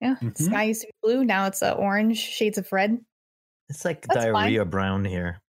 Yeah, 0.00 0.16
Mhm. 0.22 0.36
sky 0.36 0.64
used 0.64 0.82
to 0.82 0.86
be 0.88 0.92
blue. 1.02 1.24
Now 1.24 1.46
it's 1.46 1.62
uh, 1.62 1.72
orange, 1.72 2.18
shades 2.18 2.58
of 2.58 2.70
red. 2.72 2.98
It's 3.68 3.84
like 3.84 4.06
That's 4.06 4.24
fine. 4.24 4.32
diarrhea 4.32 4.64
brown 4.64 5.04
here. 5.04 5.40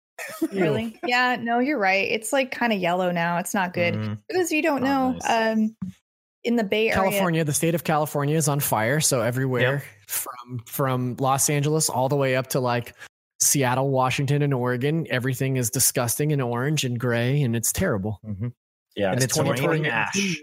Really? 0.52 0.98
yeah, 1.06 1.36
no, 1.38 1.58
you're 1.58 1.78
right. 1.78 2.08
It's 2.10 2.32
like 2.32 2.50
kind 2.50 2.72
of 2.72 2.78
yellow 2.78 3.10
now. 3.10 3.36
It's 3.38 3.52
not 3.54 3.74
good. 3.74 3.94
Mm. 3.94 4.18
For 4.30 4.36
those 4.38 4.46
of 4.46 4.52
you 4.52 4.58
who 4.58 4.62
don't 4.62 4.82
Not 4.82 4.88
know, 4.88 5.12
nice. 5.12 5.56
um, 5.58 5.76
in 6.44 6.56
the 6.56 6.64
Bay 6.64 6.88
Area, 6.90 6.94
California, 7.10 7.44
the 7.44 7.52
state 7.52 7.74
of 7.74 7.84
California 7.84 8.36
is 8.36 8.48
on 8.48 8.60
fire. 8.60 9.00
So 9.00 9.20
everywhere 9.20 9.82
from 10.06 10.62
from 10.66 11.16
Los 11.18 11.50
Angeles 11.50 11.90
all 11.90 12.08
the 12.08 12.16
way 12.16 12.36
up 12.36 12.46
to 12.48 12.60
like 12.60 12.94
Seattle, 13.40 13.90
Washington, 13.90 14.40
and 14.42 14.54
Oregon, 14.54 15.06
everything 15.10 15.56
is 15.58 15.68
disgusting 15.70 16.32
and 16.32 16.40
orange 16.40 16.84
and 16.84 16.98
gray, 16.98 17.42
and 17.42 17.54
it's 17.54 17.70
terrible. 17.72 18.18
Mhm. 18.24 18.52
Yeah. 18.96 19.08
And 19.10 19.18
as 19.18 19.24
it's 19.24 19.34
2020 19.36 19.68
raining 19.68 19.90
ash. 19.90 20.38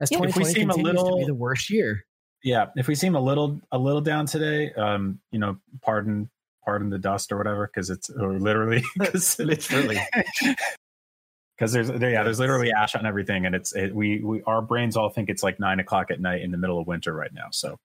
As 0.00 0.10
Yeah. 0.10 0.18
If 0.18 0.36
we 0.36 0.44
2020 0.44 0.54
seem 0.54 0.70
a 0.70 0.72
continues 0.74 1.02
to 1.02 1.04
be 1.04 1.10
little- 1.12 1.26
the 1.26 1.34
worst 1.34 1.70
year. 1.70 2.04
yeah 2.42 2.66
if 2.76 2.88
we 2.88 2.94
seem 2.94 3.14
a 3.14 3.20
little 3.20 3.60
a 3.70 3.78
little 3.78 4.00
down 4.00 4.24
today 4.26 4.72
um 4.74 5.20
you 5.30 5.38
know 5.38 5.58
pardon 5.82 6.30
pardon 6.64 6.88
the 6.90 6.98
dust 6.98 7.30
or 7.32 7.36
whatever 7.38 7.66
because 7.66 7.90
it's 7.90 8.08
or 8.10 8.38
literally 8.38 8.82
because 8.98 9.38
Literally. 9.38 9.98
because 11.56 11.72
there's 11.72 11.88
there, 11.88 12.10
yeah 12.10 12.22
there's 12.22 12.38
literally 12.40 12.72
ash 12.72 12.94
on 12.94 13.04
everything 13.06 13.44
and 13.46 13.54
it's 13.54 13.74
it, 13.74 13.94
we 13.94 14.20
we 14.22 14.42
our 14.46 14.62
brains 14.62 14.96
all 14.96 15.10
think 15.10 15.28
it's 15.28 15.42
like 15.42 15.60
nine 15.60 15.80
o'clock 15.80 16.10
at 16.10 16.20
night 16.20 16.40
in 16.42 16.50
the 16.50 16.56
middle 16.56 16.78
of 16.80 16.86
winter 16.86 17.12
right 17.12 17.32
now 17.34 17.46
so 17.52 17.76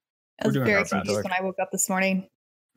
I 0.42 0.48
was 0.48 0.54
doing 0.54 0.66
very 0.66 0.78
our 0.80 0.86
confused 0.86 1.24
when 1.24 1.34
I 1.34 1.42
woke 1.44 1.60
up 1.62 1.70
this 1.72 1.88
morning. 1.90 2.28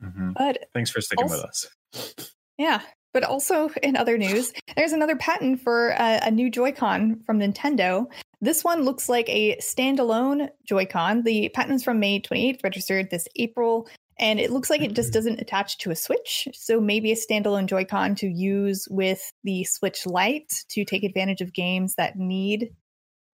mhm. 0.03 0.33
But 0.33 0.65
thanks 0.73 0.89
for 0.89 1.01
sticking 1.01 1.23
Also- 1.23 1.35
with 1.37 1.45
us 1.45 2.33
yeah, 2.57 2.81
but 3.13 3.23
also 3.23 3.69
in 3.81 3.95
other 3.95 4.17
news, 4.17 4.51
there's 4.75 4.91
another 4.91 5.15
patent 5.15 5.61
for 5.61 5.91
a, 5.91 6.19
a 6.23 6.29
new 6.31 6.51
Joy-Con 6.51 7.21
from 7.25 7.39
Nintendo. 7.39 8.05
This 8.41 8.63
one 8.63 8.83
looks 8.83 9.09
like 9.09 9.27
a 9.27 9.57
standalone 9.57 10.49
Joy-Con. 10.65 11.23
The 11.23 11.49
patent 11.49 11.75
is 11.75 11.83
from 11.83 11.99
May 11.99 12.21
28th, 12.21 12.63
registered 12.63 13.09
this 13.09 13.27
April, 13.35 13.87
and 14.17 14.39
it 14.39 14.51
looks 14.51 14.69
like 14.69 14.81
it 14.81 14.93
just 14.93 15.11
doesn't 15.11 15.41
attach 15.41 15.77
to 15.79 15.91
a 15.91 15.95
Switch. 15.95 16.47
So 16.53 16.79
maybe 16.79 17.11
a 17.11 17.15
standalone 17.15 17.65
Joy-Con 17.65 18.15
to 18.15 18.27
use 18.27 18.87
with 18.89 19.31
the 19.43 19.63
Switch 19.65 20.05
Lite 20.05 20.63
to 20.69 20.85
take 20.85 21.03
advantage 21.03 21.41
of 21.41 21.53
games 21.53 21.95
that 21.95 22.17
need 22.17 22.69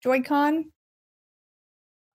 Joy-Con. 0.01 0.71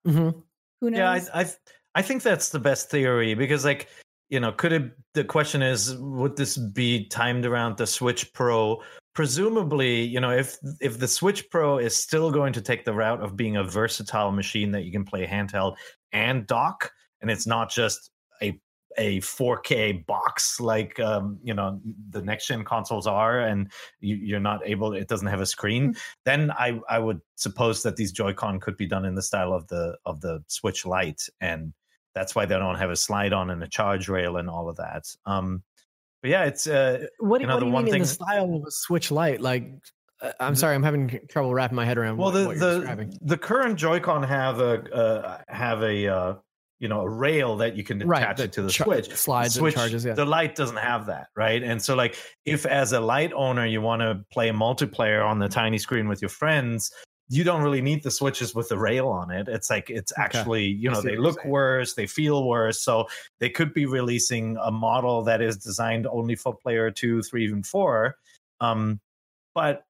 Mhm. 0.06 0.42
Who 0.80 0.90
knows? 0.90 0.98
Yeah, 0.98 1.30
I, 1.34 1.42
I 1.42 1.52
I 1.96 2.02
think 2.02 2.22
that's 2.22 2.50
the 2.50 2.60
best 2.60 2.90
theory 2.90 3.34
because 3.34 3.64
like 3.64 3.88
you 4.28 4.40
know, 4.40 4.52
could 4.52 4.72
it 4.72 4.92
the 5.14 5.24
question 5.24 5.62
is 5.62 5.96
would 5.96 6.36
this 6.36 6.56
be 6.56 7.06
timed 7.08 7.44
around 7.44 7.76
the 7.76 7.86
Switch 7.86 8.32
Pro? 8.32 8.82
Presumably, 9.14 10.02
you 10.02 10.20
know, 10.20 10.30
if 10.30 10.56
if 10.80 10.98
the 10.98 11.08
Switch 11.08 11.50
Pro 11.50 11.78
is 11.78 11.96
still 11.96 12.30
going 12.30 12.52
to 12.52 12.60
take 12.60 12.84
the 12.84 12.92
route 12.92 13.20
of 13.20 13.36
being 13.36 13.56
a 13.56 13.64
versatile 13.64 14.30
machine 14.30 14.70
that 14.72 14.84
you 14.84 14.92
can 14.92 15.04
play 15.04 15.26
handheld 15.26 15.76
and 16.12 16.46
dock, 16.46 16.92
and 17.20 17.30
it's 17.30 17.46
not 17.46 17.70
just 17.70 18.10
a 18.42 18.60
a 18.96 19.20
4K 19.20 20.06
box 20.06 20.60
like 20.60 20.98
um, 21.00 21.38
you 21.42 21.54
know 21.54 21.80
the 22.10 22.22
next 22.22 22.46
gen 22.46 22.64
consoles 22.64 23.06
are, 23.06 23.40
and 23.40 23.70
you, 24.00 24.16
you're 24.16 24.40
not 24.40 24.60
able. 24.64 24.92
It 24.92 25.08
doesn't 25.08 25.26
have 25.26 25.40
a 25.40 25.46
screen. 25.46 25.94
Then 26.24 26.50
I 26.52 26.80
I 26.88 26.98
would 26.98 27.20
suppose 27.36 27.82
that 27.82 27.96
these 27.96 28.12
Joy-Con 28.12 28.60
could 28.60 28.76
be 28.76 28.86
done 28.86 29.04
in 29.04 29.14
the 29.14 29.22
style 29.22 29.52
of 29.52 29.66
the 29.68 29.96
of 30.04 30.20
the 30.20 30.42
Switch 30.48 30.86
Lite, 30.86 31.28
and 31.40 31.72
that's 32.14 32.34
why 32.34 32.46
they 32.46 32.58
don't 32.58 32.78
have 32.78 32.90
a 32.90 32.96
slide 32.96 33.32
on 33.32 33.50
and 33.50 33.62
a 33.62 33.68
charge 33.68 34.08
rail 34.08 34.36
and 34.36 34.48
all 34.48 34.68
of 34.68 34.76
that. 34.76 35.04
Um, 35.26 35.62
but 36.22 36.30
yeah, 36.30 36.44
it's 36.44 36.66
uh, 36.66 37.06
What, 37.18 37.40
You 37.40 37.46
know, 37.46 37.54
what 37.54 37.60
do 37.60 37.66
you 37.66 37.72
mean 37.72 37.94
in 37.94 38.00
the 38.02 38.06
style 38.06 38.54
of 38.54 38.62
a 38.66 38.70
Switch 38.70 39.10
Lite? 39.10 39.40
Like 39.40 39.72
Uh, 40.20 40.32
I'm 40.40 40.56
sorry, 40.56 40.74
I'm 40.74 40.82
having 40.82 41.20
trouble 41.28 41.54
wrapping 41.54 41.76
my 41.76 41.84
head 41.84 41.98
around. 41.98 42.16
Well, 42.16 42.32
what, 42.32 42.58
the 42.58 42.80
the 42.80 43.18
the 43.22 43.38
current 43.38 43.78
Joy-Con 43.78 44.22
have 44.24 44.60
a 44.60 44.82
uh, 44.92 45.38
have 45.48 45.82
a 45.82 46.08
uh, 46.08 46.34
you 46.80 46.88
know 46.88 47.02
a 47.02 47.08
rail 47.08 47.56
that 47.58 47.76
you 47.76 47.84
can 47.84 48.02
attach 48.02 48.40
it 48.40 48.52
to 48.54 48.62
the 48.62 48.70
cha- 48.70 48.84
switch. 48.84 49.14
slides 49.14 49.56
and 49.56 49.62
Switch, 49.62 49.74
charges, 49.74 50.04
yeah. 50.04 50.14
The 50.14 50.24
Lite 50.24 50.56
doesn't 50.56 50.76
have 50.76 51.06
that, 51.06 51.28
right? 51.36 51.62
And 51.62 51.80
so, 51.80 51.94
like, 51.94 52.16
if 52.44 52.66
as 52.66 52.92
a 52.92 53.00
Lite 53.00 53.32
owner 53.32 53.64
you 53.64 53.80
want 53.80 54.02
to 54.02 54.24
play 54.32 54.50
multiplayer 54.50 55.24
on 55.24 55.38
the 55.38 55.48
tiny 55.48 55.78
screen 55.78 56.08
with 56.08 56.20
your 56.20 56.30
friends, 56.30 56.90
you 57.28 57.44
don't 57.44 57.62
really 57.62 57.82
need 57.82 58.02
the 58.02 58.10
switches 58.10 58.54
with 58.54 58.68
the 58.68 58.78
rail 58.78 59.08
on 59.08 59.30
it. 59.30 59.48
It's 59.48 59.68
like 59.70 59.90
it's 59.90 60.12
Okay. 60.12 60.22
actually 60.22 60.64
you 60.66 60.90
know 60.90 61.02
they 61.02 61.16
look 61.16 61.38
saying. 61.40 61.50
worse, 61.50 61.94
they 61.94 62.06
feel 62.06 62.46
worse, 62.46 62.80
so 62.82 63.06
they 63.38 63.50
could 63.50 63.74
be 63.74 63.86
releasing 63.86 64.56
a 64.62 64.70
model 64.70 65.22
that 65.24 65.40
is 65.42 65.56
designed 65.58 66.06
only 66.06 66.36
for 66.36 66.54
player 66.54 66.90
two, 66.90 67.22
three, 67.22 67.44
even 67.44 67.62
four. 67.62 68.16
Um, 68.60 69.00
but 69.54 69.84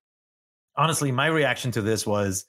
honestly, 0.77 1.13
my 1.13 1.27
reaction 1.27 1.71
to 1.73 1.83
this 1.83 2.07
was 2.07 2.45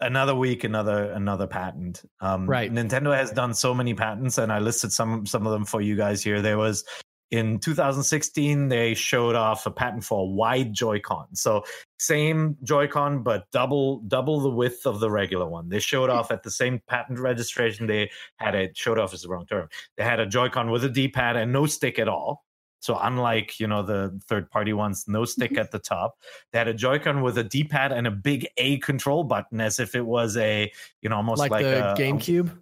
another 0.00 0.34
week, 0.34 0.62
another 0.64 1.10
another 1.12 1.46
patent. 1.46 2.04
Um, 2.20 2.46
Right. 2.46 2.72
Nintendo 2.72 3.16
has 3.16 3.32
done 3.32 3.54
so 3.54 3.74
many 3.74 3.94
patents, 3.94 4.38
and 4.38 4.52
I 4.52 4.58
listed 4.60 4.92
some 4.92 5.26
some 5.26 5.46
of 5.46 5.52
them 5.52 5.64
for 5.64 5.80
you 5.80 5.96
guys 5.96 6.22
here. 6.22 6.40
There 6.42 6.58
was 6.58 6.84
in 7.30 7.58
2016 7.58 8.68
they 8.68 8.94
showed 8.94 9.34
off 9.34 9.66
a 9.66 9.70
patent 9.70 10.04
for 10.04 10.20
a 10.22 10.24
wide 10.26 10.72
Joy-Con. 10.72 11.34
So 11.34 11.64
same 11.98 12.56
Joy-Con, 12.62 13.22
but 13.22 13.50
double 13.50 14.00
double 14.00 14.40
the 14.40 14.50
width 14.50 14.86
of 14.86 15.00
the 15.00 15.10
regular 15.10 15.48
one. 15.48 15.68
They 15.68 15.80
showed 15.80 16.10
off 16.10 16.30
at 16.30 16.42
the 16.42 16.50
same 16.50 16.80
patent 16.88 17.18
registration. 17.18 17.86
They 17.86 18.10
had 18.36 18.54
a 18.54 18.70
showed 18.74 18.98
off 18.98 19.12
is 19.14 19.22
the 19.22 19.28
wrong 19.28 19.46
term. 19.46 19.68
They 19.96 20.04
had 20.04 20.20
a 20.20 20.26
Joy-Con 20.26 20.70
with 20.70 20.84
a 20.84 20.88
D-pad 20.88 21.36
and 21.36 21.52
no 21.52 21.66
stick 21.66 21.98
at 21.98 22.08
all. 22.08 22.44
So 22.80 22.96
unlike 23.00 23.58
you 23.58 23.66
know 23.66 23.82
the 23.82 24.20
third 24.28 24.48
party 24.50 24.72
ones, 24.72 25.06
no 25.08 25.24
stick 25.24 25.52
Mhm. 25.52 25.58
at 25.60 25.70
the 25.72 25.78
top. 25.80 26.16
They 26.52 26.58
had 26.58 26.68
a 26.68 26.74
Joy-Con 26.74 27.22
with 27.22 27.38
a 27.38 27.42
D-pad 27.44 27.90
and 27.90 28.06
a 28.06 28.10
big 28.12 28.46
A 28.58 28.78
control 28.78 29.24
button, 29.24 29.60
as 29.60 29.80
if 29.80 29.94
it 29.96 30.06
was 30.06 30.36
a 30.36 30.70
you 31.02 31.08
know 31.08 31.16
almost 31.16 31.40
like, 31.40 31.50
like, 31.50 31.64
the 31.64 31.92
a, 31.92 31.96
GameCube. 31.96 32.56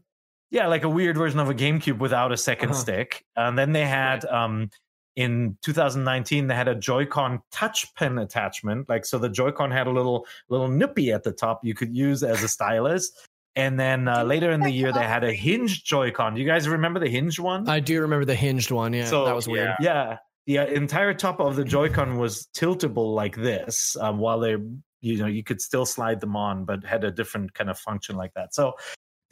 Yeah, 0.55 0.69
like 0.69 0.85
a 0.85 0.89
weird 0.89 1.17
version 1.19 1.39
of 1.41 1.51
a 1.51 1.55
GameCube 1.55 1.99
without 1.99 2.31
a 2.33 2.37
2nd 2.37 2.65
Uh-huh. 2.71 2.73
stick. 2.75 3.25
And 3.37 3.59
then 3.59 3.73
they 3.73 3.85
had 3.85 4.25
um 4.27 4.71
in 5.17 5.57
2019 5.63 6.47
they 6.47 6.55
had 6.55 6.69
a 6.69 6.75
Joy-Con 6.75 7.41
touch 7.53 7.93
pen 7.95 8.19
attachment. 8.19 8.89
Like 8.89 9.05
so 9.05 9.19
the 9.19 9.29
Joy-Con 9.29 9.71
had 9.71 9.87
a 9.87 9.91
little 9.91 10.27
little 10.49 10.69
nippy 10.69 11.13
at 11.13 11.23
the 11.25 11.33
top 11.33 11.61
you 11.65 11.75
could 11.75 11.95
use 11.95 12.23
as 12.23 12.43
a 12.43 12.49
stylus. 12.49 13.13
And 13.57 13.79
then 13.79 14.09
uh, 14.09 14.25
later 14.25 14.51
in 14.51 14.61
the 14.61 14.71
year 14.71 14.93
they 14.93 15.05
had 15.05 15.23
a 15.23 15.29
free? 15.29 15.37
hinged 15.37 15.85
Joy-Con. 15.87 16.35
Do 16.35 16.41
you 16.41 16.47
guys 16.47 16.69
remember 16.69 16.99
the 16.99 17.09
hinged 17.09 17.39
one? 17.39 17.69
I 17.69 17.79
do 17.79 18.01
remember 18.01 18.25
the 18.25 18.35
hinged 18.35 18.71
one. 18.73 18.93
Yeah, 18.93 19.05
So, 19.07 19.25
that 19.27 19.37
was 19.37 19.47
weird. 19.47 19.75
yeah. 19.81 20.17
The 20.47 20.59
uh, 20.59 20.67
entire 20.67 21.15
top 21.15 21.39
of 21.41 21.55
the 21.55 21.65
Joy-Con 21.65 22.19
was 22.19 22.49
tiltable 22.55 23.15
like 23.15 23.37
this, 23.37 23.97
um, 24.01 24.19
while 24.19 24.41
they, 24.41 24.57
you 25.03 25.17
know, 25.19 25.27
you 25.27 25.45
could 25.45 25.61
still 25.61 25.87
slide 25.87 26.19
them 26.21 26.35
on, 26.35 26.65
but 26.65 26.83
had 26.85 27.05
a 27.05 27.13
different 27.13 27.55
kind 27.55 27.71
of 27.71 27.79
function 27.79 28.17
like 28.17 28.35
that. 28.35 28.55
So 28.55 28.75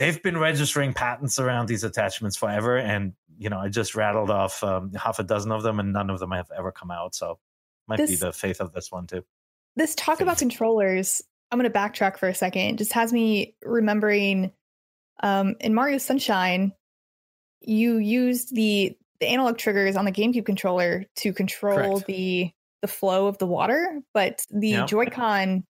they've 0.03 0.23
been 0.23 0.37
registering 0.39 0.93
patents 0.93 1.39
around 1.39 1.69
these 1.69 1.85
attachments 1.85 2.37
forever, 2.37 2.77
and 2.77 3.13
you 3.39 3.49
know, 3.51 3.59
I 3.59 3.69
just 3.69 3.95
rattled 3.95 4.31
off 4.31 4.63
um, 4.65 4.93
half 4.93 5.19
a 5.19 5.23
dozen 5.25 5.53
of 5.53 5.63
them, 5.63 5.79
and 5.81 5.93
none 5.93 6.11
of 6.11 6.19
them 6.19 6.33
have 6.33 6.51
ever 6.57 6.73
come 6.73 6.91
out. 6.91 7.15
So 7.15 7.39
might 7.89 7.99
be 7.99 8.17
the 8.17 8.33
faith 8.33 8.61
of 8.61 8.73
this 8.73 8.91
one 8.91 9.07
too. 9.07 9.25
this 9.77 9.95
talk 9.95 10.21
about 10.21 10.39
controllers 10.39 11.21
i'm 11.51 11.59
going 11.59 11.71
to 11.71 11.79
backtrack 11.79 12.17
for 12.17 12.29
a 12.29 12.35
second 12.35 12.79
just 12.79 12.93
has 12.93 13.13
me 13.13 13.55
remembering 13.65 14.53
um, 15.23 15.57
in 15.61 15.75
mario 15.75 15.99
sunshine 15.99 16.73
you 17.61 17.97
used 17.99 18.55
the 18.55 18.97
the 19.21 19.27
analog 19.29 19.59
triggers 19.59 19.97
on 19.97 20.05
the 20.05 20.13
gamecube 20.13 20.47
controller 20.47 21.05
to 21.17 21.33
control 21.33 21.77
Correct. 21.95 22.07
the 22.07 22.51
the 22.83 22.89
flow 22.89 23.27
of 23.27 23.39
the 23.39 23.47
water 23.47 24.01
but 24.15 24.47
the 24.51 24.69
Yeah. 24.69 24.87
joy-con 24.87 25.65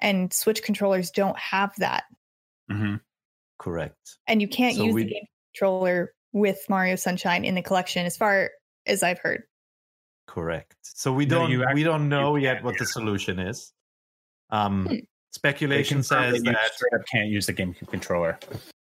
and 0.00 0.32
switch 0.32 0.62
controllers 0.62 1.10
don't 1.10 1.38
have 1.38 1.74
that 1.78 2.04
hmm 2.70 2.96
Correct. 3.60 4.16
and 4.26 4.40
you 4.42 4.48
can't 4.48 4.76
So 4.76 4.84
use 4.84 4.94
we- 4.94 5.04
the 5.04 5.10
game 5.10 5.26
controller 5.54 6.12
with 6.32 6.58
mario 6.68 6.96
sunshine 6.96 7.44
in 7.44 7.54
the 7.54 7.62
collection 7.62 8.06
as 8.06 8.16
far 8.16 8.50
as 8.86 9.02
i've 9.02 9.18
heard 9.18 9.42
Correct. 10.26 10.76
So 10.82 11.12
we 11.12 11.26
don't 11.26 11.50
you 11.50 11.64
we 11.74 11.82
don't 11.82 12.08
know 12.08 12.36
yet 12.36 12.62
what 12.62 12.78
the 12.78 12.86
solution 12.86 13.40
is. 13.40 13.72
Um, 14.50 14.86
Hmm. 14.86 14.94
speculation 15.32 16.04
says 16.04 16.40
that 16.44 16.52
you 16.52 16.56
straight 16.72 16.92
up 17.00 17.04
can't 17.10 17.28
use 17.28 17.46
the 17.46 17.52
GameCube 17.52 17.88
controller. 17.90 18.38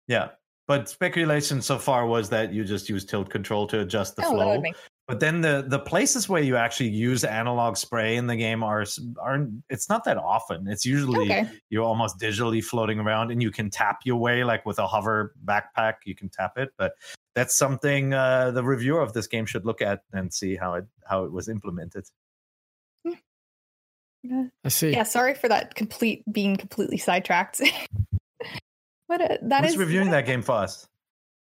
Yeah. 0.09 0.31
But 0.67 0.89
speculation 0.89 1.61
so 1.61 1.79
far 1.79 2.07
was 2.07 2.31
that 2.31 2.55
you 2.55 2.65
just 2.65 2.89
use 2.89 3.05
tilt 3.05 3.29
control 3.29 3.67
to 3.67 3.81
adjust 3.81 4.17
the 4.17 4.23
oh 4.25 4.31
that 4.31 4.35
flow. 4.35 4.73
Would 5.09 5.15
make 5.15 5.21
But 5.21 5.21
then 5.21 5.41
the 5.41 5.65
the 5.67 5.79
places 5.79 6.29
where 6.29 6.43
you 6.43 6.57
actually 6.57 6.91
use 6.91 7.25
analog 7.25 7.77
spray 7.77 8.17
in 8.17 8.27
the 8.27 8.37
game 8.37 8.63
are 8.63 8.85
aren't 9.21 9.63
it's 9.69 9.89
not 9.89 10.05
that 10.05 10.17
often. 10.17 10.67
It's 10.69 10.85
usually 10.85 11.27
okay 11.27 11.49
you're 11.71 11.85
almost 11.85 12.19
digitally 12.19 12.63
floating 12.63 12.99
around 12.99 13.31
and 13.31 13.43
you 13.43 13.51
can 13.51 13.71
tap 13.71 14.01
your 14.05 14.17
way 14.17 14.45
like 14.45 14.67
with 14.67 14.79
a 14.79 14.87
hover 14.87 15.35
backpack, 15.45 15.95
you 16.05 16.15
can 16.15 16.29
tap 16.29 16.59
it, 16.59 16.71
but 16.79 16.93
that's 17.35 17.57
something 17.57 18.15
uh, 18.15 18.51
the 18.51 18.65
reviewer 18.65 19.01
of 19.01 19.13
this 19.13 19.27
game 19.27 19.47
should 19.47 19.67
look 19.67 19.83
at 19.83 20.03
and 20.13 20.33
see 20.33 20.57
how 20.57 20.75
it 20.75 20.85
how 21.09 21.25
it 21.25 21.33
was 21.33 21.49
implemented. 21.49 22.05
I 24.65 24.69
see. 24.71 24.91
yeah 24.91 25.05
sorry 25.05 25.35
for 25.35 25.49
that 25.49 25.77
complete 25.77 26.25
being 26.33 26.57
completely 26.57 26.97
sidetracked 26.97 27.61
what 29.07 29.21
a, 29.21 29.39
that 29.43 29.63
Who's 29.63 29.75
is 29.75 29.79
reviewing 29.79 30.11
that 30.11 30.27
game 30.27 30.43
for 30.43 30.57
us? 30.57 30.89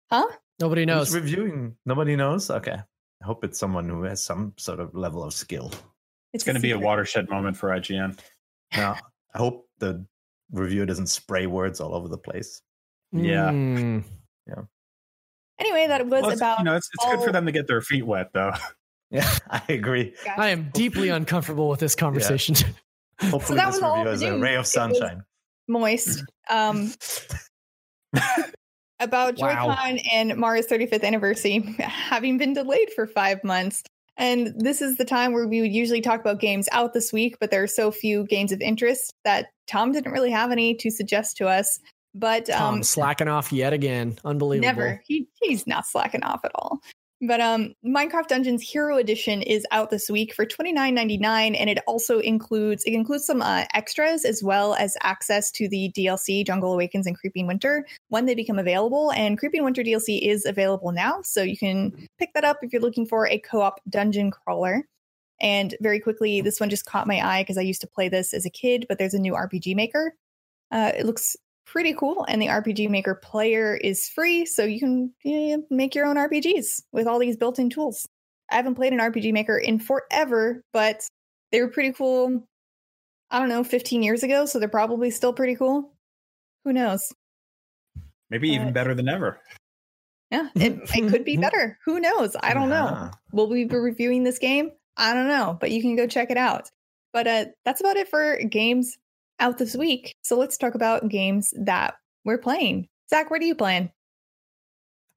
huh 0.09 0.27
Nobody 0.61 0.85
knows. 0.85 1.11
Who's 1.11 1.23
reviewing? 1.23 1.75
Nobody 1.87 2.15
knows. 2.15 2.51
Okay, 2.51 2.77
I 3.21 3.25
hope 3.25 3.43
it's 3.43 3.59
someone 3.59 3.87
who 3.87 4.03
has 4.03 4.23
some 4.23 4.53
sort 4.57 4.79
of 4.79 4.95
level 4.95 5.23
of 5.23 5.33
skill. 5.33 5.71
It's 6.33 6.43
going 6.43 6.55
to 6.55 6.61
be 6.61 6.71
a 6.71 6.79
watershed 6.79 7.29
moment 7.29 7.57
for 7.57 7.69
IGN. 7.69 8.17
Now, 8.75 8.95
I 9.33 9.37
hope 9.37 9.67
the 9.79 10.05
reviewer 10.51 10.85
doesn't 10.85 11.07
spray 11.07 11.45
words 11.45 11.79
all 11.81 11.93
over 11.93 12.07
the 12.07 12.17
place. 12.17 12.61
Yeah. 13.11 13.49
Mm. 13.49 14.03
Anyway, 15.59 15.85
that 15.87 16.07
was 16.07 16.23
Well, 16.23 16.31
about. 16.31 16.57
you 16.57 16.65
know, 16.65 16.75
it's, 16.75 16.89
it's 16.95 17.05
good 17.05 17.23
for 17.23 17.31
them 17.31 17.45
to 17.45 17.51
get 17.51 17.67
their 17.67 17.81
feet 17.81 18.05
wet, 18.05 18.29
though. 18.33 18.53
Yeah, 19.13 19.29
I 19.49 19.61
agree. 19.67 20.15
guys. 20.23 20.35
I 20.37 20.49
am 20.51 20.69
deeply 20.73 21.09
uncomfortable 21.09 21.67
with 21.67 21.81
this 21.81 21.95
conversation. 21.95 22.55
Hopefully, 23.19 23.57
that 23.57 23.65
this 23.65 23.75
was 23.75 23.83
all 23.83 23.97
review 24.05 24.11
is 24.13 24.21
a 24.21 24.39
ray 24.39 24.55
of 24.55 24.65
sunshine. 24.65 25.23
moist. 25.67 26.23
Um, 26.49 26.93
about 29.01 29.37
Wow. 29.37 29.67
Joy-Con 29.67 29.99
and 30.11 30.37
Mario's 30.37 30.67
35th 30.67 31.03
anniversary 31.03 31.59
having 31.79 32.37
been 32.37 32.53
delayed 32.53 32.91
for 32.93 33.07
five 33.07 33.43
months. 33.43 33.83
And 34.17 34.53
this 34.57 34.81
is 34.81 34.97
the 34.97 35.05
time 35.05 35.33
where 35.33 35.47
we 35.47 35.61
would 35.61 35.71
usually 35.71 36.01
talk 36.01 36.19
about 36.19 36.39
games 36.39 36.69
out 36.71 36.93
this 36.93 37.11
week, 37.11 37.37
but 37.39 37.49
there 37.49 37.63
are 37.63 37.67
so 37.67 37.91
few 37.91 38.25
games 38.25 38.51
of 38.51 38.61
interest 38.61 39.13
that 39.23 39.47
Tom 39.67 39.91
didn't 39.91 40.11
really 40.11 40.31
have 40.31 40.51
any 40.51 40.75
to 40.75 40.91
suggest 40.91 41.37
to 41.37 41.47
us. 41.47 41.79
But 42.13 42.47
Tom 42.47 42.75
um, 42.75 42.83
slacking 42.83 43.29
off 43.29 43.51
yet 43.53 43.73
again. 43.73 44.17
Unbelievable. 44.25 44.67
Never. 44.67 45.01
He 45.07 45.27
he's 45.41 45.65
not 45.65 45.87
slacking 45.87 46.23
off 46.23 46.41
at 46.43 46.51
all. 46.55 46.81
But 47.21 47.39
um 47.39 47.75
Minecraft 47.85 48.27
Dungeons 48.27 48.63
Hero 48.63 48.97
Edition 48.97 49.43
is 49.43 49.65
out 49.69 49.91
this 49.91 50.09
week 50.09 50.33
for 50.33 50.43
$29.99 50.43 51.55
and 51.57 51.69
it 51.69 51.77
also 51.85 52.19
includes 52.19 52.83
it 52.83 52.93
includes 52.93 53.25
some 53.25 53.43
uh, 53.43 53.65
extras 53.75 54.25
as 54.25 54.41
well 54.41 54.73
as 54.73 54.97
access 55.03 55.51
to 55.51 55.69
the 55.69 55.91
DLC 55.95 56.45
Jungle 56.45 56.73
Awakens 56.73 57.05
and 57.05 57.17
Creeping 57.17 57.45
Winter 57.45 57.85
when 58.09 58.25
they 58.25 58.33
become 58.33 58.57
available 58.57 59.11
and 59.11 59.37
Creeping 59.37 59.63
Winter 59.63 59.83
DLC 59.83 60.19
is 60.27 60.45
available 60.45 60.91
now 60.91 61.21
so 61.21 61.43
you 61.43 61.57
can 61.57 61.91
pick 62.17 62.33
that 62.33 62.43
up 62.43 62.57
if 62.63 62.73
you're 62.73 62.81
looking 62.81 63.05
for 63.05 63.27
a 63.27 63.37
co-op 63.37 63.79
dungeon 63.87 64.31
crawler. 64.31 64.83
And 65.39 65.75
very 65.79 65.99
quickly 65.99 66.41
this 66.41 66.59
one 66.59 66.71
just 66.71 66.85
caught 66.85 67.07
my 67.07 67.19
eye 67.19 67.43
because 67.43 67.57
I 67.57 67.61
used 67.61 67.81
to 67.81 67.87
play 67.87 68.09
this 68.09 68.33
as 68.33 68.47
a 68.47 68.49
kid 68.49 68.87
but 68.89 68.97
there's 68.97 69.13
a 69.13 69.19
new 69.19 69.33
RPG 69.33 69.75
maker. 69.75 70.15
Uh, 70.71 70.91
it 70.97 71.05
looks 71.05 71.35
pretty 71.65 71.93
cool. 71.93 72.25
And 72.27 72.41
the 72.41 72.47
RPG 72.47 72.89
Maker 72.89 73.15
player 73.15 73.75
is 73.75 74.07
free, 74.09 74.45
so 74.45 74.63
you 74.63 74.79
can 74.79 75.13
yeah, 75.23 75.57
make 75.69 75.95
your 75.95 76.05
own 76.05 76.17
RPGs 76.17 76.81
with 76.91 77.07
all 77.07 77.19
these 77.19 77.37
built 77.37 77.59
in 77.59 77.69
tools. 77.69 78.07
I 78.49 78.55
haven't 78.55 78.75
played 78.75 78.93
an 78.93 78.99
RPG 78.99 79.31
Maker 79.33 79.57
in 79.57 79.79
forever, 79.79 80.63
but 80.73 81.01
they 81.51 81.61
were 81.61 81.69
pretty 81.69 81.93
cool. 81.93 82.43
I 83.29 83.39
don't 83.39 83.49
know, 83.49 83.63
15 83.63 84.03
years 84.03 84.23
ago, 84.23 84.45
so 84.45 84.59
they're 84.59 84.67
probably 84.67 85.09
still 85.09 85.31
pretty 85.31 85.55
cool. 85.55 85.93
Who 86.65 86.73
knows? 86.73 87.01
Maybe 88.29 88.49
even 88.49 88.69
Uh, 88.69 88.71
better 88.71 88.93
than 88.93 89.07
ever. 89.07 89.39
Yeah, 90.31 90.49
it, 90.55 90.79
it 90.93 91.09
could 91.09 91.23
be 91.23 91.37
better. 91.37 91.77
Who 91.85 91.99
knows? 91.99 92.35
I 92.41 92.53
don't 92.53 92.69
know. 92.69 93.09
Will 93.31 93.49
we 93.49 93.65
be 93.65 93.77
reviewing 93.77 94.23
this 94.23 94.39
game? 94.39 94.71
I 94.97 95.13
don't 95.13 95.27
know, 95.27 95.57
but 95.59 95.71
you 95.71 95.81
can 95.81 95.95
go 95.95 96.07
check 96.07 96.29
it 96.29 96.37
out. 96.37 96.69
But 97.13 97.27
uh, 97.27 97.45
that's 97.65 97.81
about 97.81 97.97
it 97.97 98.09
for 98.09 98.37
games 98.49 98.97
out 99.41 99.57
this 99.57 99.75
week. 99.75 100.15
So 100.21 100.37
let's 100.37 100.57
talk 100.57 100.75
about 100.75 101.09
games 101.09 101.53
that 101.57 101.95
we're 102.23 102.37
playing. 102.37 102.87
Zach, 103.09 103.29
what 103.29 103.41
are 103.41 103.45
you 103.45 103.55
playing? 103.55 103.91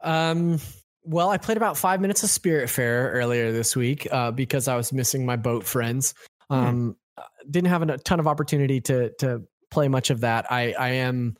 Um, 0.02 0.58
well, 1.04 1.30
I 1.30 1.38
played 1.38 1.56
about 1.56 1.76
five 1.76 2.00
minutes 2.00 2.22
of 2.22 2.30
Spiritfarer 2.30 3.12
earlier 3.12 3.52
this 3.52 3.76
week 3.76 4.08
uh, 4.10 4.30
because 4.30 4.68
I 4.68 4.76
was 4.76 4.92
missing 4.92 5.24
my 5.24 5.36
boat 5.36 5.64
friends. 5.64 6.14
Um, 6.50 6.96
Didn't 7.50 7.70
have 7.70 7.82
a 7.82 7.98
ton 7.98 8.20
of 8.20 8.26
opportunity 8.26 8.80
to 8.82 9.10
to 9.18 9.42
play 9.70 9.88
much 9.88 10.10
of 10.10 10.20
that. 10.20 10.50
I 10.50 10.72
I 10.72 10.88
am 10.90 11.36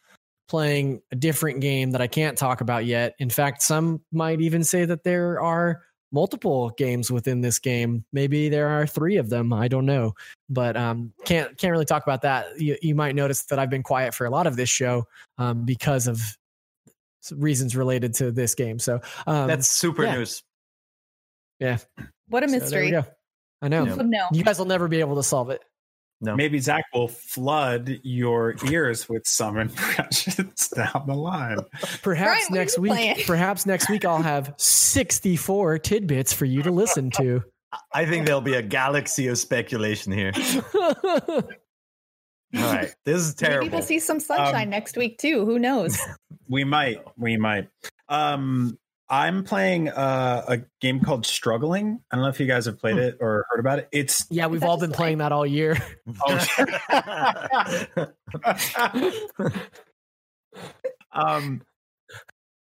playing 0.49 1.01
a 1.11 1.17
different 1.17 1.61
game 1.61 1.93
that 1.93 2.01
I 2.01 2.07
can't 2.07 2.37
talk 2.37 2.61
about 2.61 2.85
yet. 2.85 3.15
In 3.19 3.31
fact, 3.31 3.63
some 3.63 4.03
might 4.13 4.41
even 4.41 4.63
say 4.65 4.85
that 4.85 5.03
there 5.03 5.41
are 5.41 5.83
multiple 6.15 6.71
games 6.79 7.11
within 7.11 7.41
this 7.41 7.59
game. 7.59 8.05
Maybe 8.13 8.49
there 8.49 8.69
are 8.69 8.87
three 8.87 9.17
of 9.17 9.29
them. 9.29 9.53
I 9.53 9.67
don't 9.67 9.85
know, 9.85 10.15
but 10.49 10.77
um, 10.77 11.13
can't 11.27 11.59
can't 11.59 11.73
really 11.73 11.85
talk 11.85 12.05
about 12.05 12.23
that. 12.23 12.59
You, 12.59 12.79
you 12.81 12.95
might 12.95 13.17
notice 13.17 13.43
that 13.47 13.59
I've 13.59 13.69
been 13.69 13.83
quiet 13.83 14.15
for 14.15 14.25
a 14.25 14.31
lot 14.31 14.47
of 14.47 14.57
this 14.57 14.71
show 14.71 15.07
um, 15.37 15.65
because 15.65 16.07
of 16.07 16.23
reasons 17.33 17.77
related 17.77 18.15
to 18.15 18.31
this 18.31 18.55
game. 18.55 18.79
So 18.79 19.01
um, 19.27 19.49
that's 19.49 19.69
super 19.69 20.05
yeah. 20.05 20.17
news. 20.17 20.43
Yeah. 21.59 21.79
What 22.29 22.45
a 22.45 22.47
mystery. 22.47 22.91
So 22.91 23.05
I 23.61 23.69
know. 23.69 23.85
Yeah. 23.85 23.97
No. 23.97 24.29
You 24.33 24.45
guys 24.45 24.59
will 24.59 24.67
never 24.67 24.89
be 24.89 25.01
able 25.01 25.17
to 25.17 25.23
solve 25.23 25.51
it. 25.51 25.63
No. 26.25 26.35
Maybe 26.37 26.59
Zach 26.59 26.85
will 26.95 27.09
flood 27.09 28.01
your 28.03 28.55
ears 28.71 29.09
with 29.09 29.27
some 29.27 29.59
impressions 29.59 30.69
down 30.75 31.05
the 31.07 31.15
line. 31.15 31.59
Perhaps 32.03 32.49
Brian, 32.49 32.61
next 32.63 32.79
week. 32.79 32.93
playing? 32.93 33.17
Perhaps 33.27 33.67
next 33.67 33.91
week 33.91 34.05
I'll 34.07 34.23
have 34.23 34.55
sixty-four 34.59 35.79
tidbits 35.81 36.33
for 36.33 36.47
you 36.47 36.63
to 36.63 36.71
listen 36.71 37.11
to. 37.13 37.43
I 37.93 38.07
think 38.07 38.25
there'll 38.25 38.41
be 38.41 38.55
a 38.55 38.63
galaxy 38.63 39.27
of 39.29 39.37
speculation 39.37 40.13
here. 40.13 40.33
All 40.75 41.43
right, 42.55 42.95
this 43.05 43.21
is 43.21 43.35
terrible. 43.35 43.65
Maybe 43.67 43.73
we'll 43.75 43.83
see 43.83 43.99
some 43.99 44.21
sunshine 44.21 44.65
Um, 44.65 44.71
next 44.71 44.97
week 44.97 45.19
too. 45.19 45.45
Who 45.45 45.59
knows? 45.59 45.99
We 46.49 46.63
might. 46.65 47.03
We 47.19 47.37
might. 47.37 47.69
Um, 48.09 48.79
I'm 49.09 49.45
playing 49.45 49.89
uh, 49.89 50.45
a 50.49 50.59
game 50.81 51.01
called 51.01 51.27
Struggling. 51.27 52.01
I 52.11 52.17
don't 52.17 52.23
know 52.23 52.31
if 52.31 52.41
you 52.41 52.47
guys 52.47 52.67
have 52.67 52.79
played 52.79 52.97
it 52.97 53.19
or 53.21 53.45
heard 53.51 53.61
about 53.61 53.79
it. 53.79 53.89
It's 53.93 54.27
yeah, 54.31 54.47
we've 54.47 54.63
all 54.63 54.77
just 54.77 54.89
been 54.89 54.97
playing 54.97 55.19
that 55.19 55.31
all 55.31 55.47
year. 55.47 55.77
um, 61.13 61.63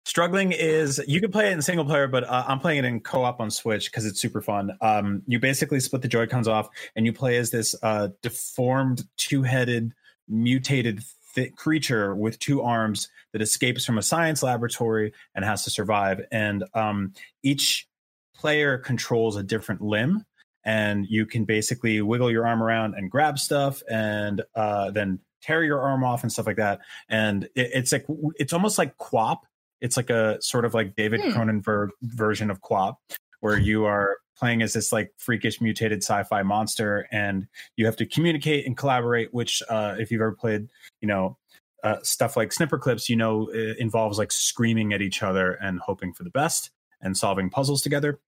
struggling 0.05 0.53
is 0.53 1.03
you 1.07 1.21
can 1.21 1.33
play 1.33 1.51
it 1.51 1.53
in 1.53 1.63
single 1.63 1.85
player, 1.85 2.07
but 2.07 2.25
uh, 2.25 2.45
I'm 2.47 2.61
playing 2.61 2.79
it 2.79 2.85
in 2.85 3.01
co-op 3.01 3.41
on 3.41 3.51
Switch 3.51 3.91
because 3.91 4.07
it's 4.07 4.21
super 4.21 4.41
fun. 4.41 4.71
Um, 4.81 5.23
you 5.27 5.41
basically 5.41 5.81
split 5.81 6.03
the 6.03 6.09
Joy 6.09 6.27
Cons 6.27 6.49
off, 6.49 6.69
and 6.95 7.05
you 7.05 7.13
play 7.13 7.37
as 7.37 7.51
this 7.51 7.75
uh, 7.83 8.09
deformed, 8.23 9.03
two-headed, 9.17 9.93
mutated 10.29 11.03
th- 11.39 11.55
creature 11.57 12.15
with 12.15 12.39
two 12.39 12.63
arms 12.63 13.09
that 13.33 13.43
escapes 13.43 13.85
from 13.85 13.99
a 13.99 14.03
science 14.03 14.43
laboratory 14.43 15.13
and 15.35 15.45
has 15.45 15.65
to 15.65 15.71
survive. 15.71 16.21
And 16.33 16.65
um, 16.75 17.13
each 17.43 17.87
player 18.35 18.79
controls 18.79 19.37
a 19.37 19.43
different 19.43 19.81
limb. 19.81 20.25
And 20.65 21.07
you 21.09 21.25
can 21.25 21.45
basically 21.45 22.03
wiggle 22.03 22.31
your 22.31 22.47
arm 22.47 22.63
around 22.63 22.95
and 22.95 23.11
grab 23.11 23.39
stuff, 23.39 23.83
and 23.89 24.43
uh, 24.55 24.91
then 24.91 25.21
tear 25.41 25.63
your 25.63 25.81
arm 25.81 26.05
off 26.05 26.23
and 26.23 26.31
stuff 26.33 26.47
like 26.47 26.57
that. 26.57 26.81
And 27.09 27.45
it, 27.55 27.71
it's 27.73 27.93
like 27.93 28.05
it's 28.39 28.53
almost 28.53 28.77
like 28.77 28.99
QWOP. 28.99 29.39
It's 29.81 29.97
like 29.97 30.11
a 30.11 30.37
sort 30.43 30.67
of 30.67 30.75
like 30.75 30.95
David 30.95 31.21
Hmm. 31.23 31.31
Cronenberg 31.31 31.89
version 32.03 32.51
of 32.51 32.61
QWOP, 32.61 32.97
where 33.41 33.57
you 33.57 33.87
are 33.87 34.19
playing 34.39 34.63
as 34.63 34.73
this 34.73 34.93
like 34.93 35.13
freakish 35.19 35.61
mutated 35.61 36.03
sci-fi 36.03 36.43
monster, 36.43 37.09
and 37.11 37.47
you 37.77 37.87
have 37.87 37.97
to 37.97 38.07
communicate 38.07 38.67
and 38.67 38.77
collaborate. 38.77 39.33
Which, 39.35 39.63
uh, 39.69 39.97
if 39.99 40.11
you've 40.11 40.21
ever 40.21 40.33
played, 40.33 40.69
you 41.01 41.09
know, 41.09 41.37
uh, 41.85 41.97
stuff 42.03 42.37
like 42.37 42.51
Snipperclips, 42.51 43.09
you 43.09 43.17
know, 43.17 43.49
involves 43.79 44.19
like 44.19 44.33
screaming 44.33 44.93
at 44.93 45.03
each 45.03 45.23
other 45.23 45.53
and 45.55 45.81
hoping 45.81 46.13
for 46.13 46.25
the 46.25 46.31
best 46.31 46.71
and 47.01 47.17
solving 47.17 47.51
puzzles 47.51 47.83
together. 47.83 48.21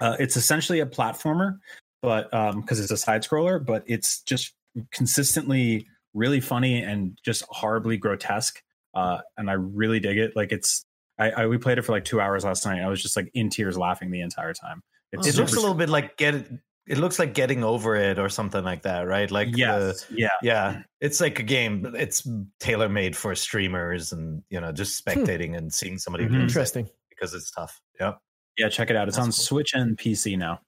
Uh, 0.00 0.16
it's 0.18 0.36
essentially 0.36 0.80
a 0.80 0.86
platformer, 0.86 1.58
but 2.02 2.30
because 2.60 2.80
it's 2.80 2.90
a 2.90 2.96
side 2.96 3.22
scroller, 3.22 3.64
but 3.64 3.84
it's 3.86 4.20
just 4.22 4.54
consistently 4.90 5.86
really 6.14 6.40
funny 6.40 6.82
and 6.82 7.18
just 7.24 7.44
horribly 7.48 7.96
grotesque. 7.96 8.62
Uh, 8.94 9.20
and 9.38 9.48
I 9.48 9.54
really 9.54 10.00
dig 10.00 10.18
it. 10.18 10.36
Like 10.36 10.52
it's, 10.52 10.84
I, 11.18 11.30
I 11.30 11.46
we 11.46 11.56
played 11.56 11.78
it 11.78 11.82
for 11.82 11.92
like 11.92 12.04
two 12.04 12.20
hours 12.20 12.44
last 12.44 12.66
night. 12.66 12.82
I 12.82 12.88
was 12.88 13.00
just 13.02 13.16
like 13.16 13.30
in 13.32 13.48
tears 13.48 13.78
laughing 13.78 14.10
the 14.10 14.20
entire 14.20 14.52
time. 14.52 14.82
It's 15.12 15.26
it 15.28 15.36
looks 15.36 15.52
a 15.52 15.60
little 15.60 15.74
bit 15.74 15.88
like 15.88 16.16
get 16.16 16.34
it. 16.34 16.50
It 16.88 16.98
looks 16.98 17.18
like 17.18 17.32
getting 17.32 17.62
over 17.62 17.94
it 17.94 18.18
or 18.18 18.28
something 18.28 18.64
like 18.64 18.82
that, 18.82 19.02
right? 19.06 19.30
Like 19.30 19.52
the- 19.52 20.04
yeah. 20.10 20.28
yeah, 20.42 20.82
it's 21.00 21.20
like 21.20 21.38
a 21.38 21.42
game. 21.44 21.94
It's 21.96 22.26
tailor 22.58 22.88
made 22.88 23.16
for 23.16 23.34
streamers 23.36 24.12
and 24.12 24.42
you 24.50 24.60
know 24.60 24.72
just 24.72 25.02
spectating 25.04 25.56
and 25.56 25.72
seeing 25.72 25.96
somebody 25.98 26.24
Mhm. 26.24 26.30
lose 26.32 26.40
it 26.40 26.42
Interesting. 26.44 26.88
because 27.10 27.34
it's 27.34 27.50
tough. 27.52 27.80
Yep. 28.00 28.18
Yeah, 28.58 28.68
check 28.68 28.90
it 28.90 28.96
out. 28.96 29.06
It's 29.08 29.16
That's 29.16 29.26
on 29.26 29.30
cool. 29.30 29.44
Switch 29.44 29.74
and 29.74 29.96
PC 29.96 30.36
now. 30.36 30.60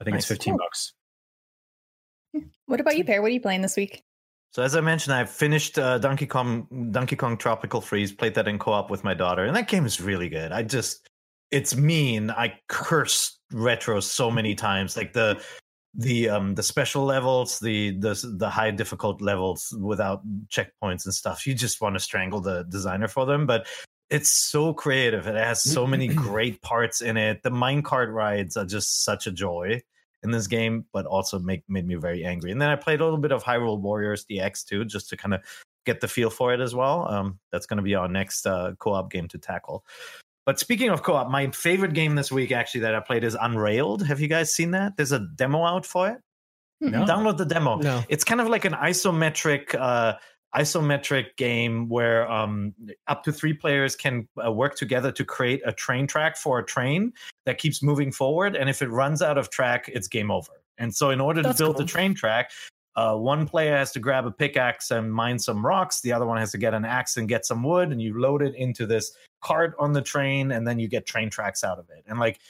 I 0.00 0.04
think 0.04 0.16
it's 0.16 0.26
15 0.26 0.52
Cool. 0.54 0.58
bucks. 0.58 0.92
what 2.66 2.80
about 2.80 2.96
you, 2.96 3.04
Peer? 3.04 3.22
What 3.22 3.28
are 3.28 3.34
you 3.34 3.40
playing 3.40 3.62
this 3.62 3.76
week? 3.76 4.02
So 4.52 4.62
as 4.62 4.76
I 4.76 4.80
mentioned, 4.80 5.14
I 5.14 5.24
finished 5.24 5.78
uh, 5.78 5.98
Donkey 5.98 6.26
Kong 6.26 6.88
Donkey 6.92 7.16
Kong 7.16 7.36
Tropical 7.36 7.80
Freeze. 7.80 8.12
Played 8.12 8.34
that 8.34 8.48
in 8.48 8.58
co-op 8.58 8.90
with 8.90 9.04
my 9.04 9.14
daughter, 9.14 9.44
and 9.44 9.54
that 9.56 9.68
game 9.68 9.84
is 9.84 10.00
really 10.00 10.28
good. 10.28 10.52
I 10.52 10.62
just, 10.62 11.08
it's 11.50 11.76
mean. 11.76 12.30
I 12.30 12.58
curse 12.68 13.35
retro 13.52 14.00
so 14.00 14.30
many 14.30 14.54
times. 14.54 14.96
Like 14.96 15.12
the 15.12 15.42
the 15.94 16.28
um 16.28 16.54
the 16.54 16.62
special 16.62 17.04
levels, 17.04 17.58
the 17.58 17.98
the 17.98 18.34
the 18.38 18.50
high 18.50 18.70
difficult 18.70 19.20
levels 19.20 19.76
without 19.80 20.22
checkpoints 20.48 21.04
and 21.04 21.14
stuff. 21.14 21.46
You 21.46 21.54
just 21.54 21.80
want 21.80 21.94
to 21.94 22.00
strangle 22.00 22.40
the 22.40 22.64
designer 22.64 23.08
for 23.08 23.26
them, 23.26 23.46
but. 23.46 23.66
It's 24.08 24.30
so 24.30 24.72
creative. 24.72 25.26
It 25.26 25.34
has 25.34 25.60
so 25.60 25.84
many 25.84 26.06
great 26.14 26.62
parts 26.62 27.00
in 27.00 27.16
it. 27.16 27.42
The 27.42 27.50
minecart 27.50 28.12
rides 28.12 28.56
are 28.56 28.64
just 28.64 29.02
such 29.02 29.26
a 29.26 29.32
joy 29.32 29.82
in 30.22 30.30
this 30.30 30.46
game, 30.46 30.84
but 30.92 31.06
also 31.06 31.40
make 31.40 31.62
made 31.68 31.86
me 31.86 31.96
very 31.96 32.24
angry. 32.24 32.52
And 32.52 32.62
then 32.62 32.68
I 32.68 32.76
played 32.76 33.00
a 33.00 33.04
little 33.04 33.18
bit 33.18 33.32
of 33.32 33.42
Hyrule 33.42 33.80
Warriors 33.80 34.24
DX 34.30 34.64
too, 34.64 34.84
just 34.84 35.08
to 35.10 35.16
kind 35.16 35.34
of 35.34 35.40
get 35.86 36.00
the 36.00 36.08
feel 36.08 36.30
for 36.30 36.52
it 36.52 36.60
as 36.60 36.74
well. 36.74 37.08
Um, 37.08 37.38
that's 37.50 37.66
going 37.66 37.78
to 37.78 37.82
be 37.82 37.94
our 37.94 38.08
next 38.08 38.46
uh, 38.46 38.72
co-op 38.78 39.10
game 39.10 39.28
to 39.28 39.38
tackle. 39.38 39.84
But 40.46 40.60
speaking 40.60 40.90
of 40.90 41.02
co-op, 41.02 41.28
my 41.28 41.50
favorite 41.50 41.92
game 41.92 42.14
this 42.14 42.30
week 42.30 42.52
actually 42.52 42.82
that 42.82 42.94
I 42.94 43.00
played 43.00 43.24
is 43.24 43.36
Unrailed. 43.38 44.06
Have 44.06 44.20
you 44.20 44.28
guys 44.28 44.54
seen 44.54 44.70
that? 44.70 44.96
There's 44.96 45.12
a 45.12 45.18
demo 45.18 45.64
out 45.64 45.84
for 45.84 46.08
it. 46.08 46.18
No. 46.80 47.04
Download 47.04 47.36
the 47.36 47.44
demo. 47.44 47.76
No. 47.76 48.04
It's 48.08 48.22
kind 48.22 48.40
of 48.40 48.48
like 48.48 48.64
an 48.64 48.74
isometric 48.74 49.74
uh, 49.74 50.14
isometric 50.54 51.36
game 51.36 51.88
where 51.88 52.30
um, 52.30 52.74
up 53.08 53.24
to 53.24 53.32
three 53.32 53.52
players 53.52 53.96
can 53.96 54.28
uh, 54.44 54.52
work 54.52 54.76
together 54.76 55.10
to 55.12 55.24
create 55.24 55.62
a 55.66 55.72
train 55.72 56.06
track 56.06 56.36
for 56.36 56.58
a 56.58 56.64
train 56.64 57.12
that 57.44 57.58
keeps 57.58 57.82
moving 57.82 58.12
forward. 58.12 58.54
And 58.56 58.70
if 58.70 58.82
it 58.82 58.88
runs 58.88 59.22
out 59.22 59.38
of 59.38 59.50
track, 59.50 59.90
it's 59.92 60.06
game 60.06 60.30
over. 60.30 60.52
And 60.78 60.94
so, 60.94 61.10
in 61.10 61.20
order 61.20 61.42
That's 61.42 61.58
to 61.58 61.64
build 61.64 61.76
cool. 61.76 61.84
the 61.84 61.90
train 61.90 62.14
track, 62.14 62.50
uh, 62.96 63.14
one 63.14 63.46
player 63.46 63.76
has 63.76 63.92
to 63.92 64.00
grab 64.00 64.26
a 64.26 64.30
pickaxe 64.30 64.90
and 64.90 65.12
mine 65.12 65.38
some 65.38 65.64
rocks. 65.64 66.00
The 66.00 66.12
other 66.12 66.26
one 66.26 66.38
has 66.38 66.50
to 66.52 66.58
get 66.58 66.72
an 66.72 66.84
axe 66.84 67.18
and 67.18 67.28
get 67.28 67.44
some 67.44 67.62
wood, 67.62 67.92
and 67.92 68.00
you 68.00 68.18
load 68.18 68.42
it 68.42 68.54
into 68.54 68.86
this 68.86 69.12
cart 69.42 69.74
on 69.78 69.92
the 69.92 70.02
train, 70.02 70.50
and 70.50 70.66
then 70.66 70.78
you 70.78 70.88
get 70.88 71.06
train 71.06 71.28
tracks 71.28 71.62
out 71.62 71.78
of 71.78 71.88
it. 71.90 72.04
And 72.06 72.18
like 72.18 72.40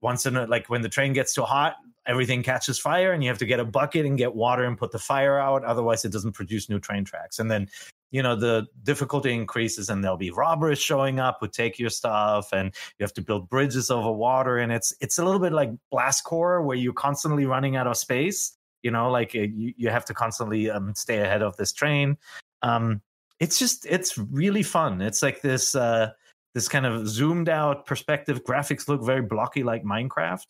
once 0.00 0.26
in 0.26 0.36
a, 0.36 0.46
like 0.46 0.68
when 0.68 0.82
the 0.82 0.88
train 0.88 1.12
gets 1.12 1.34
too 1.34 1.42
hot, 1.42 1.76
everything 2.04 2.42
catches 2.42 2.80
fire, 2.80 3.12
and 3.12 3.22
you 3.22 3.28
have 3.28 3.38
to 3.38 3.46
get 3.46 3.60
a 3.60 3.64
bucket 3.64 4.04
and 4.04 4.18
get 4.18 4.34
water 4.34 4.64
and 4.64 4.76
put 4.76 4.90
the 4.90 4.98
fire 4.98 5.38
out. 5.38 5.64
Otherwise, 5.64 6.04
it 6.04 6.10
doesn't 6.10 6.32
produce 6.32 6.68
new 6.68 6.80
train 6.80 7.04
tracks. 7.04 7.38
And 7.38 7.48
then 7.48 7.68
you 8.10 8.22
know 8.22 8.34
the 8.34 8.66
difficulty 8.82 9.32
increases, 9.32 9.88
and 9.88 10.02
there'll 10.02 10.16
be 10.16 10.32
robbers 10.32 10.80
showing 10.80 11.20
up 11.20 11.38
who 11.40 11.46
take 11.46 11.78
your 11.78 11.90
stuff, 11.90 12.52
and 12.52 12.74
you 12.98 13.04
have 13.04 13.14
to 13.14 13.22
build 13.22 13.48
bridges 13.48 13.88
over 13.88 14.10
water. 14.10 14.58
And 14.58 14.72
it's 14.72 14.92
it's 15.00 15.18
a 15.18 15.24
little 15.24 15.40
bit 15.40 15.52
like 15.52 15.70
Blast 15.92 16.24
Corps, 16.24 16.60
where 16.60 16.76
you're 16.76 16.92
constantly 16.92 17.46
running 17.46 17.76
out 17.76 17.86
of 17.86 17.96
space. 17.96 18.58
You 18.82 18.90
know, 18.90 19.10
like 19.10 19.34
uh, 19.34 19.40
you, 19.40 19.74
you 19.76 19.90
have 19.90 20.04
to 20.06 20.14
constantly 20.14 20.70
um, 20.70 20.94
stay 20.94 21.20
ahead 21.20 21.42
of 21.42 21.56
this 21.56 21.72
train. 21.72 22.16
Um, 22.62 23.02
it's 23.40 23.58
just 23.58 23.86
it's 23.86 24.16
really 24.18 24.62
fun. 24.62 25.00
It's 25.00 25.22
like 25.22 25.42
this 25.42 25.74
uh, 25.74 26.10
this 26.54 26.68
kind 26.68 26.86
of 26.86 27.08
zoomed 27.08 27.48
out 27.48 27.86
perspective. 27.86 28.44
Graphics 28.44 28.88
look 28.88 29.04
very 29.04 29.22
blocky 29.22 29.62
like 29.62 29.84
Minecraft. 29.84 30.46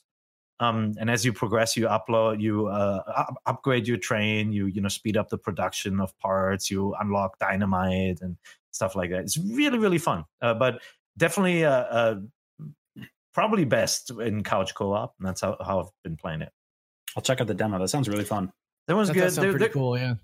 Um, 0.61 0.93
and 1.01 1.11
as 1.11 1.25
you 1.25 1.33
progress, 1.33 1.77
you 1.77 1.87
upload, 1.87 2.41
you 2.41 2.69
uh, 2.69 3.03
up- 3.07 3.35
upgrade 3.47 3.89
your 3.89 3.97
train. 3.97 4.53
You 4.53 4.67
you 4.67 4.81
know 4.81 4.89
speed 4.89 5.17
up 5.17 5.29
the 5.29 5.39
production 5.39 6.01
of 6.01 6.17
parts. 6.19 6.71
You 6.71 6.95
unlock 7.01 7.39
dynamite 7.39 8.21
and 8.21 8.37
stuff 8.71 8.95
like 8.95 9.11
that. 9.11 9.21
It's 9.21 9.39
really 9.39 9.79
really 9.79 9.99
fun. 9.99 10.25
Uh, 10.41 10.55
but 10.55 10.81
definitely 11.19 11.65
uh, 11.65 11.71
uh, 11.71 12.17
probably 13.33 13.65
best 13.65 14.11
in 14.11 14.43
couch 14.43 14.75
co-op. 14.75 15.15
And 15.19 15.29
that's 15.29 15.41
how, 15.41 15.57
how 15.65 15.81
I've 15.81 15.91
been 16.05 16.17
playing 16.17 16.43
it. 16.43 16.53
I'll 17.17 17.23
check 17.23 17.41
out 17.41 17.47
the 17.47 17.55
demo. 17.55 17.79
That 17.79 17.89
sounds 17.89 18.09
really 18.09 18.25
fun. 18.25 18.53
That 18.89 18.97
was 18.97 19.09
That 19.09 19.15
good. 19.15 19.21
does 19.21 19.35
sound 19.35 19.45
There- 19.45 19.53
pretty 19.53 19.65
there- 19.67 19.73
cool. 19.73 19.99
Yeah. 19.99 20.15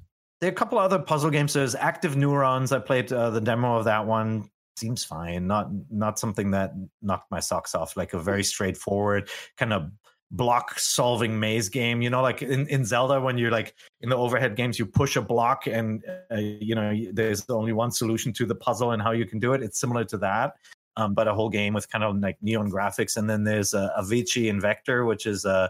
there 0.41 0.49
are 0.51 0.53
a 0.53 0.55
couple 0.57 0.78
other 0.78 0.99
puzzle 0.99 1.30
games. 1.30 1.53
There's 1.53 1.74
Active 1.74 2.16
Neurons. 2.16 2.72
I 2.72 2.78
played 2.78 3.12
uh, 3.12 3.30
the 3.30 3.41
demo 3.41 3.76
of 3.76 3.84
that 3.84 4.07
one. 4.07 4.49
Seems 4.76 5.05
fine. 5.05 5.47
Not 5.49 5.68
not 5.91 6.18
something 6.18 6.53
that 6.53 6.72
knocked 7.03 7.30
my 7.30 7.41
socks 7.41 7.74
off. 7.74 7.97
Like 7.97 8.12
a 8.14 8.18
very 8.20 8.45
straightforward 8.45 9.28
kind 9.57 9.72
of 9.72 9.91
block 10.30 10.78
solving 10.78 11.41
maze 11.41 11.68
game. 11.68 12.01
You 12.03 12.11
know, 12.11 12.22
like 12.22 12.43
in, 12.43 12.68
in 12.68 12.84
Zelda 12.84 13.20
when 13.20 13.39
you're 13.39 13.51
like 13.51 13.74
in 14.03 14.09
the 14.09 14.16
overhead 14.16 14.55
games, 14.55 14.78
you 14.78 14.86
push 14.86 15.16
a 15.16 15.22
block 15.22 15.66
and 15.66 16.05
uh, 16.30 16.36
you 16.36 16.74
know 16.76 16.95
there's 17.12 17.45
only 17.51 17.72
one 17.72 17.91
solution 17.91 18.32
to 18.34 18.47
the 18.47 18.55
puzzle 18.55 18.93
and 18.93 19.03
how 19.03 19.11
you 19.11 19.26
can 19.26 19.41
do 19.41 19.53
it. 19.53 19.62
It's 19.62 19.80
similar 19.80 20.05
to 20.05 20.18
that. 20.18 20.55
Um, 20.97 21.14
but 21.14 21.26
a 21.28 21.34
whole 21.34 21.49
game 21.49 21.74
with 21.74 21.89
kind 21.91 22.05
of 22.05 22.16
like 22.20 22.36
neon 22.43 22.70
graphics, 22.70 23.16
and 23.16 23.28
then 23.28 23.43
there's 23.45 23.74
uh, 23.74 23.91
Avicii 23.99 24.45
Invector, 24.53 25.07
which 25.07 25.26
is 25.26 25.45
uh, 25.45 25.68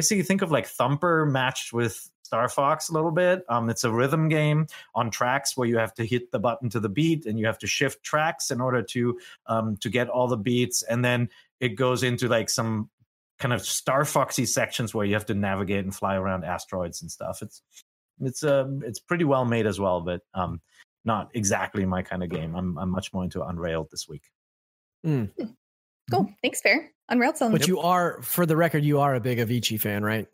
basically 0.00 0.22
think 0.22 0.40
of 0.40 0.50
like 0.50 0.66
Thumper 0.66 1.26
matched 1.26 1.74
with 1.74 2.10
Star 2.22 2.48
Fox 2.48 2.88
a 2.88 2.94
little 2.94 3.10
bit. 3.10 3.44
Um, 3.50 3.68
it's 3.68 3.84
a 3.84 3.90
rhythm 3.90 4.30
game 4.30 4.66
on 4.94 5.10
tracks 5.10 5.58
where 5.58 5.68
you 5.68 5.76
have 5.76 5.92
to 5.94 6.06
hit 6.06 6.32
the 6.32 6.38
button 6.38 6.70
to 6.70 6.80
the 6.80 6.88
beat 6.88 7.26
and 7.26 7.38
you 7.38 7.44
have 7.44 7.58
to 7.58 7.66
shift 7.66 8.02
tracks 8.02 8.50
in 8.50 8.62
order 8.62 8.82
to 8.82 9.18
um, 9.46 9.76
to 9.76 9.90
get 9.90 10.08
all 10.08 10.26
the 10.26 10.38
beats, 10.38 10.82
and 10.82 11.04
then 11.04 11.28
it 11.60 11.70
goes 11.76 12.02
into 12.02 12.28
like 12.28 12.48
some 12.48 12.88
kind 13.38 13.52
of 13.52 13.60
Star 13.60 14.06
Foxy 14.06 14.46
sections 14.46 14.94
where 14.94 15.04
you 15.04 15.12
have 15.12 15.26
to 15.26 15.34
navigate 15.34 15.84
and 15.84 15.94
fly 15.94 16.16
around 16.16 16.44
asteroids 16.44 17.02
and 17.02 17.10
stuff. 17.10 17.42
It's 17.42 17.60
it's 18.22 18.42
um 18.42 18.82
it's 18.82 19.00
pretty 19.00 19.24
well 19.24 19.44
made 19.44 19.66
as 19.66 19.78
well, 19.78 20.00
but 20.00 20.22
um 20.32 20.62
not 21.04 21.28
exactly 21.34 21.84
my 21.84 22.00
kind 22.00 22.22
of 22.22 22.30
game. 22.30 22.56
I'm 22.56 22.78
I'm 22.78 22.88
much 22.88 23.12
more 23.12 23.24
into 23.24 23.42
Unrailed 23.42 23.90
this 23.90 24.08
week. 24.08 24.30
Mm. 25.06 25.30
Cool. 26.10 26.32
Thanks, 26.42 26.60
Fair. 26.60 26.90
Unrailed 27.08 27.36
sounds 27.36 27.52
But 27.52 27.68
you 27.68 27.80
are, 27.80 28.20
for 28.22 28.46
the 28.46 28.56
record, 28.56 28.84
you 28.84 29.00
are 29.00 29.14
a 29.14 29.20
big 29.20 29.38
Avicii 29.38 29.80
fan, 29.80 30.04
right? 30.04 30.28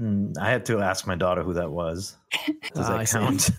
Mm, 0.00 0.36
I 0.38 0.50
had 0.50 0.66
to 0.66 0.80
ask 0.80 1.06
my 1.06 1.14
daughter 1.14 1.42
who 1.42 1.54
that 1.54 1.70
was. 1.70 2.16
Does 2.74 2.88
that 2.88 3.08
see. 3.08 3.18
count? 3.18 3.50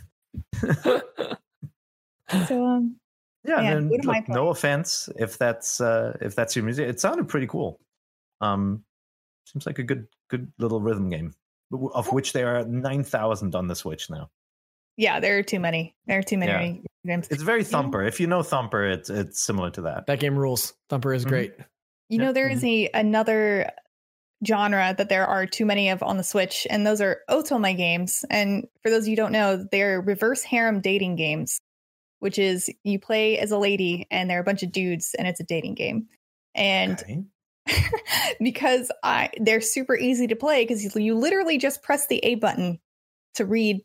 so 2.47 2.65
um 2.65 2.97
Yeah, 3.45 3.61
Yeah, 3.61 3.71
and 3.77 3.89
what 3.89 4.03
look, 4.03 4.27
no 4.29 4.49
offense 4.49 5.07
if 5.17 5.37
that's 5.37 5.79
uh 5.79 6.17
if 6.21 6.35
that's 6.35 6.55
your 6.55 6.65
music. 6.65 6.89
It 6.89 6.99
sounded 6.99 7.29
pretty 7.29 7.47
cool. 7.47 7.79
Um 8.41 8.83
seems 9.45 9.65
like 9.65 9.79
a 9.79 9.83
good 9.83 10.07
good 10.29 10.51
little 10.59 10.81
rhythm 10.81 11.09
game. 11.09 11.33
Of 11.71 12.11
which 12.11 12.33
there 12.33 12.57
are 12.57 12.65
nine 12.65 13.03
thousand 13.03 13.55
on 13.55 13.67
the 13.67 13.75
Switch 13.75 14.09
now. 14.09 14.29
Yeah, 14.97 15.19
there 15.19 15.37
are 15.37 15.43
too 15.43 15.59
many. 15.59 15.95
There 16.07 16.19
are 16.19 16.23
too 16.23 16.37
many 16.37 16.83
games. 17.05 17.27
It's 17.29 17.43
very 17.43 17.63
Thumper. 17.63 18.03
If 18.03 18.19
you 18.19 18.27
know 18.27 18.43
Thumper, 18.43 18.85
it's 18.85 19.09
it's 19.09 19.39
similar 19.41 19.69
to 19.71 19.81
that. 19.83 20.07
that 20.07 20.19
game 20.19 20.35
rules. 20.37 20.73
Thumper 20.89 21.13
is 21.13 21.25
Mhm. 21.25 21.29
great. 21.29 21.53
You 22.09 22.19
know, 22.19 22.25
Yeah. 22.27 22.31
there 22.33 22.49
is 22.49 22.63
a 22.63 22.89
another 22.93 23.69
genre 24.45 24.93
that 24.97 25.09
there 25.09 25.25
are 25.25 25.45
too 25.45 25.65
many 25.65 25.89
of 25.89 26.03
on 26.03 26.17
the 26.17 26.23
Switch, 26.23 26.67
and 26.69 26.85
those 26.85 27.01
are 27.01 27.21
Otome 27.29 27.75
games. 27.77 28.23
And 28.29 28.67
for 28.83 28.89
those 28.89 29.03
of 29.03 29.07
you 29.07 29.11
who 29.13 29.15
don't 29.17 29.31
know, 29.31 29.65
they're 29.71 30.01
reverse 30.01 30.43
harem 30.43 30.81
dating 30.81 31.15
games, 31.15 31.59
which 32.19 32.37
is 32.37 32.69
you 32.83 32.99
play 32.99 33.37
as 33.39 33.51
a 33.51 33.57
lady 33.57 34.05
and 34.11 34.29
there 34.29 34.37
are 34.37 34.41
a 34.41 34.45
bunch 34.45 34.61
of 34.63 34.71
dudes, 34.71 35.15
and 35.17 35.27
it's 35.27 35.39
a 35.39 35.43
dating 35.45 35.75
game. 35.75 36.07
And 36.53 36.99
Okay. 37.01 37.23
because 38.39 38.91
I 39.03 39.29
they're 39.39 39.61
super 39.61 39.97
easy 39.97 40.27
to 40.27 40.35
play 40.35 40.63
because 40.63 40.83
you, 40.83 40.91
you 41.01 41.15
literally 41.15 41.57
just 41.57 41.81
press 41.81 42.07
the 42.07 42.19
A 42.19 42.35
button 42.35 42.79
to 43.35 43.45
read 43.45 43.81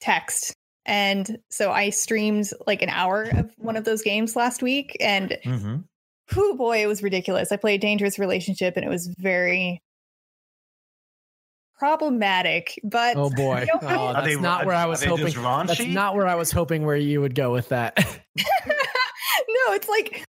text. 0.00 0.54
And 0.86 1.38
so 1.50 1.70
I 1.70 1.90
streamed 1.90 2.50
like 2.66 2.82
an 2.82 2.88
hour 2.88 3.24
of 3.24 3.50
one 3.58 3.76
of 3.76 3.84
those 3.84 4.02
games 4.02 4.34
last 4.36 4.62
week, 4.62 4.96
and 5.00 5.36
Mhm. 5.44 5.84
whew, 6.32 6.54
boy, 6.56 6.82
it 6.82 6.86
was 6.86 7.02
ridiculous. 7.02 7.52
I 7.52 7.56
played 7.56 7.80
Dangerous 7.80 8.18
Relationship, 8.18 8.76
and 8.76 8.86
it 8.86 8.88
was 8.88 9.06
very 9.18 9.82
problematic. 11.78 12.78
But 12.82 13.16
Oh 13.16 13.30
boy, 13.30 13.60
you 13.82 13.88
know, 13.88 13.96
oh, 13.96 14.12
that's 14.14 14.26
they- 14.26 14.36
not 14.40 14.66
where 14.66 14.74
I 14.74 14.86
was 14.86 15.02
hoping. 15.04 15.34
That's 15.34 15.86
not 15.86 16.14
where 16.14 16.26
I 16.26 16.34
was 16.34 16.50
hoping 16.50 16.84
where 16.84 16.96
you 16.96 17.20
would 17.20 17.34
go 17.34 17.52
with 17.52 17.68
that. 17.68 17.96
no, 18.36 19.74
it's 19.74 19.88
like 19.88 20.16
it 20.16 20.24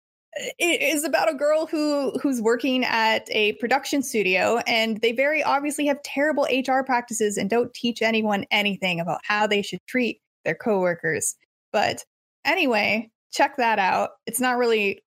is 0.57 1.03
about 1.03 1.29
a 1.29 1.33
girl 1.33 1.65
who 1.65 2.11
who's 2.21 2.41
working 2.41 2.83
at 2.85 3.27
a 3.31 3.53
production 3.53 4.01
studio 4.01 4.59
and 4.67 5.01
they 5.01 5.11
very 5.11 5.43
obviously 5.43 5.85
have 5.87 6.01
terrible 6.03 6.43
HR 6.45 6.81
practices 6.83 7.37
and 7.37 7.49
don't 7.49 7.73
teach 7.73 8.01
anyone 8.01 8.45
anything 8.51 8.99
about 8.99 9.19
how 9.23 9.45
they 9.47 9.61
should 9.61 9.79
treat 9.87 10.21
their 10.45 10.55
coworkers. 10.55 11.35
But 11.73 12.03
anyway, 12.45 13.09
check 13.31 13.57
that 13.57 13.79
out. 13.79 14.11
It's 14.25 14.39
not 14.39 14.57
really 14.57 15.01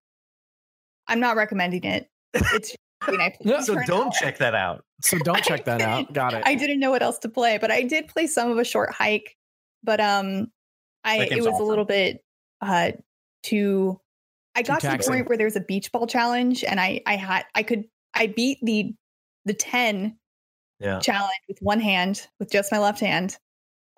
I'm 1.09 1.21
not 1.21 1.37
recommending 1.37 1.85
it. 1.85 2.09
It's 2.35 2.75
I 3.01 3.11
mean, 3.11 3.21
I 3.21 3.61
So 3.61 3.75
don't 3.87 4.07
hour. 4.07 4.13
check 4.13 4.39
that 4.39 4.55
out. 4.55 4.85
so 5.03 5.19
don't 5.19 5.43
check 5.43 5.65
that 5.65 5.81
out. 5.83 6.13
Got 6.13 6.35
it. 6.35 6.43
I 6.47 6.55
didn't 6.55 6.79
know 6.79 6.91
what 6.91 7.03
else 7.03 7.19
to 7.21 7.29
play, 7.29 7.59
but 7.59 7.71
I 7.71 7.83
did 7.83 8.09
play 8.09 8.27
some 8.27 8.51
of 8.51 8.59
a 8.59 8.65
short 8.65 8.93
hike. 8.93 9.37
But 9.83 10.01
um, 10.01 10.53
I 11.05 11.23
it 11.25 11.31
game's 11.31 11.47
was 11.49 11.59
a 11.59 11.65
little 11.65 11.85
bit 11.85 12.23
uh 12.61 12.93
too. 13.43 13.99
I 14.55 14.63
got 14.63 14.81
to 14.83 14.89
the 14.89 14.99
point 14.99 15.29
where 15.29 15.39
there 15.39 15.47
was 15.47 15.57
a 15.57 15.61
beach 15.61 15.91
ball 15.93 16.07
challenge, 16.07 16.65
and 16.65 16.79
I 16.81 17.01
I 17.07 17.17
had 17.17 17.45
I 17.55 17.63
could 17.63 17.85
I 18.15 18.27
beat 18.27 18.59
the 18.63 18.95
the 19.45 19.55
ten 19.55 20.19
Yeah. 20.81 20.99
challenge 21.01 21.31
with 21.49 21.59
one 21.61 21.81
hand 21.81 22.27
with 22.39 22.51
just 22.51 22.71
my 22.73 22.79
left 22.79 23.01
hand, 23.01 23.37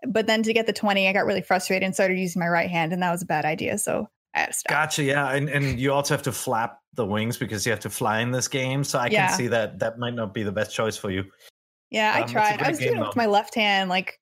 but 0.07 0.27
then 0.27 0.43
to 0.45 0.53
get 0.53 0.67
the 0.67 0.73
twenty, 0.73 1.09
I 1.09 1.13
got 1.13 1.27
really 1.27 1.43
frustrated 1.43 1.85
and 1.85 1.95
started 1.95 2.19
using 2.19 2.41
my 2.41 2.49
right 2.49 2.71
hand, 2.71 2.93
and 2.93 3.03
that 3.03 3.11
was 3.11 3.23
a 3.23 3.27
bad 3.27 3.45
idea. 3.45 3.79
So 3.79 4.09
I 4.35 4.41
had 4.41 4.47
to 4.47 4.53
stop. 4.53 4.71
Gotcha. 4.71 5.03
Yeah, 5.03 5.31
and 5.33 5.49
and 5.49 5.79
you 5.79 5.93
also 5.93 6.15
have 6.15 6.23
to 6.23 6.33
flap 6.33 6.79
the 6.95 7.05
wings 7.05 7.37
because 7.37 7.67
you 7.67 7.73
have 7.73 7.81
to 7.81 7.91
fly 7.91 8.21
in 8.21 8.31
this 8.31 8.47
game. 8.49 8.85
So 8.85 8.99
I 8.99 9.09
Yeah. 9.09 9.27
can 9.27 9.37
see 9.37 9.47
that 9.49 9.81
that 9.81 9.99
might 9.99 10.15
not 10.15 10.33
be 10.33 10.45
the 10.45 10.53
best 10.53 10.75
choice 10.75 10.97
for 10.97 11.11
you. 11.11 11.25
Yeah, 11.91 12.17
Um, 12.17 12.23
I 12.23 12.27
tried. 12.33 12.63
I 12.63 12.69
was 12.69 12.79
doing 12.79 12.97
it 12.97 13.01
with 13.01 13.17
my 13.17 13.27
left 13.27 13.55
hand 13.55 13.91
like 13.91 14.19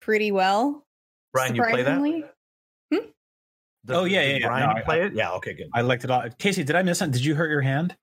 pretty 0.00 0.30
well. 0.30 0.84
Brian, 1.32 1.54
you 1.54 1.62
play 1.62 1.82
that? 1.82 2.00
Surprisingly. 3.84 3.84
The- 3.84 3.94
Oh, 3.94 4.04
yeah, 4.04 4.22
did 4.22 4.30
yeah, 4.30 4.38
yeah. 4.38 4.46
Brian, 4.46 4.66
No, 4.68 4.72
you 4.74 4.78
I- 4.80 4.84
play 4.84 5.02
it? 5.02 5.14
Yeah. 5.14 5.30
Okay. 5.32 5.54
Good. 5.54 5.68
I 5.74 5.80
liked 5.82 6.04
it 6.04 6.10
all. 6.10 6.24
Casey, 6.38 6.64
did 6.64 6.76
I 6.76 6.82
miss 6.82 6.98
something? 6.98 7.12
Did 7.12 7.24
you 7.24 7.34
hurt 7.34 7.50
your 7.50 7.60
hand? 7.62 7.96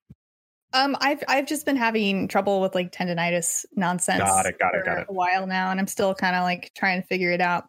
Um, 0.73 0.97
I've 0.99 1.23
I've 1.29 1.45
just 1.45 1.65
been 1.65 1.77
having 1.77 2.27
trouble 2.27 2.59
with 2.59 2.75
like 2.75 2.91
tendonitis 2.91 3.65
nonsense. 3.75 4.19
Got 4.19 4.45
it, 4.45 4.59
got 4.59 4.75
it, 4.75 4.79
for 4.79 4.85
got 4.85 4.97
it. 4.99 5.05
A 5.09 5.13
while 5.13 5.47
now, 5.47 5.71
and 5.71 5.79
I'm 5.79 5.87
still 5.87 6.13
kind 6.13 6.35
of 6.35 6.43
like 6.43 6.71
trying 6.75 7.01
to 7.01 7.07
figure 7.07 7.31
it 7.31 7.39
out. 7.39 7.65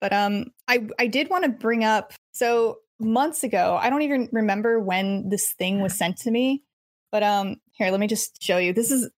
But 0.00 0.12
um, 0.12 0.46
I 0.68 0.86
I 0.98 1.08
did 1.08 1.28
want 1.28 1.42
to 1.44 1.50
bring 1.50 1.82
up 1.82 2.12
so 2.32 2.78
months 3.00 3.42
ago. 3.42 3.76
I 3.80 3.90
don't 3.90 4.02
even 4.02 4.28
remember 4.30 4.78
when 4.78 5.28
this 5.28 5.54
thing 5.54 5.80
was 5.80 5.94
sent 5.98 6.18
to 6.18 6.30
me. 6.30 6.62
But 7.10 7.24
um, 7.24 7.56
here, 7.72 7.90
let 7.90 7.98
me 7.98 8.06
just 8.06 8.40
show 8.42 8.58
you. 8.58 8.72
This 8.72 8.92
is 8.92 9.10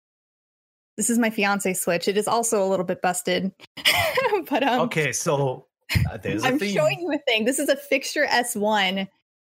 this 0.97 1.11
is 1.11 1.18
my 1.18 1.29
fiance 1.29 1.74
switch. 1.74 2.09
It 2.09 2.16
is 2.16 2.29
also 2.29 2.64
a 2.64 2.68
little 2.68 2.87
bit 2.87 3.03
busted. 3.03 3.53
but 4.49 4.62
um, 4.62 4.81
okay. 4.83 5.12
So 5.12 5.66
uh, 6.11 6.18
I'm 6.45 6.59
theme. 6.59 6.74
showing 6.74 7.01
you 7.01 7.12
a 7.12 7.18
thing. 7.18 7.45
This 7.45 7.59
is 7.59 7.68
a 7.68 7.76
fixture 7.76 8.26
S1, 8.26 9.09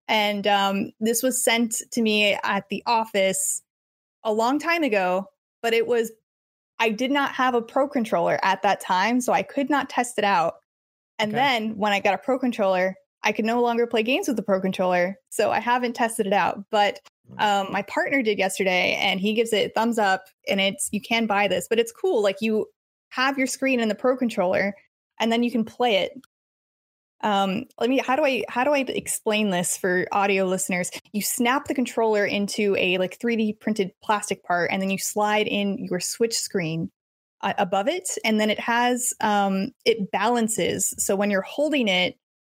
and 0.08 0.48
um, 0.48 0.92
this 1.00 1.24
was 1.24 1.44
sent 1.44 1.82
to 1.92 2.02
me 2.02 2.38
at 2.44 2.68
the 2.70 2.84
office 2.86 3.62
a 4.24 4.34
long 4.34 4.60
time 4.60 4.84
ago. 4.84 5.28
But 5.62 5.74
it 5.74 5.88
was, 5.88 6.12
I 6.80 6.90
did 6.90 7.12
not 7.12 7.32
have 7.34 7.56
a 7.56 7.62
pro 7.62 7.88
controller 7.88 8.40
at 8.44 8.62
that 8.64 8.82
time, 8.82 9.22
so 9.22 9.34
I 9.34 9.42
could 9.44 9.70
not 9.70 9.90
test 9.90 10.18
it 10.18 10.24
out. 10.24 10.56
And 11.18 11.32
Okay. 11.32 11.38
then 11.38 11.78
when 11.78 11.94
I 11.94 12.00
got 12.02 12.14
a 12.14 12.18
pro 12.20 12.38
controller, 12.38 12.96
I 13.24 13.32
could 13.32 13.46
no 13.46 13.62
longer 13.62 13.88
play 13.88 14.04
games 14.04 14.28
with 14.28 14.38
the 14.38 14.44
pro 14.44 14.62
controller, 14.62 15.18
so 15.30 15.50
I 15.50 15.60
haven't 15.60 15.94
tested 15.94 16.28
it 16.28 16.34
out. 16.34 16.64
But 16.70 17.00
um, 17.40 17.72
my 17.72 17.82
partner 17.84 18.22
did 18.22 18.38
yesterday, 18.38 18.96
and 19.02 19.20
he 19.20 19.34
gives 19.34 19.52
it 19.54 19.74
thumbs 19.74 19.98
up. 19.98 20.26
And 20.48 20.62
it's 20.62 20.90
you 20.92 21.02
can 21.02 21.26
buy 21.26 21.48
this, 21.48 21.68
but 21.68 21.80
it's 21.80 21.92
cool. 21.92 22.22
Like 22.22 22.38
you 22.42 22.68
have 23.10 23.38
your 23.38 23.48
screen 23.48 23.80
in 23.80 23.88
the 23.90 23.96
pro 23.96 24.16
controller, 24.18 24.76
and 25.20 25.32
then 25.32 25.44
you 25.44 25.52
can 25.52 25.64
play 25.66 25.98
it. 25.98 26.12
Um, 27.22 27.66
let 27.80 27.90
me. 27.90 28.00
How 28.06 28.16
do 28.16 28.24
I? 28.24 28.44
How 28.50 28.64
do 28.64 28.72
I 28.72 28.80
explain 28.80 29.50
this 29.50 29.78
for 29.78 30.06
audio 30.12 30.46
listeners? 30.46 30.92
You 31.12 31.22
snap 31.22 31.66
the 31.66 31.74
controller 31.74 32.26
into 32.26 32.76
a 32.78 32.98
like 32.98 33.18
3D 33.20 33.60
printed 33.60 33.92
plastic 34.04 34.44
part, 34.44 34.70
and 34.72 34.82
then 34.82 34.90
you 34.90 34.98
slide 34.98 35.48
in 35.48 35.86
your 35.90 36.00
Switch 36.00 36.38
screen 36.38 36.92
uh, 37.42 37.54
above 37.58 37.88
it, 37.88 38.10
and 38.24 38.40
then 38.40 38.50
it 38.50 38.60
has 38.60 39.14
um, 39.22 39.72
it 39.86 40.12
balances. 40.12 40.94
So 40.98 41.16
when 41.16 41.32
you're 41.32 41.42
holding 41.42 41.88
it, 41.88 42.16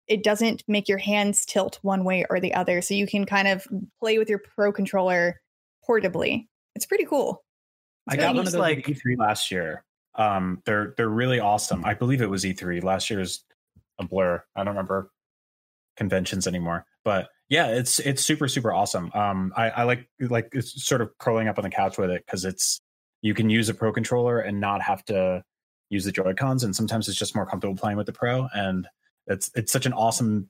it 0.08 0.24
doesn't 0.24 0.64
make 0.68 0.88
your 0.88 0.98
hands 1.00 1.46
tilt 1.46 1.80
one 1.82 2.04
way 2.04 2.26
or 2.30 2.40
the 2.40 2.54
other. 2.54 2.82
So 2.82 2.94
you 2.94 3.08
can 3.08 3.26
kind 3.26 3.48
of 3.48 3.68
play 4.00 4.18
with 4.18 4.30
your 4.30 4.40
Pro 4.40 4.72
controller 4.72 5.42
portably. 5.88 6.48
It's 6.76 6.86
pretty 6.86 7.06
cool. 7.06 7.44
I 8.08 8.14
It's 8.16 8.24
got 8.24 8.36
one 8.36 8.46
of 8.46 8.52
those 8.52 8.60
like- 8.60 8.88
like 8.88 8.98
E3 8.98 9.18
last 9.18 9.52
year. 9.52 9.84
Um, 10.18 10.62
they're 10.66 10.94
they're 10.98 11.10
really 11.10 11.40
awesome. 11.40 11.84
I 11.86 11.94
believe 11.94 12.22
it 12.22 12.30
was 12.30 12.44
E3 12.44 12.84
last 12.84 13.10
year's 13.10 13.44
a 14.00 14.06
blur. 14.06 14.44
I 14.56 14.64
don't 14.64 14.76
remember 14.76 15.12
conventions 15.98 16.48
anymore, 16.48 16.86
but 17.04 17.30
yeah, 17.50 17.68
it's 17.68 18.00
it's 18.00 18.26
super 18.26 18.48
super 18.48 18.74
awesome. 18.74 19.12
Um, 19.14 19.54
I, 19.56 19.70
I 19.70 19.84
like 19.84 20.10
like 20.20 20.50
it's 20.54 20.84
sort 20.84 21.02
of 21.02 21.18
curling 21.20 21.48
up 21.48 21.58
on 21.58 21.64
the 21.64 21.70
couch 21.70 21.98
with 21.98 22.10
it 22.10 22.24
because 22.26 22.46
it's 22.46 22.82
you 23.22 23.34
can 23.34 23.50
use 23.50 23.70
a 23.70 23.74
pro 23.74 23.92
controller 23.92 24.40
and 24.40 24.60
not 24.60 24.82
have 24.82 25.04
to 25.06 25.44
use 25.90 26.06
the 26.06 26.12
Joy 26.12 26.34
Cons, 26.34 26.64
and 26.64 26.76
sometimes 26.76 27.08
it's 27.08 27.18
just 27.18 27.36
more 27.36 27.46
comfortable 27.46 27.76
playing 27.76 27.98
with 27.98 28.08
the 28.08 28.14
pro. 28.14 28.48
And 28.54 28.88
it's 29.28 29.52
it's 29.56 29.72
such 29.72 29.86
an 29.86 29.94
awesome 29.94 30.50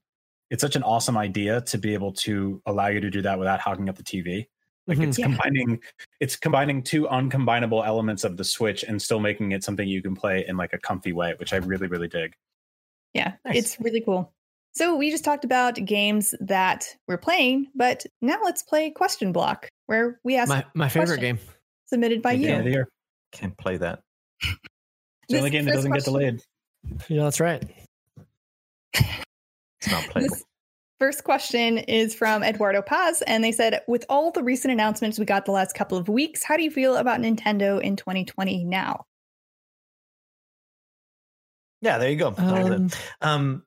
it's 0.50 0.62
such 0.62 0.76
an 0.76 0.84
awesome 0.84 1.18
idea 1.18 1.62
to 1.62 1.78
be 1.78 1.94
able 1.94 2.14
to 2.14 2.62
allow 2.66 2.88
you 2.88 3.02
to 3.02 3.10
do 3.10 3.22
that 3.24 3.40
without 3.40 3.60
hogging 3.60 3.90
up 3.90 3.96
the 3.98 4.04
TV. 4.04 4.48
Like 4.88 5.00
it's 5.00 5.18
Yeah. 5.18 5.26
combining 5.28 5.80
it's 6.20 6.36
combining 6.36 6.84
two 6.84 7.04
uncombinable 7.08 7.86
elements 7.86 8.24
of 8.24 8.38
the 8.38 8.44
Switch 8.44 8.84
and 8.84 9.02
still 9.02 9.20
making 9.20 9.52
it 9.52 9.64
something 9.64 9.88
you 9.88 10.02
can 10.02 10.16
play 10.16 10.46
in 10.48 10.58
like 10.58 10.74
a 10.74 10.78
comfy 10.78 11.12
way, 11.14 11.34
which 11.40 11.54
I 11.54 11.58
really 11.58 11.88
really 11.88 12.08
dig. 12.08 12.34
Yeah, 13.14 13.34
Nice. 13.46 13.56
it's 13.58 13.80
really 13.80 14.02
cool. 14.02 14.32
So 14.74 14.96
we 14.96 15.10
just 15.10 15.24
talked 15.24 15.46
about 15.46 15.76
games 15.86 16.36
that 16.42 16.86
we're 17.08 17.18
playing, 17.18 17.68
but 17.76 18.06
now 18.22 18.38
let's 18.44 18.62
play 18.62 18.92
question 18.92 19.32
block, 19.32 19.70
where 19.86 20.20
we 20.24 20.36
ask 20.36 20.50
my 20.50 20.66
my 20.74 20.90
favorite 20.90 21.22
game. 21.22 21.40
submitted 21.86 22.22
by 22.22 22.34
At 22.34 22.40
you. 22.40 22.50
end 22.50 22.68
the 22.68 22.72
year. 22.72 22.88
Can't 23.32 23.58
play 23.58 23.78
that. 23.78 24.02
It's 24.44 24.58
the 25.30 25.38
only 25.38 25.50
game 25.50 25.66
that 25.66 25.74
doesn't 25.74 25.92
get 25.92 26.04
delayed. 26.04 26.42
Yeah, 27.08 27.24
that's 27.24 27.40
right. 27.40 27.64
It's 28.94 29.92
not 29.92 30.04
playable. 30.10 30.36
This 30.36 30.44
first 31.00 31.24
question 31.24 31.78
is 31.80 32.16
from 32.16 32.44
Eduardo 32.44 32.82
Paz, 32.82 33.22
and 33.24 33.44
they 33.44 33.52
said, 33.52 33.82
"With 33.88 34.06
all 34.10 34.32
the 34.32 34.44
recent 34.44 34.72
announcements 34.72 35.20
we 35.20 35.26
got 35.26 35.46
the 35.46 35.52
last 35.52 35.74
couple 35.74 35.98
of 35.98 36.08
weeks, 36.08 36.44
how 36.44 36.58
do 36.58 36.64
you 36.64 36.72
feel 36.72 36.96
about 36.98 37.20
Nintendo 37.20 37.82
in 37.82 37.96
2020 37.96 38.64
now?" 38.64 39.06
yeah, 41.86 41.98
there 41.98 42.10
you 42.10 42.18
go. 42.18 42.34
Um, 42.38 42.90
Um, 43.22 43.64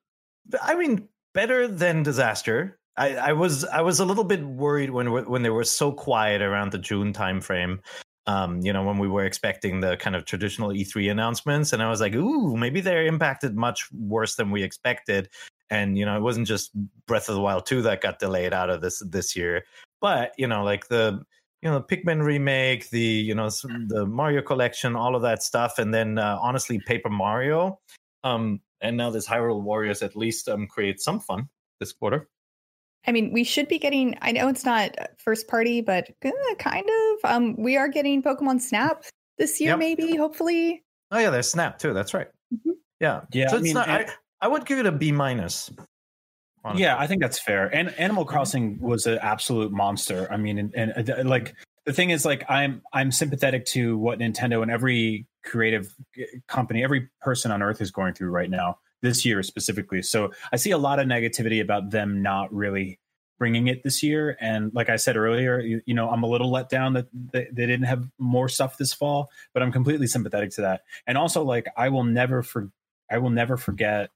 I 0.61 0.75
mean, 0.75 1.07
better 1.33 1.67
than 1.67 2.03
disaster. 2.03 2.77
I, 2.97 3.15
I 3.15 3.33
was 3.33 3.63
I 3.63 3.81
was 3.81 3.99
a 3.99 4.05
little 4.05 4.25
bit 4.25 4.43
worried 4.43 4.89
when 4.89 5.11
when 5.29 5.41
they 5.41 5.49
were 5.49 5.63
so 5.63 5.91
quiet 5.91 6.41
around 6.41 6.71
the 6.71 6.77
June 6.77 7.13
timeframe. 7.13 7.79
Um, 8.27 8.59
you 8.61 8.73
know, 8.73 8.83
when 8.83 8.97
we 8.97 9.07
were 9.07 9.23
expecting 9.25 9.79
the 9.79 9.95
kind 9.97 10.15
of 10.15 10.25
traditional 10.25 10.69
E3 10.69 11.09
announcements, 11.09 11.71
and 11.71 11.81
I 11.81 11.89
was 11.89 12.01
like, 12.01 12.13
"Ooh, 12.13 12.57
maybe 12.57 12.81
they're 12.81 13.05
impacted 13.05 13.55
much 13.55 13.89
worse 13.93 14.35
than 14.35 14.51
we 14.51 14.63
expected." 14.63 15.29
And 15.69 15.97
you 15.97 16.05
know, 16.05 16.17
it 16.17 16.21
wasn't 16.21 16.47
just 16.47 16.71
Breath 17.05 17.29
of 17.29 17.35
the 17.35 17.41
Wild 17.41 17.65
2 17.65 17.81
that 17.83 18.01
got 18.01 18.19
delayed 18.19 18.53
out 18.53 18.69
of 18.69 18.81
this 18.81 19.01
this 19.05 19.35
year, 19.35 19.63
but 20.01 20.33
you 20.37 20.47
know, 20.47 20.63
like 20.63 20.87
the 20.87 21.21
you 21.61 21.69
know 21.69 21.81
Pikmin 21.81 22.23
remake, 22.23 22.89
the 22.89 22.99
you 22.99 23.35
know 23.35 23.49
the 23.49 24.05
Mario 24.07 24.41
collection, 24.41 24.95
all 24.95 25.15
of 25.15 25.21
that 25.21 25.43
stuff, 25.43 25.77
and 25.77 25.93
then 25.93 26.17
uh, 26.17 26.37
honestly, 26.41 26.79
Paper 26.79 27.09
Mario, 27.09 27.79
um, 28.23 28.61
and 28.81 28.97
now 28.97 29.09
this 29.11 29.27
Hyrule 29.27 29.61
Warriors 29.61 30.01
at 30.01 30.15
least 30.15 30.49
um 30.49 30.67
create 30.67 30.99
some 31.01 31.19
fun 31.19 31.47
this 31.79 31.91
quarter. 31.93 32.27
I 33.07 33.11
mean, 33.11 33.31
we 33.31 33.43
should 33.43 33.67
be 33.67 33.77
getting. 33.79 34.17
I 34.21 34.31
know 34.31 34.47
it's 34.49 34.65
not 34.65 34.95
first 35.19 35.47
party, 35.47 35.81
but 35.81 36.09
uh, 36.25 36.31
kind 36.57 36.85
of. 36.89 37.31
Um, 37.31 37.55
we 37.57 37.77
are 37.77 37.87
getting 37.87 38.21
Pokemon 38.23 38.59
Snap 38.61 39.03
this 39.37 39.61
year, 39.61 39.71
Yep. 39.71 39.79
maybe, 39.79 40.15
hopefully. 40.15 40.83
Oh 41.11 41.19
yeah, 41.19 41.29
there's 41.29 41.49
Snap 41.49 41.77
too. 41.79 41.93
That's 41.93 42.13
right. 42.13 42.27
Mhm. 42.53 42.73
Yeah, 42.99 43.21
Yeah, 43.31 43.47
So 43.47 43.55
I 43.55 43.59
it's 43.59 43.63
mean, 43.63 43.73
not, 43.75 43.87
I, 43.87 43.99
and- 44.01 44.11
I 44.41 44.47
would 44.47 44.65
give 44.65 44.79
it 44.79 44.85
a 44.85 44.91
B 44.91 45.11
minus. 45.11 45.71
honestly. 46.63 46.83
Yeah, 46.83 46.97
I 46.97 47.07
think 47.07 47.21
that's 47.21 47.39
fair. 47.39 47.73
And 47.73 47.89
Animal 47.99 48.25
Crossing 48.25 48.79
was 48.79 49.05
an 49.05 49.19
absolute 49.21 49.71
monster. 49.71 50.27
I 50.31 50.37
mean, 50.37 50.57
and, 50.57 50.73
and 50.75 51.09
uh, 51.09 51.23
like 51.23 51.55
the 51.85 51.93
thing 51.93 52.09
is, 52.09 52.25
like 52.25 52.43
I'm 52.49 52.81
I'm 52.93 53.11
sympathetic 53.11 53.65
to 53.67 53.97
what 53.97 54.19
Nintendo 54.19 54.61
and 54.61 54.71
every 54.71 55.27
creative 55.43 55.93
uh, 56.19 56.23
company, 56.47 56.83
every 56.83 57.09
person 57.21 57.51
on 57.51 57.61
earth 57.61 57.81
is 57.81 57.91
going 57.91 58.13
through 58.13 58.29
right 58.29 58.49
now 58.49 58.79
this 59.01 59.25
year 59.25 59.41
specifically. 59.43 60.01
So 60.01 60.31
I 60.51 60.57
see 60.57 60.71
a 60.71 60.77
lot 60.77 60.99
of 60.99 61.07
negativity 61.07 61.61
about 61.61 61.91
them 61.91 62.21
not 62.21 62.53
really 62.53 62.99
bringing 63.39 63.67
it 63.67 63.83
this 63.83 64.03
year. 64.03 64.37
And 64.41 64.71
like 64.73 64.89
I 64.89 64.97
said 64.97 65.15
earlier, 65.15 65.61
you, 65.61 65.81
you 65.85 65.93
know, 65.93 66.09
I'm 66.09 66.23
a 66.23 66.27
little 66.27 66.51
let 66.51 66.67
down 66.67 66.93
that 66.93 67.07
they, 67.13 67.47
they 67.51 67.65
didn't 67.65 67.85
have 67.85 68.05
more 68.17 68.49
stuff 68.49 68.77
this 68.77 68.91
fall, 68.91 69.29
but 69.53 69.63
I'm 69.63 69.71
completely 69.71 70.07
sympathetic 70.07 70.51
to 70.51 70.61
that. 70.61 70.81
And 71.07 71.17
also, 71.17 71.43
like 71.43 71.67
I 71.77 71.87
will 71.87 72.03
never 72.03 72.43
for 72.43 72.69
I 73.09 73.17
will 73.17 73.29
never 73.29 73.57
forget 73.57 74.09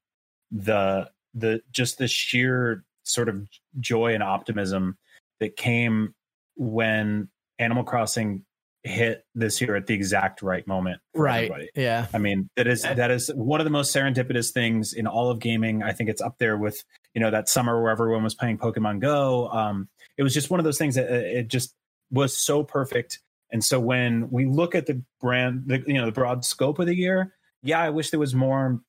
the 0.54 1.10
the 1.34 1.62
just 1.72 1.98
the 1.98 2.08
sheer 2.08 2.86
sort 3.04 3.28
of 3.28 3.48
joy 3.80 4.14
and 4.14 4.24
optimism 4.24 4.98
that 5.40 5.58
came 5.58 6.14
when 6.56 7.28
Animal 7.60 7.84
Crossing 7.84 8.46
hit 8.84 9.26
this 9.34 9.62
year 9.62 9.76
at 9.78 9.88
the 9.88 9.94
exact 9.94 10.42
right 10.42 10.68
moment 10.68 11.00
Right. 11.16 11.46
everybody. 11.46 11.70
Yeah. 11.76 12.08
I 12.14 12.18
mean, 12.18 12.50
that 12.58 12.68
is 12.68 12.84
that 12.84 13.12
is 13.12 13.32
one 13.34 13.60
of 13.62 13.66
the 13.66 13.72
most 13.72 13.96
serendipitous 13.96 14.52
things 14.52 14.94
in 14.94 15.08
all 15.08 15.32
of 15.32 15.40
gaming. 15.40 15.82
I 15.84 15.94
think 15.94 16.10
it's 16.10 16.22
up 16.22 16.38
there 16.38 16.58
with 16.58 16.84
you 17.14 17.22
know 17.22 17.32
that 17.32 17.50
summer 17.50 17.82
where 17.82 17.92
everyone 17.92 18.24
was 18.24 18.36
playing 18.36 18.58
Pokemon 18.60 19.00
Go. 19.00 19.48
Um, 19.50 19.90
it 20.18 20.24
was 20.24 20.34
just 20.34 20.50
one 20.50 20.60
of 20.60 20.64
those 20.64 20.78
things 20.78 20.96
that 20.96 21.10
uh, 21.10 21.16
it 21.16 21.48
just 21.48 21.74
was 22.12 22.38
so 22.38 22.64
perfect. 22.64 23.20
And 23.52 23.64
so 23.64 23.80
when 23.80 24.30
we 24.32 24.46
look 24.46 24.76
at 24.76 24.86
the 24.86 25.02
brand, 25.22 25.64
the, 25.68 25.84
you 25.88 25.94
know, 25.94 26.06
the 26.06 26.12
broad 26.12 26.44
scope 26.44 26.80
of 26.80 26.86
the 26.88 26.96
year, 26.96 27.34
yeah, 27.62 27.80
I 27.80 27.90
wish 27.92 28.10
there 28.10 28.20
was 28.20 28.36
more 28.36 28.82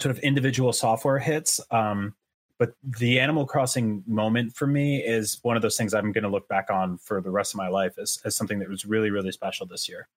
sort 0.00 0.16
of 0.16 0.18
individual 0.22 0.72
software 0.72 1.18
hits. 1.18 1.60
Um, 1.70 2.14
but 2.58 2.72
the 2.82 3.20
Animal 3.20 3.46
Crossing 3.46 4.02
moment 4.06 4.54
for 4.54 4.66
me 4.66 4.98
is 4.98 5.38
one 5.42 5.56
of 5.56 5.62
those 5.62 5.76
things 5.78 5.94
I'm 5.94 6.12
going 6.12 6.24
to 6.24 6.30
look 6.30 6.46
back 6.48 6.68
on 6.70 6.98
for 6.98 7.20
the 7.22 7.30
rest 7.30 7.54
of 7.54 7.58
my 7.58 7.68
life 7.68 7.94
as, 7.98 8.18
as 8.24 8.36
something 8.36 8.58
that 8.58 8.68
was 8.68 8.84
really, 8.84 9.10
really 9.10 9.32
special 9.32 9.66
this 9.66 9.88
year. 9.88 10.08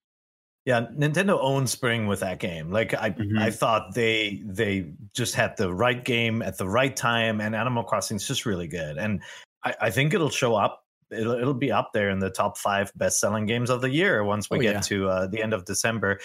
Yeah, 0.65 0.87
Nintendo 0.97 1.37
owned 1.41 1.69
spring 1.69 2.07
with 2.07 2.21
that 2.21 2.39
game. 2.39 2.71
Like 2.71 2.93
I, 2.93 3.09
Mhm. 3.11 3.37
I 3.37 3.51
thought 3.51 3.93
they 3.95 4.41
they 4.45 4.91
just 5.13 5.35
had 5.35 5.57
the 5.57 5.73
right 5.73 6.01
game 6.03 6.41
at 6.41 6.57
the 6.57 6.67
right 6.67 6.95
time, 6.95 7.41
and 7.41 7.53
Animal 7.53 7.83
Crossing 7.83 8.15
is 8.15 8.25
just 8.25 8.45
really 8.45 8.67
good. 8.67 8.97
And 8.97 9.21
I, 9.65 9.75
I 9.81 9.89
think 9.89 10.13
it'll 10.13 10.29
show 10.29 10.55
up. 10.55 10.85
It'll, 11.11 11.33
it'll 11.33 11.53
be 11.53 11.71
up 11.71 11.91
there 11.93 12.09
in 12.09 12.19
the 12.19 12.29
top 12.29 12.57
five 12.57 12.91
best 12.95 13.19
selling 13.19 13.45
games 13.45 13.69
of 13.69 13.81
the 13.81 13.89
year 13.89 14.23
once 14.23 14.49
we 14.49 14.59
Oh, 14.59 14.61
get 14.61 14.73
yeah. 14.75 14.79
to 14.81 15.09
uh, 15.09 15.27
the 15.27 15.41
end 15.43 15.53
of 15.53 15.65
December. 15.65 16.19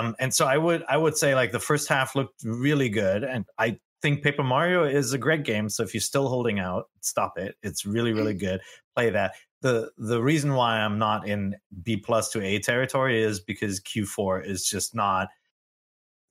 Um, 0.00 0.16
and 0.18 0.32
so 0.34 0.46
I 0.46 0.58
would 0.58 0.84
I 0.88 0.96
would 0.96 1.16
say 1.16 1.34
like 1.34 1.52
the 1.52 1.60
first 1.60 1.88
half 1.88 2.14
looked 2.14 2.42
really 2.44 2.88
good, 2.88 3.24
and 3.24 3.44
I 3.58 3.78
think 4.02 4.22
Paper 4.22 4.42
Mario 4.42 4.84
is 4.84 5.12
a 5.12 5.18
great 5.18 5.44
game. 5.44 5.68
So 5.68 5.82
if 5.82 5.94
you're 5.94 6.00
still 6.00 6.28
holding 6.28 6.58
out, 6.58 6.88
stop 7.00 7.38
it. 7.38 7.56
It's 7.62 7.84
really 7.86 8.12
really 8.12 8.34
good. 8.34 8.60
Play 8.96 9.10
that 9.10 9.32
the 9.62 9.90
the 9.96 10.22
reason 10.22 10.54
why 10.54 10.78
I'm 10.80 10.98
not 10.98 11.26
in 11.26 11.56
B 11.82 11.96
plus 11.96 12.30
to 12.32 12.42
A 12.44 12.58
territory 12.58 13.22
is 13.22 13.40
because 13.40 13.80
Q4 13.80 14.46
is 14.46 14.68
just 14.68 14.94
not 14.94 15.28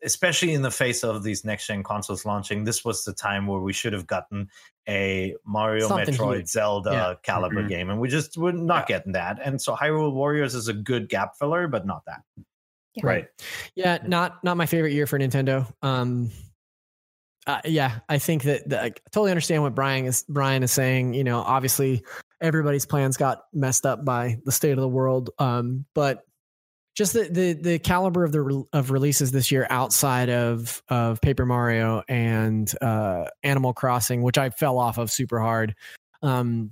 especially 0.06 0.54
in 0.54 0.62
the 0.64 0.70
face 0.72 1.02
of 1.02 1.24
these 1.24 1.46
next 1.46 1.66
gen 1.66 1.82
consoles 1.82 2.26
launching 2.26 2.66
this 2.66 2.84
was 2.84 3.06
the 3.06 3.14
time 3.14 3.48
where 3.48 3.62
we 3.62 3.72
should 3.72 3.94
have 3.94 4.06
gotten 4.06 4.50
a 4.88 5.34
Mario 5.46 5.88
Something 5.88 6.14
Metroid 6.14 6.36
huge. 6.40 6.48
Zelda 6.50 6.92
Yeah. 6.92 7.14
caliber 7.24 7.64
Mhm. 7.64 7.70
game 7.70 7.90
and 7.90 8.02
we 8.02 8.10
just 8.10 8.38
we're 8.38 8.52
not 8.52 8.86
getting 8.86 9.14
that 9.14 9.40
and 9.42 9.62
so 9.62 9.74
Hyrule 9.76 10.12
Warriors 10.14 10.56
is 10.56 10.68
a 10.68 10.74
good 10.74 11.08
gap 11.08 11.38
filler 11.40 11.70
but 11.70 11.86
not 11.86 12.04
that 12.06 12.22
Yeah. 12.96 13.06
Right. 13.06 13.26
Yeah, 13.76 13.98
not 14.06 14.44
not 14.44 14.58
my 14.58 14.66
favorite 14.66 14.94
year 14.94 15.08
for 15.08 15.18
Nintendo. 15.18 15.72
Um, 15.82 16.30
uh, 17.46 17.60
yeah, 17.66 18.00
I 18.08 18.20
think 18.20 18.44
that, 18.44 18.70
that 18.70 18.84
I 18.84 18.92
totally 19.12 19.32
understand 19.32 19.64
what 19.64 19.76
Brian 19.76 20.06
is 20.06 20.24
Brian 20.30 20.64
is 20.64 20.72
saying. 20.72 21.14
You 21.14 21.24
know, 21.24 21.40
obviously 21.40 22.04
everybody's 22.42 22.86
plans 22.86 23.18
got 23.18 23.44
messed 23.54 23.86
up 23.86 24.06
by 24.06 24.38
the 24.46 24.52
state 24.52 24.72
of 24.72 24.80
the 24.80 24.88
world. 24.88 25.32
Um, 25.40 25.86
but 25.96 26.24
just 26.96 27.14
the 27.14 27.24
the 27.24 27.54
the 27.54 27.80
caliber 27.80 28.24
of 28.24 28.32
the 28.32 28.64
of 28.72 28.92
releases 28.92 29.32
this 29.32 29.52
year 29.52 29.66
outside 29.70 30.30
of 30.30 30.84
of 30.90 31.20
Paper 31.22 31.46
Mario 31.46 32.04
and 32.08 32.72
uh, 32.82 33.26
Animal 33.42 33.74
Crossing, 33.74 34.22
which 34.22 34.38
I 34.38 34.52
fell 34.52 34.78
off 34.78 34.98
of 34.98 35.12
super 35.12 35.40
hard. 35.40 35.76
Um, 36.22 36.72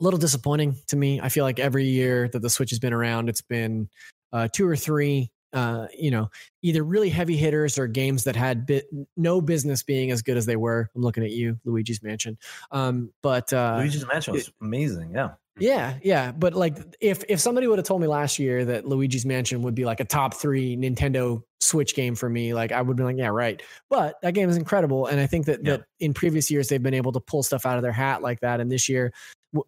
a 0.00 0.04
little 0.04 0.18
disappointing 0.18 0.76
to 0.88 0.96
me. 0.96 1.20
I 1.20 1.28
feel 1.28 1.44
like 1.44 1.58
every 1.58 1.84
year 1.84 2.28
that 2.28 2.40
the 2.40 2.50
Switch 2.50 2.70
has 2.70 2.78
been 2.78 2.92
around, 2.92 3.28
it's 3.28 3.42
been 3.42 3.88
uh, 4.32 4.48
two 4.52 4.66
or 4.66 4.76
three, 4.76 5.30
uh, 5.54 5.86
you 5.98 6.10
know, 6.10 6.30
either 6.62 6.82
really 6.82 7.08
heavy 7.08 7.36
hitters 7.36 7.78
or 7.78 7.86
games 7.86 8.24
that 8.24 8.36
had 8.36 8.66
bit, 8.66 8.86
no 9.16 9.40
business 9.40 9.82
being 9.82 10.10
as 10.10 10.20
good 10.20 10.36
as 10.36 10.44
they 10.44 10.56
were. 10.56 10.90
I'm 10.94 11.02
looking 11.02 11.24
at 11.24 11.30
you, 11.30 11.58
Luigi's 11.64 12.02
Mansion. 12.02 12.36
Um, 12.70 13.12
but 13.22 13.52
uh, 13.52 13.76
Luigi's 13.78 14.06
Mansion 14.06 14.34
was 14.34 14.52
amazing 14.60 15.12
yeah 15.14 15.30
yeah, 15.58 15.98
yeah, 16.02 16.32
but 16.32 16.54
like 16.54 16.78
if 17.00 17.22
if 17.28 17.38
somebody 17.38 17.68
would 17.68 17.78
have 17.78 17.86
told 17.86 18.00
me 18.00 18.08
last 18.08 18.40
year 18.40 18.64
that 18.64 18.86
Luigi's 18.86 19.24
Mansion 19.24 19.62
would 19.62 19.74
be 19.76 19.84
like 19.84 20.00
a 20.00 20.04
top 20.04 20.34
three 20.34 20.76
Nintendo 20.76 21.42
Switch 21.60 21.94
game 21.94 22.16
for 22.16 22.28
me, 22.28 22.54
like 22.54 22.72
I 22.72 22.82
would 22.82 22.96
be 22.96 23.04
like, 23.04 23.16
yeah, 23.16 23.28
right. 23.28 23.62
But 23.88 24.20
that 24.22 24.34
game 24.34 24.50
is 24.50 24.56
incredible, 24.56 25.06
and 25.06 25.20
I 25.20 25.28
think 25.28 25.46
that 25.46 25.60
Yeah. 25.62 25.76
that 25.76 25.84
in 26.00 26.12
previous 26.12 26.50
years 26.50 26.68
they've 26.68 26.82
been 26.82 26.94
able 26.94 27.12
to 27.12 27.20
pull 27.20 27.44
stuff 27.44 27.66
out 27.66 27.76
of 27.76 27.82
their 27.82 27.92
hat 27.92 28.20
like 28.20 28.40
that, 28.40 28.58
and 28.60 28.70
this 28.70 28.88
year, 28.88 29.12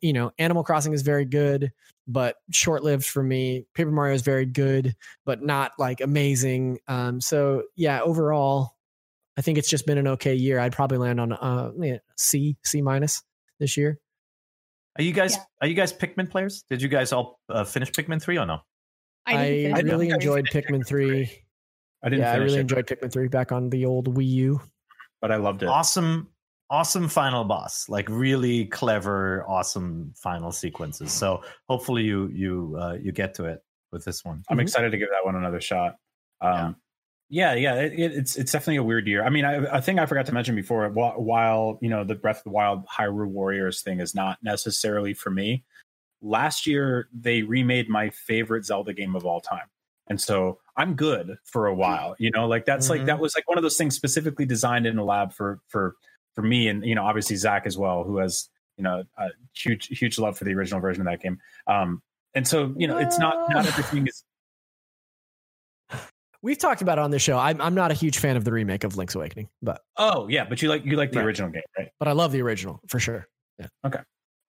you 0.01 0.13
know, 0.13 0.33
Animal 0.39 0.65
Crossing 0.65 0.93
is 0.93 1.03
very 1.03 1.25
good, 1.25 1.73
but 2.07 2.37
short 2.51 2.83
lived 2.83 3.05
for 3.05 3.23
me. 3.23 3.67
Paper 3.75 3.91
Mario 3.91 4.15
is 4.15 4.23
very 4.23 4.47
good, 4.47 4.95
but 5.25 5.43
not 5.43 5.73
like 5.79 6.01
amazing. 6.01 6.79
Um, 6.89 7.21
so 7.21 7.65
yeah, 7.77 8.01
overall, 8.03 8.77
I 9.37 9.43
think 9.43 9.59
it's 9.59 9.69
just 9.69 9.87
been 9.87 9.99
an 9.99 10.09
okay 10.09 10.35
year. 10.35 10.59
I'd 10.59 10.73
probably 10.73 10.99
land 10.99 11.21
on 11.21 11.33
uh 11.33 11.71
yeah, 11.79 11.99
C 12.17 12.57
C 12.65 12.83
minus 12.83 13.23
this 13.61 13.77
year. 13.77 13.99
are 14.99 15.03
you 15.03 15.13
guys 15.13 15.35
Yeah. 15.35 15.43
are 15.63 15.69
you 15.69 15.75
guys 15.75 15.93
Pikmin 15.93 16.31
players 16.31 16.65
did 16.71 16.81
you 16.83 16.89
guys 16.89 17.13
all 17.13 17.39
uh, 17.49 17.65
finish 17.65 17.91
Pikmin 17.93 18.21
3 18.21 18.39
or 18.39 18.47
no 18.47 18.61
I, 19.27 19.73
I, 19.75 19.81
really 19.81 20.09
enjoyed 20.11 20.47
finished 20.49 20.69
Pikmin 20.71 20.87
three. 20.87 21.31
I 22.03 22.09
didn't 22.09 22.23
Yeah, 22.23 22.33
I 22.33 22.37
really 22.37 22.59
it, 22.59 22.61
enjoyed 22.61 22.87
Pikmin 22.87 23.13
three 23.13 23.29
back 23.29 23.51
on 23.53 23.71
the 23.71 23.85
old 23.87 24.15
Wii 24.15 24.29
U. 24.29 24.61
but 25.21 25.33
I 25.33 25.37
loved 25.37 25.63
it. 25.65 25.69
awesome 25.69 26.29
awesome 26.71 27.09
final 27.09 27.45
boss 27.45 27.89
like 27.89 28.09
really 28.09 28.65
clever 28.67 29.45
awesome 29.47 30.13
final 30.17 30.51
sequences 30.51 31.13
so 31.13 31.41
hopefully 31.69 32.03
you 32.03 32.27
you 32.29 32.77
uh, 32.81 32.95
you 33.01 33.13
get 33.13 33.35
to 33.35 33.45
it 33.45 33.63
with 33.93 34.05
this 34.05 34.25
one 34.25 34.43
I'm 34.49 34.59
Mhm. 34.59 34.63
excited 34.63 34.91
to 34.91 34.99
give 34.99 35.09
that 35.11 35.25
one 35.25 35.37
another 35.37 35.61
shot. 35.61 35.97
Um, 36.41 36.77
yeah, 37.29 37.55
yeah, 37.55 37.75
it, 37.77 37.93
it, 37.93 38.13
it's 38.15 38.37
it's 38.37 38.53
definitely 38.53 38.77
a 38.77 38.83
weird 38.85 39.07
year. 39.09 39.25
I 39.25 39.31
mean, 39.31 39.45
I, 39.45 39.55
a 39.79 39.81
thing 39.83 39.99
I 39.99 40.07
forgot 40.07 40.27
to 40.27 40.33
mention 40.33 40.55
before, 40.55 40.89
while 40.91 41.79
you 41.83 41.89
know 41.89 42.05
the 42.05 42.15
Breath 42.15 42.39
of 42.39 42.45
the 42.45 42.51
Wild 42.51 42.87
Hyrule 42.87 43.27
Warriors 43.29 43.83
thing 43.83 43.99
is 44.01 44.15
not 44.15 44.39
necessarily 44.43 45.13
for 45.15 45.31
me. 45.31 45.65
Last 46.23 46.67
year 46.67 47.09
they 47.13 47.43
remade 47.43 47.89
my 47.89 48.11
favorite 48.11 48.65
Zelda 48.65 48.93
game 48.93 49.17
of 49.17 49.25
all 49.25 49.41
time, 49.41 49.67
and 50.09 50.21
so 50.21 50.59
I'm 50.77 50.95
good 50.95 51.37
for 51.45 51.67
a 51.67 51.75
while. 51.75 52.15
You 52.19 52.31
know, 52.33 52.47
like 52.47 52.65
that's 52.65 52.89
like 52.91 53.01
Mhm. 53.03 53.07
that 53.07 53.19
was 53.19 53.35
like 53.35 53.49
one 53.49 53.59
of 53.59 53.63
those 53.63 53.77
things 53.77 53.95
specifically 53.97 54.47
designed 54.47 54.87
in 54.87 54.97
a 54.99 55.05
lab 55.05 55.33
for 55.33 55.61
for 55.69 55.97
for 56.37 56.43
me, 56.43 56.69
and 56.69 56.85
you 56.87 56.95
know, 56.95 57.05
obviously 57.05 57.35
Zach 57.35 57.65
as 57.67 57.77
well, 57.77 58.05
who 58.05 58.19
has 58.19 58.49
you 58.77 58.85
know 58.85 59.03
a 59.19 59.29
huge 59.55 59.89
huge 59.89 60.19
love 60.19 60.39
for 60.39 60.45
the 60.45 60.53
original 60.55 60.81
version 60.81 61.01
of 61.01 61.07
that 61.07 61.21
game. 61.21 61.39
Um, 61.67 62.03
and 62.35 62.47
so 62.47 62.73
you 62.77 62.87
know, 62.87 62.99
it's 62.99 63.19
not 63.19 63.51
not 63.51 63.67
everything 63.67 64.07
is 64.07 64.23
We've 66.43 66.59
talked 66.59 66.83
about 66.83 66.99
it 66.99 67.01
on 67.03 67.11
this 67.11 67.23
show. 67.23 67.39
I'm 67.39 67.61
I'm 67.61 67.75
not 67.75 67.91
a 67.91 67.95
huge 67.95 68.19
fan 68.19 68.37
of 68.37 68.45
the 68.45 68.53
remake 68.53 68.85
of 68.85 68.97
Link's 68.97 69.15
Awakening, 69.15 69.49
but 69.63 69.81
Oh 69.97 70.29
yeah, 70.29 70.45
but 70.45 70.63
you 70.63 70.69
like 70.69 70.85
you 70.85 70.97
like 70.97 71.11
the 71.11 71.19
Right. 71.19 71.27
original 71.27 71.51
game, 71.51 71.63
right? 71.77 71.89
but 71.99 72.07
I 72.09 72.13
love 72.13 72.31
the 72.33 72.43
original 72.43 72.81
for 72.89 73.01
sure. 73.01 73.27
Yeah. 73.59 73.67
Okay. 73.85 74.01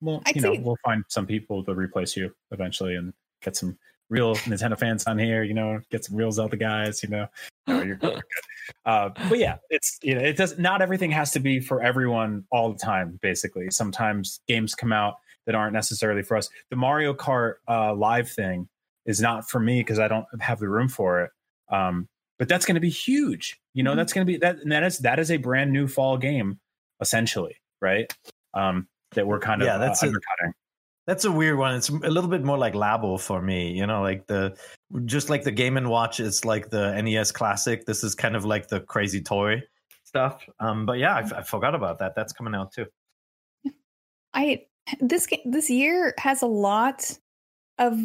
Well, 0.02 0.22
I'd 0.28 0.36
you 0.36 0.42
know, 0.42 0.54
say- 0.54 0.60
we'll 0.62 0.78
find 0.84 1.04
some 1.08 1.26
people 1.26 1.64
to 1.64 1.74
replace 1.74 2.16
you 2.16 2.36
eventually 2.52 2.96
and 2.96 3.14
get 3.42 3.56
some 3.56 3.78
real 4.10 4.36
Nintendo 4.36 4.78
fans 4.78 5.06
on 5.06 5.18
here. 5.18 5.44
You 5.44 5.54
know, 5.54 5.80
get 5.92 6.06
some 6.06 6.16
real 6.16 6.32
Zelda 6.32 6.58
guys. 6.58 7.02
You 7.04 7.10
know, 7.10 7.28
no, 7.68 7.78
you're, 7.78 7.86
you're 7.86 7.96
good. 7.96 8.22
Uh, 8.86 9.08
but 9.30 9.40
yeah, 9.40 9.56
it's 9.70 9.98
you 10.02 10.14
know, 10.14 10.20
it 10.20 10.36
does 10.36 10.60
not 10.60 10.82
everything 10.82 11.10
has 11.10 11.32
to 11.32 11.40
be 11.40 11.58
for 11.58 11.82
everyone 11.82 12.44
all 12.52 12.70
the 12.70 12.78
time. 12.78 13.18
Basically, 13.22 13.72
sometimes 13.72 14.42
games 14.46 14.76
come 14.76 14.92
out 14.92 15.16
that 15.46 15.56
aren't 15.56 15.72
necessarily 15.72 16.22
for 16.22 16.36
us. 16.36 16.50
The 16.70 16.76
Mario 16.76 17.14
Kart 17.14 17.56
uh, 17.70 17.96
live 17.96 18.30
thing 18.30 18.68
is 19.06 19.22
not 19.22 19.50
for 19.50 19.60
me 19.60 19.80
because 19.80 20.00
I 20.00 20.10
don't 20.10 20.26
have 20.42 20.60
the 20.60 20.68
room 20.68 20.90
for 20.90 21.22
it. 21.22 21.32
Um, 21.70 22.10
but 22.38 22.48
that's 22.48 22.66
going 22.66 22.76
to 22.76 22.82
be 22.82 22.90
huge. 22.90 23.60
You 23.74 23.84
know, 23.84 23.92
mm-hmm. 23.92 23.98
that's 23.98 24.14
going 24.14 24.28
to 24.28 24.32
be 24.32 24.38
that. 24.40 24.58
that 24.66 24.84
is 24.84 25.00
that 25.00 25.18
is 25.20 25.32
a 25.32 25.38
brand 25.38 25.72
new 25.72 25.88
fall 25.88 26.18
game, 26.18 26.60
essentially, 27.02 27.56
right? 27.82 28.14
Um, 28.54 28.88
that 29.12 29.26
we're 29.26 29.40
kind 29.40 29.62
of 29.62 29.66
yeah, 29.66 29.78
that's 29.78 30.04
uh, 30.04 30.08
undercutting. 30.08 30.54
A, 31.08 31.12
that's 31.12 31.26
a 31.26 31.32
weird 31.32 31.58
one. 31.58 31.76
It's 31.76 31.90
a 31.90 32.10
little 32.10 32.30
bit 32.30 32.44
more 32.44 32.58
like 32.58 32.74
Labo 32.74 33.20
for 33.20 33.42
me. 33.42 33.72
You 33.72 33.88
know, 33.88 34.02
like 34.02 34.28
the 34.28 34.58
just 35.06 35.30
like 35.30 35.44
the 35.44 35.52
Game 35.52 35.78
and 35.78 35.90
Watch 35.90 36.20
It's 36.20 36.46
like 36.46 36.70
the 36.70 37.00
NES 37.02 37.32
Classic. 37.32 37.86
This 37.86 38.04
is 38.04 38.16
kind 38.16 38.36
of 38.36 38.46
like 38.46 38.68
the 38.68 38.82
crazy 38.82 39.22
toy 39.22 39.64
stuff. 40.04 40.48
Um, 40.60 40.86
but 40.86 41.00
yeah, 41.00 41.16
I, 41.16 41.40
I 41.40 41.44
forgot 41.44 41.76
about 41.76 42.00
that. 42.00 42.16
That's 42.16 42.34
coming 42.34 42.56
out 42.56 42.72
too. 42.72 42.86
I 44.34 44.66
this 45.00 45.28
this 45.46 45.70
year 45.70 46.14
has 46.18 46.42
a 46.42 46.48
lot 46.48 47.18
of 47.80 48.00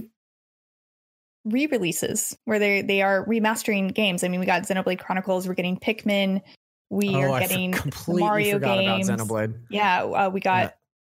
re-releases 1.45 2.37
where 2.45 2.59
they 2.59 2.83
they 2.83 3.03
are 3.03 3.27
remastering 3.27 3.93
games. 3.93 4.25
I 4.25 4.29
mean, 4.29 4.41
we 4.41 4.47
got 4.47 4.63
Xenoblade 4.63 4.99
Chronicles, 4.99 5.47
we're 5.47 5.55
getting 5.55 5.77
Pikmin, 5.77 6.41
we 6.91 7.15
oh, 7.15 7.33
are 7.33 7.41
getting 7.41 7.75
Mario 8.09 8.59
games. 8.59 9.09
Xenoblade. 9.09 9.59
Yeah, 9.71 10.03
uh, 10.03 10.31
we 10.31 10.41
got. 10.41 10.65
Yeah. 10.65 10.71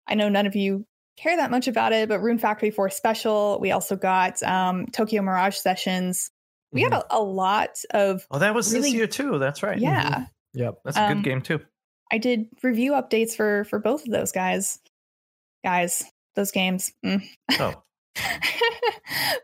I 0.09 0.15
know 0.17 0.29
none 0.29 0.47
of 0.47 0.57
you 0.57 0.85
care 1.23 1.37
that 1.37 1.51
much 1.51 1.69
about 1.69 1.93
it, 1.93 2.09
but 2.09 2.21
Rune 2.21 2.39
Factory 2.39 2.71
4 2.71 2.91
Special. 2.91 3.59
We 3.61 3.71
also 3.71 3.97
got 3.97 4.43
um, 4.43 4.87
Tokyo 4.87 5.23
Mirage 5.23 5.57
Sessions. 5.57 6.31
We 6.73 6.83
mm-hmm. 6.83 6.93
had 6.93 7.03
a, 7.03 7.17
a, 7.17 7.23
lot 7.23 7.79
of. 7.91 8.27
Oh, 8.31 8.39
that 8.39 8.55
was 8.55 8.73
really, 8.73 8.91
this 8.91 8.95
year 8.95 9.07
too. 9.07 9.39
That's 9.39 9.63
right. 9.63 9.79
Yeah. 9.79 10.09
Mm-hmm. 10.09 10.23
Yep. 10.55 10.75
That's 10.85 10.97
a 10.97 11.09
good 11.09 11.17
um, 11.19 11.23
game 11.23 11.43
too. 11.43 11.61
I 12.11 12.19
did 12.19 12.47
review 12.63 12.93
updates 12.93 13.35
for 13.35 13.65
for 13.65 13.79
both 13.79 14.05
of 14.05 14.13
those 14.13 14.33
guys. 14.33 14.79
Guys, 15.65 16.05
those 16.35 16.51
games. 16.51 16.93
Mm. 17.05 17.23
Oh. 17.53 17.83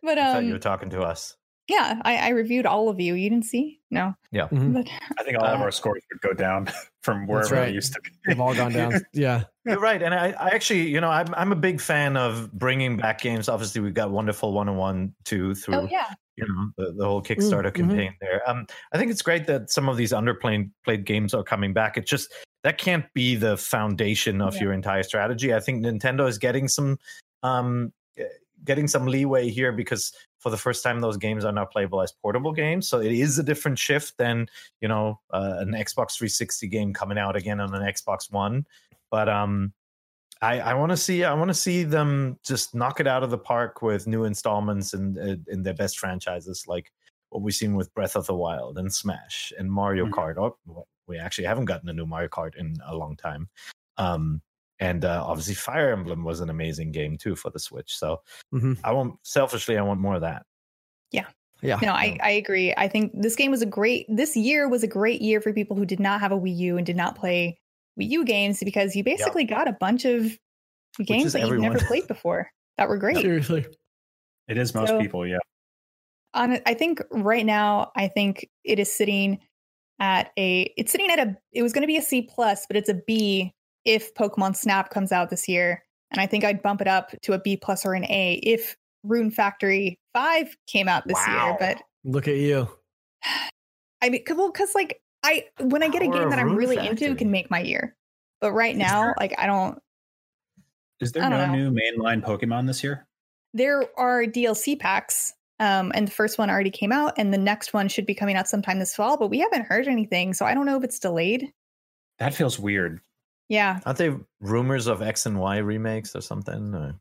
but 0.02 0.18
um, 0.18 0.44
you 0.44 0.52
were 0.52 0.58
talking 0.58 0.90
to 0.90 1.00
us. 1.02 1.36
Yeah, 1.68 2.00
I, 2.02 2.16
I, 2.16 2.28
reviewed 2.30 2.64
all 2.64 2.88
of 2.88 2.98
you. 2.98 3.12
You 3.12 3.28
didn't 3.28 3.44
see? 3.44 3.78
No. 3.90 4.14
Yeah. 4.32 4.48
Mm-hmm. 4.48 4.72
But, 4.72 4.88
I 5.18 5.22
think 5.22 5.38
all 5.40 5.46
uh, 5.46 5.54
of 5.54 5.60
our 5.60 5.70
scores 5.70 6.02
would 6.10 6.20
go 6.22 6.32
down 6.32 6.70
from 7.02 7.26
wherever 7.26 7.56
right. 7.56 7.74
used 7.74 7.92
to 7.92 8.00
be. 8.00 8.10
They've 8.26 8.40
all 8.40 8.54
gone 8.54 8.72
down. 8.72 9.00
Yeah. 9.12 9.44
You're 9.66 9.78
right. 9.78 10.02
And 10.02 10.14
I, 10.14 10.30
I, 10.30 10.48
actually, 10.48 10.88
you 10.88 10.98
know, 10.98 11.10
I'm, 11.10 11.34
I'm 11.34 11.52
a 11.52 11.56
big 11.56 11.78
fan 11.78 12.16
of 12.16 12.50
bringing 12.52 12.96
back 12.96 13.20
games. 13.20 13.50
Obviously, 13.50 13.82
we've 13.82 13.92
got 13.92 14.10
Wonderful 14.10 14.54
101, 14.54 15.14
2 15.26 15.54
through, 15.54 15.74
oh, 15.74 15.88
yeah. 15.90 16.06
you 16.36 16.46
know, 16.48 16.70
the, 16.78 16.94
the 16.96 17.04
whole 17.04 17.22
Kickstarter 17.22 17.64
mm-hmm. 17.64 17.88
campaign 17.88 18.14
there. 18.22 18.48
Um, 18.48 18.66
I 18.94 18.98
think 18.98 19.10
it's 19.10 19.20
great 19.20 19.46
that 19.46 19.70
some 19.70 19.90
of 19.90 19.98
these 19.98 20.12
underplayed 20.12 20.70
played 20.84 21.04
games 21.04 21.34
are 21.34 21.42
coming 21.42 21.74
back. 21.74 21.98
It's 21.98 22.08
just 22.08 22.32
that 22.64 22.78
can't 22.78 23.04
be 23.12 23.36
the 23.36 23.58
foundation 23.58 24.40
of 24.40 24.54
yeah. 24.54 24.62
your 24.62 24.72
entire 24.72 25.02
strategy. 25.02 25.52
I 25.52 25.60
think 25.60 25.84
Nintendo 25.84 26.26
is 26.26 26.38
getting 26.38 26.66
some 26.66 26.98
um, 27.42 27.92
getting 28.64 28.88
some 28.88 29.06
leeway 29.06 29.48
here 29.48 29.72
because 29.72 30.12
for 30.38 30.50
the 30.50 30.56
first 30.56 30.82
time 30.82 31.00
those 31.00 31.16
games 31.16 31.44
are 31.44 31.52
now 31.52 31.64
playable 31.64 32.00
as 32.00 32.12
portable 32.12 32.52
games. 32.52 32.88
So 32.88 33.00
it 33.00 33.12
is 33.12 33.38
a 33.38 33.42
different 33.42 33.78
shift 33.78 34.16
than 34.18 34.48
you 34.80 34.88
know 34.88 35.20
uh, 35.30 35.56
an 35.58 35.72
xbox 35.72 36.16
360 36.16 36.68
game 36.68 36.92
coming 36.92 37.18
out 37.18 37.36
again 37.36 37.60
on 37.60 37.74
an 37.74 37.82
xbox 37.82 38.32
one. 38.32 38.66
But 39.10 39.28
um 39.28 39.72
i 40.40 40.60
i 40.60 40.74
want 40.74 40.90
to 40.90 40.96
see 40.96 41.24
i 41.24 41.34
want 41.34 41.48
to 41.48 41.54
see 41.54 41.82
them 41.82 42.38
just 42.44 42.74
knock 42.74 43.00
it 43.00 43.06
out 43.06 43.22
of 43.22 43.30
the 43.30 43.38
park 43.38 43.82
with 43.82 44.06
new 44.06 44.22
installments 44.24 44.94
and 44.94 45.16
in, 45.18 45.44
in 45.48 45.62
their 45.64 45.74
best 45.74 45.98
franchises 45.98 46.64
like 46.68 46.92
what 47.30 47.42
we've 47.42 47.54
seen 47.54 47.74
with 47.74 47.92
breath 47.94 48.16
of 48.16 48.26
the 48.26 48.34
wild 48.34 48.78
and 48.78 48.92
smash 48.92 49.52
and 49.58 49.70
mario 49.70 50.06
mm-hmm. 50.06 50.14
kart. 50.14 50.36
Oh, 50.38 50.86
we 51.06 51.18
actually 51.18 51.46
haven't 51.46 51.66
gotten 51.66 51.88
a 51.88 51.92
new 51.92 52.06
mario 52.06 52.28
kart 52.28 52.54
in 52.56 52.76
a 52.86 52.94
long 52.94 53.16
time. 53.16 53.48
Um 53.96 54.40
and 54.80 55.04
uh, 55.04 55.22
obviously 55.26 55.54
fire 55.54 55.92
emblem 55.92 56.24
was 56.24 56.40
an 56.40 56.50
amazing 56.50 56.92
game 56.92 57.16
too 57.16 57.34
for 57.34 57.50
the 57.50 57.58
switch 57.58 57.96
so 57.96 58.20
mm-hmm. 58.54 58.74
i 58.84 58.92
want 58.92 59.14
selfishly 59.22 59.76
i 59.76 59.82
want 59.82 60.00
more 60.00 60.14
of 60.14 60.20
that. 60.22 60.44
Yeah. 61.10 61.26
Yeah 61.62 61.78
no 61.82 61.92
I, 61.92 62.18
I 62.22 62.30
agree. 62.30 62.72
I 62.76 62.88
think 62.88 63.12
this 63.14 63.36
game 63.36 63.50
was 63.50 63.62
a 63.62 63.66
great 63.66 64.06
this 64.08 64.36
year 64.36 64.68
was 64.68 64.82
a 64.82 64.88
great 64.88 65.20
year 65.20 65.40
for 65.40 65.52
people 65.52 65.76
who 65.76 65.84
did 65.84 66.00
not 66.00 66.20
have 66.20 66.32
a 66.32 66.38
wii 66.38 66.56
u 66.56 66.76
and 66.76 66.86
did 66.86 66.96
not 66.96 67.16
play 67.16 67.58
wii 67.98 68.08
u 68.10 68.24
games 68.24 68.60
because 68.62 68.94
you 68.94 69.02
basically 69.02 69.42
yep. 69.42 69.50
got 69.50 69.68
a 69.68 69.72
bunch 69.72 70.04
of 70.04 70.38
games 71.04 71.32
that 71.32 71.42
everyone. 71.42 71.64
you've 71.64 71.72
never 71.74 71.86
played 71.86 72.06
before 72.06 72.50
that 72.76 72.88
were 72.88 72.96
great. 72.96 73.16
Seriously. 73.18 73.66
It 74.48 74.56
is 74.56 74.74
most 74.74 74.88
so, 74.88 75.00
people 75.00 75.26
yeah. 75.26 75.38
on 76.32 76.58
i 76.64 76.72
think 76.72 77.02
right 77.10 77.44
now 77.44 77.92
i 77.96 78.08
think 78.08 78.48
it 78.64 78.78
is 78.78 78.90
sitting 78.90 79.38
at 80.00 80.30
a 80.38 80.72
it's 80.76 80.90
sitting 80.92 81.10
at 81.10 81.18
a 81.18 81.36
it 81.52 81.62
was 81.62 81.72
going 81.72 81.82
to 81.82 81.86
be 81.86 81.96
a 81.96 82.02
c 82.02 82.22
plus 82.22 82.66
but 82.66 82.76
it's 82.76 82.88
a 82.88 82.94
b 83.06 83.52
if 83.88 84.12
Pokemon 84.14 84.54
Snap 84.54 84.90
comes 84.90 85.10
out 85.12 85.30
this 85.30 85.48
year. 85.48 85.82
And 86.10 86.20
I 86.20 86.26
think 86.26 86.44
I'd 86.44 86.62
bump 86.62 86.80
it 86.80 86.86
up 86.86 87.14
to 87.22 87.32
a 87.32 87.40
B 87.40 87.56
plus 87.56 87.84
or 87.84 87.94
an 87.94 88.04
A 88.04 88.34
if 88.42 88.76
Rune 89.02 89.30
Factory 89.30 89.98
5 90.12 90.56
came 90.66 90.88
out 90.88 91.06
this 91.06 91.16
wow. 91.26 91.46
year. 91.46 91.56
But 91.58 91.82
look 92.04 92.28
at 92.28 92.36
you. 92.36 92.68
I 94.00 94.10
mean, 94.10 94.22
well, 94.30 94.52
because 94.52 94.74
like 94.74 95.00
I, 95.24 95.46
when 95.60 95.82
I 95.82 95.88
get 95.88 96.02
Power 96.02 96.12
a 96.12 96.18
game 96.18 96.30
that 96.30 96.38
I'm 96.38 96.54
really 96.54 96.76
Factory. 96.76 97.06
into, 97.06 97.14
can 97.16 97.30
make 97.30 97.50
my 97.50 97.60
year. 97.60 97.96
But 98.40 98.52
right 98.52 98.74
Is 98.74 98.78
now, 98.78 99.02
there... 99.02 99.14
like 99.18 99.34
I 99.36 99.46
don't. 99.46 99.78
Is 101.00 101.12
there 101.12 101.28
no 101.28 101.46
know. 101.46 101.52
new 101.52 101.70
mainline 101.70 102.22
Pokemon 102.22 102.66
this 102.66 102.84
year? 102.84 103.06
There 103.54 103.86
are 103.98 104.24
DLC 104.24 104.78
packs. 104.78 105.32
Um, 105.60 105.90
and 105.96 106.06
the 106.06 106.12
first 106.12 106.38
one 106.38 106.50
already 106.50 106.70
came 106.70 106.92
out, 106.92 107.14
and 107.16 107.34
the 107.34 107.38
next 107.38 107.74
one 107.74 107.88
should 107.88 108.06
be 108.06 108.14
coming 108.14 108.36
out 108.36 108.46
sometime 108.46 108.78
this 108.78 108.94
fall, 108.94 109.16
but 109.16 109.26
we 109.26 109.40
haven't 109.40 109.66
heard 109.66 109.88
anything. 109.88 110.32
So 110.32 110.46
I 110.46 110.54
don't 110.54 110.66
know 110.66 110.76
if 110.76 110.84
it's 110.84 111.00
delayed. 111.00 111.52
That 112.20 112.32
feels 112.32 112.60
weird. 112.60 113.00
Yeah. 113.48 113.80
Aren't 113.86 113.98
they 113.98 114.14
rumors 114.40 114.86
of 114.86 115.02
X 115.02 115.26
and 115.26 115.38
Y 115.38 115.58
remakes 115.58 116.14
or 116.14 116.20
something? 116.20 116.74
Or? 116.74 116.94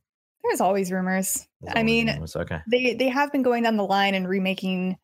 There's 0.44 0.62
always 0.62 0.92
rumors. 0.92 1.48
There's 1.62 1.74
I 1.76 1.84
mean, 1.84 2.08
rumors. 2.08 2.36
okay. 2.36 2.60
They 2.72 2.94
they 2.94 3.10
have 3.10 3.32
been 3.32 3.44
going 3.44 3.64
down 3.64 3.78
the 3.78 3.84
line 3.84 4.16
and 4.16 4.28
remaking 4.28 4.98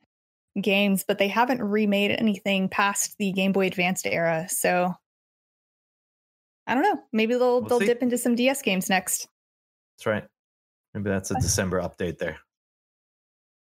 games, 0.61 1.03
but 1.05 1.17
they 1.17 1.27
haven't 1.27 1.61
remade 1.61 2.11
anything 2.11 2.69
past 2.69 3.17
the 3.17 3.31
Game 3.33 3.51
Boy 3.51 3.67
Advanced 3.67 4.05
era. 4.07 4.47
So 4.49 4.93
I 6.65 6.73
don't 6.75 6.83
know. 6.83 7.01
Maybe 7.11 7.33
they'll 7.33 7.59
we'll 7.59 7.69
they'll 7.69 7.79
see. 7.79 7.87
dip 7.87 8.01
into 8.01 8.17
some 8.17 8.35
DS 8.35 8.61
games 8.61 8.89
next. 8.89 9.27
That's 9.97 10.05
right. 10.05 10.23
Maybe 10.93 11.09
that's 11.09 11.31
a 11.31 11.35
December 11.35 11.81
update 11.81 12.19
there. 12.19 12.37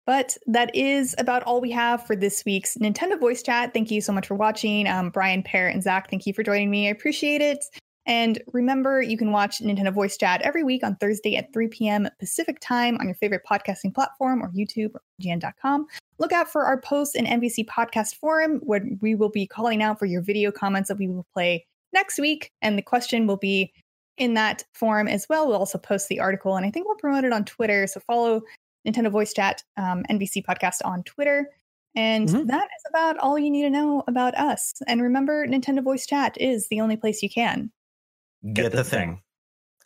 But 0.05 0.37
that 0.45 0.75
is 0.75 1.15
about 1.17 1.43
all 1.43 1.61
we 1.61 1.71
have 1.71 2.05
for 2.05 2.15
this 2.15 2.43
week's 2.45 2.77
Nintendo 2.77 3.19
Voice 3.19 3.41
Chat. 3.41 3.73
Thank 3.73 3.89
you 3.89 4.01
so 4.01 4.13
much 4.13 4.27
for 4.27 4.35
watching. 4.35 4.87
Um, 4.87 5.09
Brian, 5.09 5.41
Peer, 5.41 5.67
and 5.67 5.81
Zach, 5.81 6.09
thank 6.09 6.27
you 6.27 6.33
for 6.33 6.43
joining 6.43 6.69
me. 6.69 6.87
I 6.87 6.91
appreciate 6.91 7.41
it. 7.41 7.65
And 8.05 8.39
remember, 8.53 9.01
you 9.01 9.17
can 9.17 9.31
watch 9.31 9.59
Nintendo 9.59 9.91
Voice 9.91 10.15
Chat 10.15 10.41
every 10.43 10.63
week 10.63 10.83
on 10.83 10.95
Thursday 10.97 11.37
at 11.37 11.51
3 11.53 11.67
p.m. 11.69 12.07
Pacific 12.19 12.59
time 12.61 12.97
on 12.99 13.07
your 13.07 13.15
favorite 13.15 13.41
podcasting 13.49 13.95
platform 13.95 14.43
or 14.43 14.51
YouTube 14.51 14.91
or 14.93 15.01
IGN.com. 15.21 15.87
Look 16.19 16.31
out 16.31 16.47
for 16.47 16.65
our 16.65 16.79
post 16.79 17.15
in 17.15 17.25
NVC 17.25 17.65
Podcast 17.65 18.15
Forum, 18.15 18.59
where 18.63 18.85
we 19.01 19.15
will 19.15 19.29
be 19.29 19.47
calling 19.47 19.81
out 19.81 19.97
for 19.97 20.05
your 20.05 20.21
video 20.21 20.51
comments 20.51 20.87
that 20.89 20.99
we 20.99 21.07
will 21.07 21.25
play 21.33 21.65
next 21.93 22.19
week. 22.19 22.51
And 22.61 22.77
the 22.77 22.83
question 22.83 23.25
will 23.25 23.37
be 23.37 23.73
in 24.17 24.35
that 24.35 24.63
forum 24.73 25.07
as 25.07 25.25
well. 25.27 25.47
We'll 25.47 25.57
also 25.57 25.79
post 25.79 26.07
the 26.07 26.19
article, 26.19 26.55
and 26.55 26.65
I 26.65 26.69
think 26.69 26.87
we'll 26.87 26.97
promote 26.97 27.23
it 27.23 27.33
on 27.33 27.43
Twitter. 27.43 27.87
So 27.87 27.99
follow 28.01 28.43
Nintendo 28.85 29.11
Voice 29.11 29.33
Chat, 29.33 29.63
um, 29.77 30.03
NVC 30.09 30.43
podcast 30.43 30.77
on 30.83 31.03
Twitter. 31.03 31.49
And 31.95 32.27
mm-hmm. 32.27 32.47
that 32.47 32.65
is 32.65 32.83
about 32.89 33.17
all 33.19 33.39
you 33.39 33.49
need 33.49 33.63
to 33.63 33.69
know 33.69 34.03
about 34.07 34.35
us. 34.37 34.73
And 34.87 35.01
remember, 35.01 35.47
Nintendo 35.47 35.83
Voice 35.83 36.05
Chat 36.05 36.35
is 36.39 36.67
the 36.67 36.81
only 36.81 36.97
place 36.97 37.23
you 37.23 37.29
can 37.29 37.71
get, 38.43 38.63
get 38.63 38.71
the, 38.71 38.77
the 38.77 38.83
thing. 38.83 39.09
thing. 39.09 39.21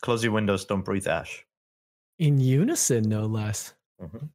Close 0.02 0.24
your 0.24 0.32
windows, 0.32 0.64
don't 0.64 0.84
breathe 0.84 1.06
ash. 1.06 1.44
In 2.18 2.40
unison, 2.40 3.08
no 3.08 3.26
less. 3.26 3.74
Mm-hmm. 4.02 4.26